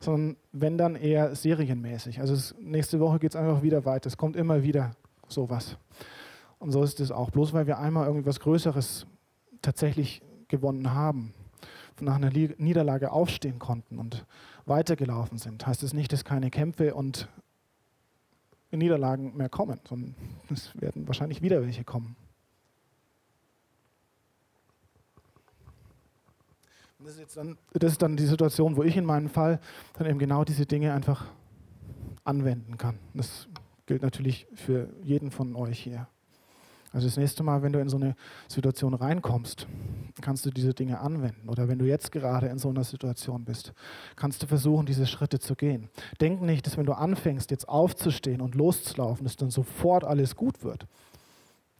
sondern 0.00 0.36
wenn 0.52 0.78
dann 0.78 0.94
eher 0.94 1.34
serienmäßig. 1.34 2.20
Also 2.20 2.34
es, 2.34 2.54
nächste 2.60 3.00
Woche 3.00 3.18
geht 3.18 3.32
es 3.32 3.36
einfach 3.36 3.62
wieder 3.62 3.84
weiter. 3.84 4.08
Es 4.08 4.16
kommt 4.16 4.36
immer 4.36 4.62
wieder 4.62 4.92
sowas. 5.26 5.76
Und 6.58 6.72
so 6.72 6.82
ist 6.82 7.00
es 7.00 7.10
auch. 7.10 7.30
Bloß 7.30 7.52
weil 7.52 7.66
wir 7.66 7.78
einmal 7.78 8.06
irgendwas 8.06 8.40
Größeres 8.40 9.06
tatsächlich 9.62 10.22
gewonnen 10.48 10.92
haben, 10.92 11.32
nach 12.00 12.16
einer 12.16 12.30
Niederlage 12.30 13.10
aufstehen 13.10 13.58
konnten 13.58 13.98
und 13.98 14.24
weitergelaufen 14.66 15.38
sind, 15.38 15.66
heißt 15.66 15.82
es 15.82 15.94
nicht, 15.94 16.12
dass 16.12 16.24
keine 16.24 16.50
Kämpfe 16.50 16.94
und 16.94 17.28
Niederlagen 18.76 19.36
mehr 19.36 19.48
kommen, 19.48 19.80
sondern 19.88 20.14
es 20.50 20.70
werden 20.80 21.06
wahrscheinlich 21.06 21.42
wieder 21.42 21.62
welche 21.62 21.84
kommen. 21.84 22.16
das 27.08 27.18
ist, 27.18 27.36
dann, 27.36 27.56
das 27.72 27.92
ist 27.92 28.02
dann 28.02 28.16
die 28.16 28.26
Situation, 28.26 28.76
wo 28.76 28.82
ich 28.82 28.96
in 28.96 29.04
meinem 29.04 29.28
Fall 29.28 29.60
dann 29.94 30.06
eben 30.06 30.18
genau 30.18 30.44
diese 30.44 30.66
Dinge 30.66 30.92
einfach 30.92 31.26
anwenden 32.24 32.76
kann. 32.76 32.98
Das 33.14 33.48
gilt 33.86 34.02
natürlich 34.02 34.46
für 34.54 34.88
jeden 35.02 35.30
von 35.30 35.56
euch 35.56 35.78
hier. 35.78 36.08
Also 36.92 37.06
das 37.06 37.16
nächste 37.18 37.42
Mal, 37.42 37.62
wenn 37.62 37.72
du 37.72 37.80
in 37.80 37.88
so 37.88 37.96
eine 37.96 38.14
Situation 38.48 38.94
reinkommst, 38.94 39.66
kannst 40.22 40.46
du 40.46 40.50
diese 40.50 40.72
Dinge 40.72 41.00
anwenden. 41.00 41.48
Oder 41.48 41.68
wenn 41.68 41.78
du 41.78 41.84
jetzt 41.84 42.12
gerade 42.12 42.46
in 42.46 42.58
so 42.58 42.70
einer 42.70 42.84
Situation 42.84 43.44
bist, 43.44 43.72
kannst 44.16 44.42
du 44.42 44.46
versuchen, 44.46 44.86
diese 44.86 45.06
Schritte 45.06 45.38
zu 45.38 45.54
gehen. 45.54 45.90
Denk 46.20 46.40
nicht, 46.40 46.66
dass 46.66 46.78
wenn 46.78 46.86
du 46.86 46.94
anfängst, 46.94 47.50
jetzt 47.50 47.68
aufzustehen 47.68 48.40
und 48.40 48.54
loszulaufen, 48.54 49.24
dass 49.24 49.36
dann 49.36 49.50
sofort 49.50 50.04
alles 50.04 50.34
gut 50.34 50.64
wird. 50.64 50.86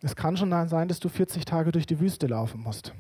Es 0.03 0.15
kann 0.15 0.37
schon 0.37 0.51
sein, 0.69 0.89
dass 0.89 1.01
du 1.01 1.09
40 1.09 1.45
Tage 1.45 1.73
durch 1.73 1.87
die 1.87 2.01
Wüste 2.01 2.27
laufen 2.27 2.61
musst. 2.61 2.93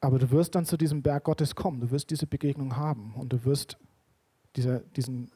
Aber 0.00 0.18
du 0.18 0.30
wirst 0.30 0.54
dann 0.54 0.64
zu 0.64 0.78
diesem 0.78 1.02
Berg 1.02 1.24
Gottes 1.24 1.54
kommen, 1.54 1.80
du 1.80 1.90
wirst 1.90 2.10
diese 2.10 2.26
Begegnung 2.26 2.76
haben 2.76 3.12
und 3.14 3.32
du 3.32 3.44
wirst 3.44 3.76
dieser, 4.56 4.80
diesen 4.80 5.30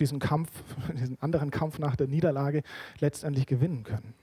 diesen 0.00 0.18
Kampf, 0.18 0.50
diesen 0.98 1.20
anderen 1.20 1.50
Kampf 1.50 1.78
nach 1.78 1.96
der 1.96 2.08
Niederlage 2.08 2.62
letztendlich 3.00 3.46
gewinnen 3.46 3.84
können. 3.84 4.14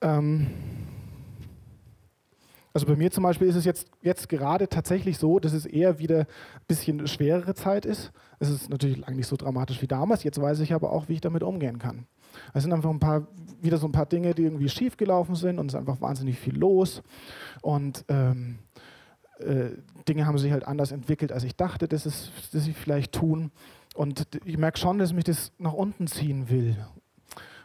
Ähm 0.00 0.46
also 2.74 2.86
bei 2.86 2.96
mir 2.96 3.12
zum 3.12 3.22
Beispiel 3.22 3.46
ist 3.46 3.54
es 3.54 3.64
jetzt, 3.64 3.88
jetzt 4.02 4.28
gerade 4.28 4.68
tatsächlich 4.68 5.16
so, 5.16 5.38
dass 5.38 5.52
es 5.52 5.64
eher 5.64 6.00
wieder 6.00 6.20
ein 6.20 6.66
bisschen 6.66 7.06
schwerere 7.06 7.54
Zeit 7.54 7.86
ist. 7.86 8.10
Es 8.40 8.50
ist 8.50 8.68
natürlich 8.68 8.98
lange 8.98 9.14
nicht 9.14 9.28
so 9.28 9.36
dramatisch 9.36 9.80
wie 9.80 9.86
damals. 9.86 10.24
Jetzt 10.24 10.40
weiß 10.40 10.58
ich 10.58 10.74
aber 10.74 10.90
auch, 10.90 11.08
wie 11.08 11.12
ich 11.12 11.20
damit 11.20 11.44
umgehen 11.44 11.78
kann. 11.78 12.08
Es 12.52 12.64
sind 12.64 12.72
einfach 12.72 12.90
ein 12.90 12.98
paar, 12.98 13.28
wieder 13.62 13.78
so 13.78 13.86
ein 13.86 13.92
paar 13.92 14.06
Dinge, 14.06 14.34
die 14.34 14.42
irgendwie 14.42 14.68
schief 14.68 14.96
gelaufen 14.96 15.36
sind 15.36 15.60
und 15.60 15.68
es 15.68 15.74
ist 15.74 15.78
einfach 15.78 16.00
wahnsinnig 16.00 16.36
viel 16.36 16.58
los. 16.58 17.04
Und 17.62 18.04
ähm, 18.08 18.58
äh, 19.38 19.70
Dinge 20.08 20.26
haben 20.26 20.38
sich 20.38 20.52
halt 20.52 20.66
anders 20.66 20.92
entwickelt, 20.92 21.32
als 21.32 21.44
ich 21.44 21.56
dachte, 21.56 21.88
dass, 21.88 22.06
es, 22.06 22.30
dass 22.52 22.64
sie 22.64 22.72
vielleicht 22.72 23.12
tun. 23.12 23.50
Und 23.94 24.26
ich 24.44 24.58
merke 24.58 24.78
schon, 24.78 24.98
dass 24.98 25.12
mich 25.12 25.24
das 25.24 25.52
nach 25.58 25.72
unten 25.72 26.06
ziehen 26.06 26.48
will. 26.50 26.76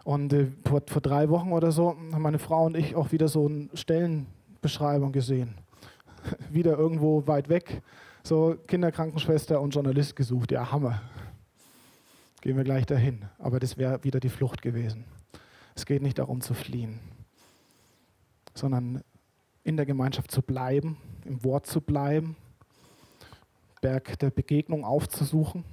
Und 0.04 0.34
äh, 0.34 0.48
vor, 0.66 0.82
vor, 0.88 1.02
drei 1.02 1.30
Wochen 1.30 1.52
oder 1.52 1.72
so 1.72 1.90
haben 1.90 2.22
meine 2.22 2.40
Frau 2.40 2.66
und 2.66 2.78
ich 2.78 2.96
auch 2.96 3.12
wieder 3.12 3.28
so 3.28 3.48
eine 3.48 3.70
Stellenbeschreibung 3.74 5.12
gesehen. 5.12 5.56
wieder 6.50 6.78
irgendwo 6.78 7.28
weit 7.28 7.50
weg, 7.50 7.82
so 8.24 8.56
Kinderkrankenschwester 8.68 9.62
und 9.62 9.74
Journalist 9.74 10.16
gesucht. 10.16 10.52
Ja, 10.52 10.72
Hammer. 10.72 11.02
Gehen 12.42 12.56
wir 12.56 12.64
gleich 12.64 12.86
dahin. 12.86 13.26
Aber 13.38 13.60
das 13.60 13.78
wäre 13.78 14.04
wieder 14.04 14.20
die 14.20 14.30
Flucht 14.30 14.62
gewesen. 14.62 15.06
Es 15.76 15.86
geht 15.86 16.02
nicht 16.02 16.20
darum 16.20 16.42
zu 16.42 16.54
fliehen, 16.54 17.00
sondern 18.54 19.02
in 19.64 19.78
der 19.78 19.86
Gemeinschaft 19.86 20.32
zu 20.32 20.42
bleiben, 20.42 20.98
im 21.26 21.44
Wort 21.44 21.66
zu 21.66 21.82
bleiben, 21.82 22.36
Berg 23.82 24.20
der 24.20 24.30
Begegnung 24.30 24.84
aufzusuchen. 24.84 25.64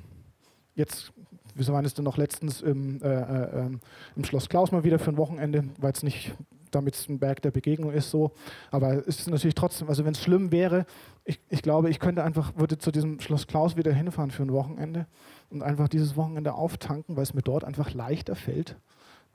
Jetzt, 0.74 1.12
wieso 1.54 1.72
meinst 1.72 1.98
du 1.98 2.02
noch 2.02 2.16
letztens 2.16 2.60
im, 2.60 3.02
äh, 3.02 3.08
äh, 3.08 3.60
ähm, 3.60 3.80
im 4.14 4.24
Schloss 4.24 4.48
Klaus 4.48 4.72
mal 4.72 4.84
wieder 4.84 4.98
für 4.98 5.10
ein 5.10 5.16
Wochenende, 5.16 5.64
weil 5.78 5.92
es 5.92 6.02
nicht 6.02 6.36
damit 6.70 6.94
es 6.94 7.08
ein 7.08 7.18
Berg 7.18 7.42
der 7.42 7.50
Begegnung 7.50 7.92
ist, 7.92 8.10
so. 8.10 8.32
Aber 8.70 9.06
es 9.06 9.20
ist 9.20 9.28
natürlich 9.28 9.54
trotzdem, 9.54 9.88
also 9.88 10.04
wenn 10.04 10.12
es 10.12 10.22
schlimm 10.22 10.52
wäre, 10.52 10.86
ich, 11.24 11.40
ich 11.48 11.62
glaube, 11.62 11.90
ich 11.90 11.98
könnte 11.98 12.22
einfach, 12.22 12.52
würde 12.56 12.78
zu 12.78 12.92
diesem 12.92 13.20
Schloss 13.20 13.46
Klaus 13.46 13.76
wieder 13.76 13.92
hinfahren 13.92 14.30
für 14.30 14.42
ein 14.42 14.52
Wochenende 14.52 15.06
und 15.50 15.62
einfach 15.62 15.88
dieses 15.88 16.16
Wochenende 16.16 16.54
auftanken, 16.54 17.16
weil 17.16 17.22
es 17.22 17.34
mir 17.34 17.42
dort 17.42 17.64
einfach 17.64 17.92
leichter 17.92 18.36
fällt, 18.36 18.76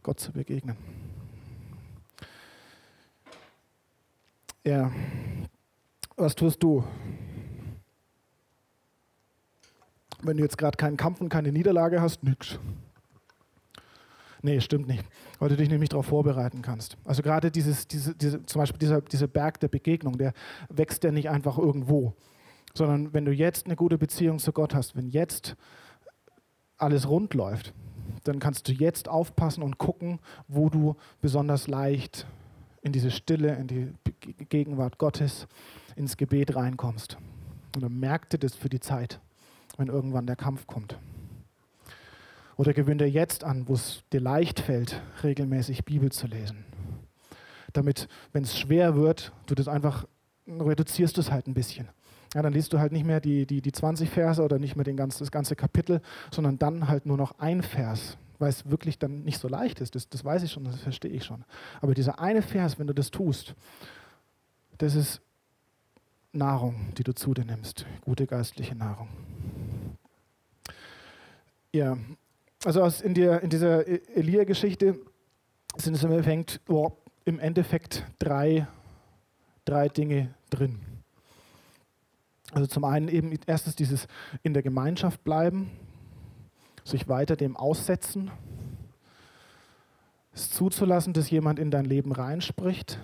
Gott 0.04 0.20
zu 0.20 0.32
begegnen. 0.32 0.78
Ja. 4.64 4.92
Was 6.16 6.36
tust 6.36 6.62
du? 6.62 6.84
Wenn 10.22 10.38
du 10.38 10.44
jetzt 10.44 10.58
gerade 10.58 10.78
keinen 10.78 10.98
Kampf 10.98 11.20
und 11.20 11.30
keine 11.30 11.52
Niederlage 11.52 12.00
hast, 12.00 12.24
nix. 12.24 12.60
Nee, 14.44 14.60
stimmt 14.60 14.88
nicht. 14.88 15.04
Weil 15.40 15.50
du 15.50 15.58
dich 15.58 15.70
nämlich 15.70 15.90
darauf 15.90 16.08
vorbereiten 16.08 16.62
kannst. 16.62 16.98
Also 17.06 17.22
gerade 17.22 17.52
dieses, 17.52 17.88
diese, 17.88 18.16
diese, 18.16 18.46
zum 18.46 18.62
Beispiel 18.62 18.80
dieser, 18.80 19.02
dieser 19.02 19.28
Berg 19.28 19.60
der 19.60 19.68
Begegnung, 19.68 20.18
der 20.18 20.34
wächst 20.70 21.04
ja 21.04 21.12
nicht 21.12 21.30
einfach 21.30 21.58
irgendwo, 21.58 22.14
sondern 22.74 23.14
wenn 23.14 23.26
du 23.26 23.32
jetzt 23.32 23.66
eine 23.66 23.76
gute 23.76 23.98
Beziehung 23.98 24.40
zu 24.40 24.52
Gott 24.52 24.76
hast, 24.76 24.96
wenn 24.96 25.08
jetzt 25.08 25.56
alles 26.78 27.08
rund 27.08 27.34
läuft, 27.34 27.74
dann 28.24 28.40
kannst 28.40 28.68
du 28.68 28.74
jetzt 28.74 29.10
aufpassen 29.10 29.64
und 29.64 29.78
gucken, 29.78 30.20
wo 30.48 30.70
du 30.70 30.96
besonders 31.22 31.68
leicht 31.68 32.28
in 32.82 32.92
diese 32.92 33.12
Stille, 33.12 33.56
in 33.56 33.68
die 33.68 33.94
Gegenwart 34.50 34.98
Gottes, 34.98 35.48
ins 35.96 36.18
Gebet 36.18 36.56
reinkommst. 36.56 37.18
Und 37.76 37.84
dann 37.84 38.00
merkt 38.00 38.34
ihr 38.34 38.40
das 38.40 38.56
für 38.56 38.70
die 38.70 38.80
Zeit, 38.80 39.20
wenn 39.78 39.88
irgendwann 39.88 40.28
der 40.28 40.36
Kampf 40.36 40.68
kommt. 40.68 40.98
Oder 42.58 42.74
gewöhn 42.74 42.98
dir 42.98 43.10
jetzt 43.10 43.44
an, 43.44 43.68
wo 43.68 43.74
es 43.74 44.04
dir 44.12 44.20
leicht 44.20 44.60
fällt, 44.60 45.02
regelmäßig 45.24 45.86
Bibel 45.86 46.12
zu 46.12 46.28
lesen. 46.28 46.66
Damit, 47.74 48.08
wenn 48.34 48.44
es 48.44 48.58
schwer 48.58 48.96
wird, 48.96 49.32
du 49.46 49.56
das 49.56 49.68
einfach 49.68 50.06
reduzierst 50.48 51.18
es 51.18 51.32
halt 51.32 51.48
ein 51.48 51.54
bisschen. 51.54 51.88
Ja, 52.34 52.42
dann 52.42 52.54
liest 52.54 52.74
du 52.74 52.80
halt 52.80 52.92
nicht 52.92 53.06
mehr 53.06 53.20
die, 53.20 53.46
die, 53.46 53.62
die 53.62 53.72
20 53.72 54.10
Verse 54.10 54.42
oder 54.42 54.60
nicht 54.60 54.76
mehr 54.76 54.84
den 54.84 54.98
ganzen, 54.98 55.20
das 55.20 55.32
ganze 55.32 55.56
Kapitel, 55.56 56.02
sondern 56.32 56.58
dann 56.60 56.88
halt 56.88 57.06
nur 57.06 57.18
noch 57.18 57.40
ein 57.40 57.62
Vers 57.62 58.18
weil 58.42 58.50
es 58.50 58.70
wirklich 58.70 58.98
dann 58.98 59.24
nicht 59.24 59.40
so 59.40 59.48
leicht 59.48 59.80
ist. 59.80 59.96
Das, 59.96 60.10
das 60.10 60.26
weiß 60.26 60.44
ich 60.44 60.52
schon, 60.52 60.66
das 60.66 60.82
verstehe 60.82 61.12
ich 61.12 61.24
schon. 61.24 61.46
Aber 61.80 61.94
dieser 61.94 62.20
eine 62.20 62.42
Vers, 62.42 62.80
wenn 62.80 62.88
du 62.88 62.94
das 62.94 63.12
tust, 63.12 63.56
das 64.80 64.96
ist 64.96 65.22
Nahrung, 66.34 66.92
die 66.98 67.04
du 67.04 67.14
zu 67.14 67.34
dir 67.34 67.46
nimmst, 67.46 67.86
gute 68.02 68.26
geistliche 68.26 68.76
Nahrung. 68.76 69.10
Ja, 71.72 71.98
also 72.66 72.84
aus, 72.84 73.02
in, 73.02 73.14
der, 73.14 73.42
in 73.44 73.50
dieser 73.50 73.88
e-, 73.88 74.02
Elia-Geschichte 74.16 75.00
sind 75.78 75.94
es 75.94 76.04
im 76.04 76.12
Endeffekt, 76.12 76.60
oh, 76.68 76.92
im 77.26 77.40
Endeffekt 77.40 78.06
drei, 78.18 78.68
drei 79.66 79.88
Dinge 79.88 80.34
drin. 80.50 80.80
Also 82.52 82.68
zum 82.68 82.84
einen 82.86 83.08
eben 83.08 83.38
erstens 83.46 83.76
dieses 83.76 84.08
in 84.42 84.54
der 84.54 84.64
Gemeinschaft 84.64 85.24
bleiben, 85.24 85.70
sich 86.84 87.08
weiter 87.08 87.36
dem 87.36 87.56
aussetzen, 87.58 88.32
es 90.34 90.50
zuzulassen, 90.52 91.14
dass 91.14 91.30
jemand 91.30 91.60
in 91.60 91.72
dein 91.72 91.86
Leben 91.86 92.12
reinspricht. 92.12 93.00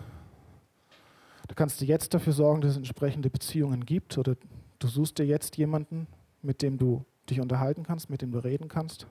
Du 1.47 1.55
kannst 1.55 1.82
dir 1.82 1.86
jetzt 1.86 2.13
dafür 2.13 2.34
sorgen, 2.34 2.61
dass 2.61 2.71
es 2.71 2.78
entsprechende 2.78 3.30
Beziehungen 3.30 3.86
gibt 3.86 4.17
oder 4.17 4.36
du 4.80 4.88
suchst 4.88 5.17
dir 5.17 5.25
jetzt 5.25 5.57
jemanden, 5.57 6.07
mit 6.41 6.61
dem 6.61 6.78
du 6.78 7.05
dich 7.30 7.41
unterhalten 7.41 7.84
kannst, 7.84 8.09
mit 8.09 8.21
dem 8.21 8.32
du 8.32 8.39
reden 8.39 8.69
kannst. 8.69 9.07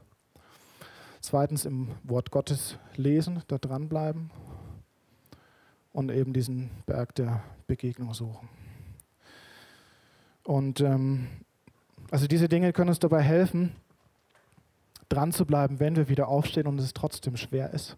Zweitens 1.20 1.64
im 1.64 1.88
Wort 2.04 2.30
Gottes 2.30 2.78
lesen, 2.94 3.42
da 3.48 3.58
dranbleiben 3.58 4.30
und 5.92 6.10
eben 6.10 6.32
diesen 6.32 6.70
Berg 6.86 7.14
der 7.14 7.42
Begegnung 7.66 8.14
suchen. 8.14 8.48
Und 10.44 10.80
ähm, 10.80 11.26
also 12.10 12.26
diese 12.26 12.48
Dinge 12.48 12.72
können 12.72 12.90
uns 12.90 13.00
dabei 13.00 13.22
helfen, 13.22 13.74
dran 15.08 15.32
zu 15.32 15.44
bleiben, 15.46 15.80
wenn 15.80 15.96
wir 15.96 16.08
wieder 16.08 16.28
aufstehen 16.28 16.66
und 16.66 16.78
es 16.78 16.94
trotzdem 16.94 17.36
schwer 17.36 17.72
ist. 17.72 17.96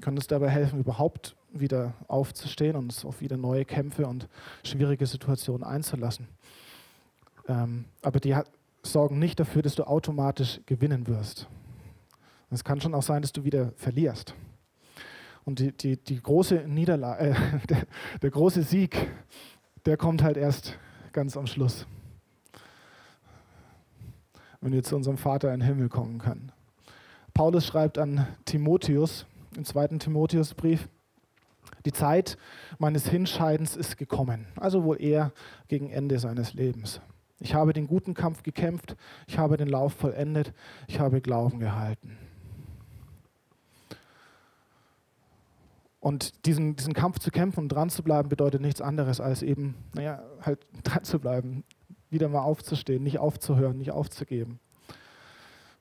Können 0.00 0.18
uns 0.18 0.26
dabei 0.26 0.50
helfen, 0.50 0.78
überhaupt 0.78 1.36
wieder 1.52 1.94
aufzustehen 2.06 2.76
und 2.76 2.84
uns 2.84 3.04
auf 3.04 3.20
wieder 3.20 3.36
neue 3.36 3.64
Kämpfe 3.64 4.06
und 4.06 4.28
schwierige 4.62 5.06
Situationen 5.06 5.64
einzulassen. 5.64 6.28
Ähm, 7.48 7.86
aber 8.02 8.20
die 8.20 8.36
sorgen 8.82 9.18
nicht 9.18 9.40
dafür, 9.40 9.62
dass 9.62 9.74
du 9.74 9.84
automatisch 9.84 10.60
gewinnen 10.66 11.06
wirst. 11.06 11.48
Es 12.50 12.62
kann 12.62 12.80
schon 12.80 12.94
auch 12.94 13.02
sein, 13.02 13.22
dass 13.22 13.32
du 13.32 13.44
wieder 13.44 13.72
verlierst. 13.76 14.34
Und 15.44 15.60
die, 15.60 15.72
die, 15.72 15.96
die 15.96 16.20
große 16.20 16.64
Niederlage, 16.66 17.30
äh, 17.30 17.66
der, 17.68 17.86
der 18.20 18.30
große 18.30 18.62
Sieg, 18.62 19.08
der 19.86 19.96
kommt 19.96 20.22
halt 20.22 20.36
erst 20.36 20.78
ganz 21.12 21.36
am 21.36 21.46
Schluss 21.46 21.86
wenn 24.60 24.72
wir 24.72 24.82
zu 24.82 24.96
unserem 24.96 25.18
Vater 25.18 25.52
in 25.52 25.60
den 25.60 25.66
Himmel 25.66 25.88
kommen 25.88 26.18
können. 26.18 26.52
Paulus 27.34 27.66
schreibt 27.66 27.98
an 27.98 28.26
Timotheus 28.44 29.26
im 29.56 29.64
zweiten 29.64 29.98
Timotheusbrief, 29.98 30.88
die 31.84 31.92
Zeit 31.92 32.36
meines 32.78 33.08
Hinscheidens 33.08 33.76
ist 33.76 33.96
gekommen, 33.96 34.46
also 34.56 34.84
wohl 34.84 35.00
eher 35.00 35.32
gegen 35.68 35.90
Ende 35.90 36.18
seines 36.18 36.54
Lebens. 36.54 37.00
Ich 37.38 37.54
habe 37.54 37.72
den 37.72 37.86
guten 37.86 38.14
Kampf 38.14 38.42
gekämpft, 38.42 38.96
ich 39.26 39.38
habe 39.38 39.56
den 39.56 39.68
Lauf 39.68 39.92
vollendet, 39.92 40.52
ich 40.88 41.00
habe 41.00 41.20
Glauben 41.20 41.58
gehalten. 41.58 42.16
Und 46.00 46.46
diesen, 46.46 46.76
diesen 46.76 46.94
Kampf 46.94 47.18
zu 47.18 47.30
kämpfen 47.30 47.60
und 47.60 47.68
dran 47.68 47.90
zu 47.90 48.02
bleiben, 48.02 48.28
bedeutet 48.28 48.60
nichts 48.60 48.80
anderes 48.80 49.20
als 49.20 49.42
eben, 49.42 49.74
naja, 49.92 50.22
halt 50.40 50.64
dran 50.84 51.04
zu 51.04 51.18
bleiben, 51.18 51.64
wieder 52.10 52.28
mal 52.28 52.42
aufzustehen, 52.42 53.02
nicht 53.02 53.18
aufzuhören, 53.18 53.78
nicht 53.78 53.90
aufzugeben. 53.90 54.60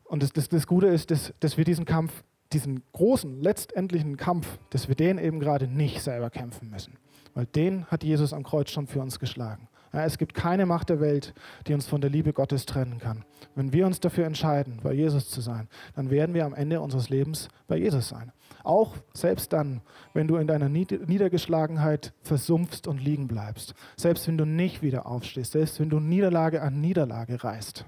Und 0.03 0.23
das, 0.23 0.33
das, 0.33 0.49
das 0.49 0.67
Gute 0.67 0.87
ist, 0.87 1.11
dass, 1.11 1.33
dass 1.39 1.57
wir 1.57 1.65
diesen 1.65 1.85
Kampf, 1.85 2.23
diesen 2.53 2.83
großen, 2.93 3.41
letztendlichen 3.41 4.17
Kampf, 4.17 4.59
dass 4.69 4.87
wir 4.87 4.95
den 4.95 5.17
eben 5.17 5.39
gerade 5.39 5.67
nicht 5.67 6.01
selber 6.01 6.29
kämpfen 6.29 6.69
müssen. 6.69 6.97
Weil 7.33 7.45
den 7.47 7.85
hat 7.87 8.03
Jesus 8.03 8.31
am 8.31 8.43
Kreuz 8.43 8.69
schon 8.69 8.87
für 8.87 9.01
uns 9.01 9.19
geschlagen. 9.19 9.67
Ja, 9.95 10.03
es 10.03 10.17
gibt 10.17 10.33
keine 10.33 10.65
Macht 10.65 10.89
der 10.89 10.99
Welt, 10.99 11.33
die 11.67 11.73
uns 11.73 11.87
von 11.87 12.01
der 12.01 12.09
Liebe 12.09 12.33
Gottes 12.33 12.65
trennen 12.65 12.99
kann. 12.99 13.23
Wenn 13.55 13.71
wir 13.71 13.85
uns 13.85 13.99
dafür 13.99 14.25
entscheiden, 14.25 14.79
bei 14.83 14.93
Jesus 14.93 15.29
zu 15.29 15.41
sein, 15.41 15.69
dann 15.95 16.09
werden 16.09 16.35
wir 16.35 16.45
am 16.45 16.53
Ende 16.53 16.81
unseres 16.81 17.09
Lebens 17.09 17.47
bei 17.67 17.77
Jesus 17.77 18.09
sein. 18.09 18.33
Auch 18.65 18.95
selbst 19.13 19.53
dann, 19.53 19.81
wenn 20.13 20.27
du 20.27 20.37
in 20.37 20.47
deiner 20.47 20.69
Niedergeschlagenheit 20.69 22.13
versumpfst 22.21 22.87
und 22.87 22.99
liegen 22.99 23.27
bleibst. 23.27 23.73
Selbst 23.95 24.27
wenn 24.27 24.37
du 24.37 24.45
nicht 24.45 24.81
wieder 24.81 25.05
aufstehst. 25.05 25.53
Selbst 25.53 25.79
wenn 25.79 25.89
du 25.89 25.99
Niederlage 25.99 26.61
an 26.61 26.81
Niederlage 26.81 27.43
reißt. 27.43 27.85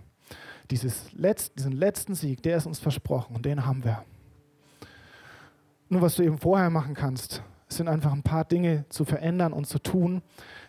Dieses 0.69 1.11
Letz-, 1.13 1.51
diesen 1.55 1.71
letzten 1.71 2.13
Sieg, 2.13 2.43
der 2.43 2.57
ist 2.57 2.65
uns 2.65 2.79
versprochen 2.79 3.35
und 3.35 3.45
den 3.45 3.65
haben 3.65 3.83
wir. 3.83 4.03
Nur 5.89 6.01
was 6.01 6.15
du 6.15 6.23
eben 6.23 6.37
vorher 6.37 6.69
machen 6.69 6.93
kannst, 6.93 7.41
sind 7.69 7.87
einfach 7.87 8.11
ein 8.13 8.23
paar 8.23 8.45
Dinge 8.45 8.85
zu 8.89 9.05
verändern 9.05 9.53
und 9.53 9.67
zu 9.67 9.79
tun, 9.79 10.21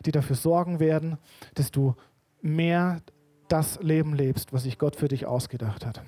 die 0.07 0.13
dafür 0.13 0.37
sorgen 0.37 0.81
werden, 0.81 1.19
dass 1.55 1.71
du 1.71 1.95
mehr 2.41 3.01
das 3.49 3.81
Leben 3.83 4.15
lebst, 4.15 4.53
was 4.53 4.63
sich 4.63 4.79
Gott 4.79 4.97
für 4.97 5.09
dich 5.09 5.27
ausgedacht 5.27 5.85
hat. 5.87 6.03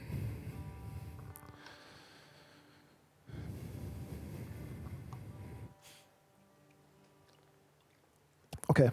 Okay, 8.71 8.93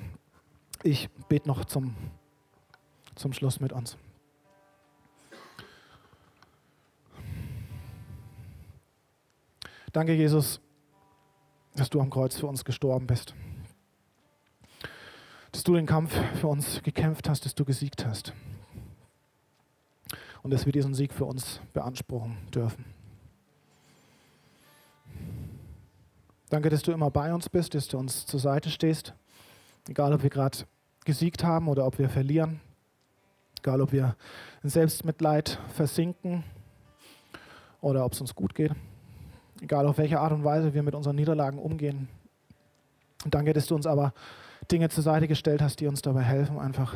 ich 0.81 1.07
bete 1.29 1.47
noch 1.47 1.63
zum, 1.63 1.95
zum 3.13 3.31
Schluss 3.31 3.59
mit 3.59 3.71
uns. 3.71 3.95
Danke, 9.93 10.15
Jesus, 10.15 10.61
dass 11.75 11.91
du 11.91 12.01
am 12.01 12.09
Kreuz 12.09 12.37
für 12.37 12.47
uns 12.47 12.65
gestorben 12.65 13.05
bist. 13.05 13.35
Dass 15.51 15.61
du 15.61 15.75
den 15.75 15.85
Kampf 15.85 16.11
für 16.39 16.47
uns 16.47 16.81
gekämpft 16.81 17.29
hast, 17.29 17.45
dass 17.45 17.53
du 17.53 17.63
gesiegt 17.63 18.03
hast. 18.03 18.33
Und 20.41 20.49
dass 20.49 20.65
wir 20.65 20.73
diesen 20.73 20.95
Sieg 20.95 21.13
für 21.13 21.25
uns 21.25 21.61
beanspruchen 21.73 22.35
dürfen. 22.49 22.83
Danke, 26.49 26.71
dass 26.71 26.81
du 26.81 26.91
immer 26.91 27.11
bei 27.11 27.31
uns 27.31 27.47
bist, 27.47 27.75
dass 27.75 27.87
du 27.87 27.99
uns 27.99 28.25
zur 28.25 28.39
Seite 28.39 28.71
stehst. 28.71 29.13
Egal, 29.87 30.13
ob 30.13 30.23
wir 30.23 30.29
gerade 30.29 30.59
gesiegt 31.05 31.43
haben 31.43 31.67
oder 31.67 31.85
ob 31.85 31.97
wir 31.99 32.09
verlieren. 32.09 32.59
Egal, 33.59 33.81
ob 33.81 33.91
wir 33.91 34.15
in 34.63 34.69
Selbstmitleid 34.69 35.59
versinken 35.73 36.43
oder 37.81 38.05
ob 38.05 38.13
es 38.13 38.21
uns 38.21 38.35
gut 38.35 38.53
geht. 38.53 38.73
Egal, 39.61 39.87
auf 39.87 39.97
welche 39.97 40.19
Art 40.19 40.33
und 40.33 40.43
Weise 40.43 40.73
wir 40.73 40.83
mit 40.83 40.93
unseren 40.93 41.15
Niederlagen 41.15 41.57
umgehen. 41.57 42.09
Danke, 43.25 43.53
dass 43.53 43.67
du 43.67 43.75
uns 43.75 43.87
aber 43.87 44.13
Dinge 44.71 44.89
zur 44.89 45.03
Seite 45.03 45.27
gestellt 45.27 45.61
hast, 45.61 45.79
die 45.79 45.87
uns 45.87 46.01
dabei 46.01 46.23
helfen, 46.23 46.59
einfach 46.59 46.95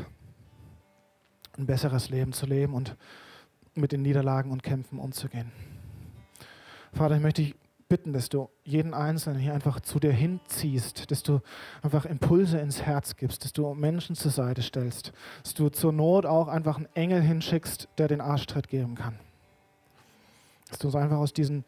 ein 1.58 1.66
besseres 1.66 2.10
Leben 2.10 2.34
zu 2.34 2.46
leben 2.46 2.74
und 2.74 2.96
mit 3.74 3.92
den 3.92 4.02
Niederlagen 4.02 4.52
und 4.52 4.64
Kämpfen 4.64 5.00
umzugehen. 5.00 5.52
Vater, 6.94 7.16
ich 7.16 7.22
möchte 7.22 7.42
dich 7.42 7.56
bitten, 7.92 8.14
dass 8.14 8.30
du 8.30 8.50
jeden 8.64 8.94
Einzelnen 8.94 9.38
hier 9.38 9.54
einfach 9.54 9.82
zu 9.82 10.00
dir 10.00 10.14
hinziehst, 10.14 11.12
dass 11.12 11.24
du 11.24 11.42
einfach 11.82 12.06
Impulse 12.06 12.58
ins 12.58 12.84
Herz 12.84 13.18
gibst, 13.18 13.44
dass 13.44 13.52
du 13.52 13.74
Menschen 13.74 14.16
zur 14.16 14.32
Seite 14.32 14.62
stellst, 14.62 15.12
dass 15.44 15.54
du 15.56 15.68
zur 15.68 15.92
Not 15.92 16.26
auch 16.26 16.48
einfach 16.48 16.78
einen 16.78 16.88
Engel 16.94 17.22
hinschickst, 17.22 17.90
der 17.98 18.08
den 18.08 18.22
Arschtritt 18.22 18.70
geben 18.70 18.96
kann. 18.96 19.20
Dass 20.70 20.80
du 20.80 20.88
uns 20.88 20.96
einfach 20.96 21.18
aus 21.18 21.34
diesen 21.34 21.66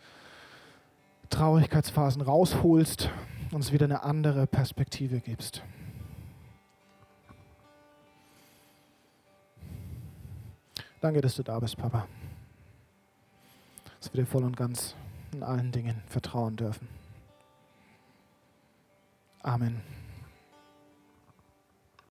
Traurigkeitsphasen 1.29 2.21
rausholst 2.21 3.09
und 3.51 3.55
uns 3.57 3.73
wieder 3.73 3.83
eine 3.83 4.03
andere 4.03 4.47
Perspektive 4.47 5.19
gibst. 5.19 5.61
Danke, 11.01 11.19
dass 11.19 11.35
du 11.35 11.43
da 11.43 11.59
bist, 11.59 11.75
Papa. 11.75 12.07
Dass 13.99 14.13
wir 14.13 14.23
dir 14.23 14.25
voll 14.25 14.45
und 14.45 14.55
ganz 14.55 14.95
in 15.33 15.43
allen 15.43 15.71
Dingen 15.71 16.01
vertrauen 16.07 16.55
dürfen. 16.55 16.87
Amen. 19.41 19.81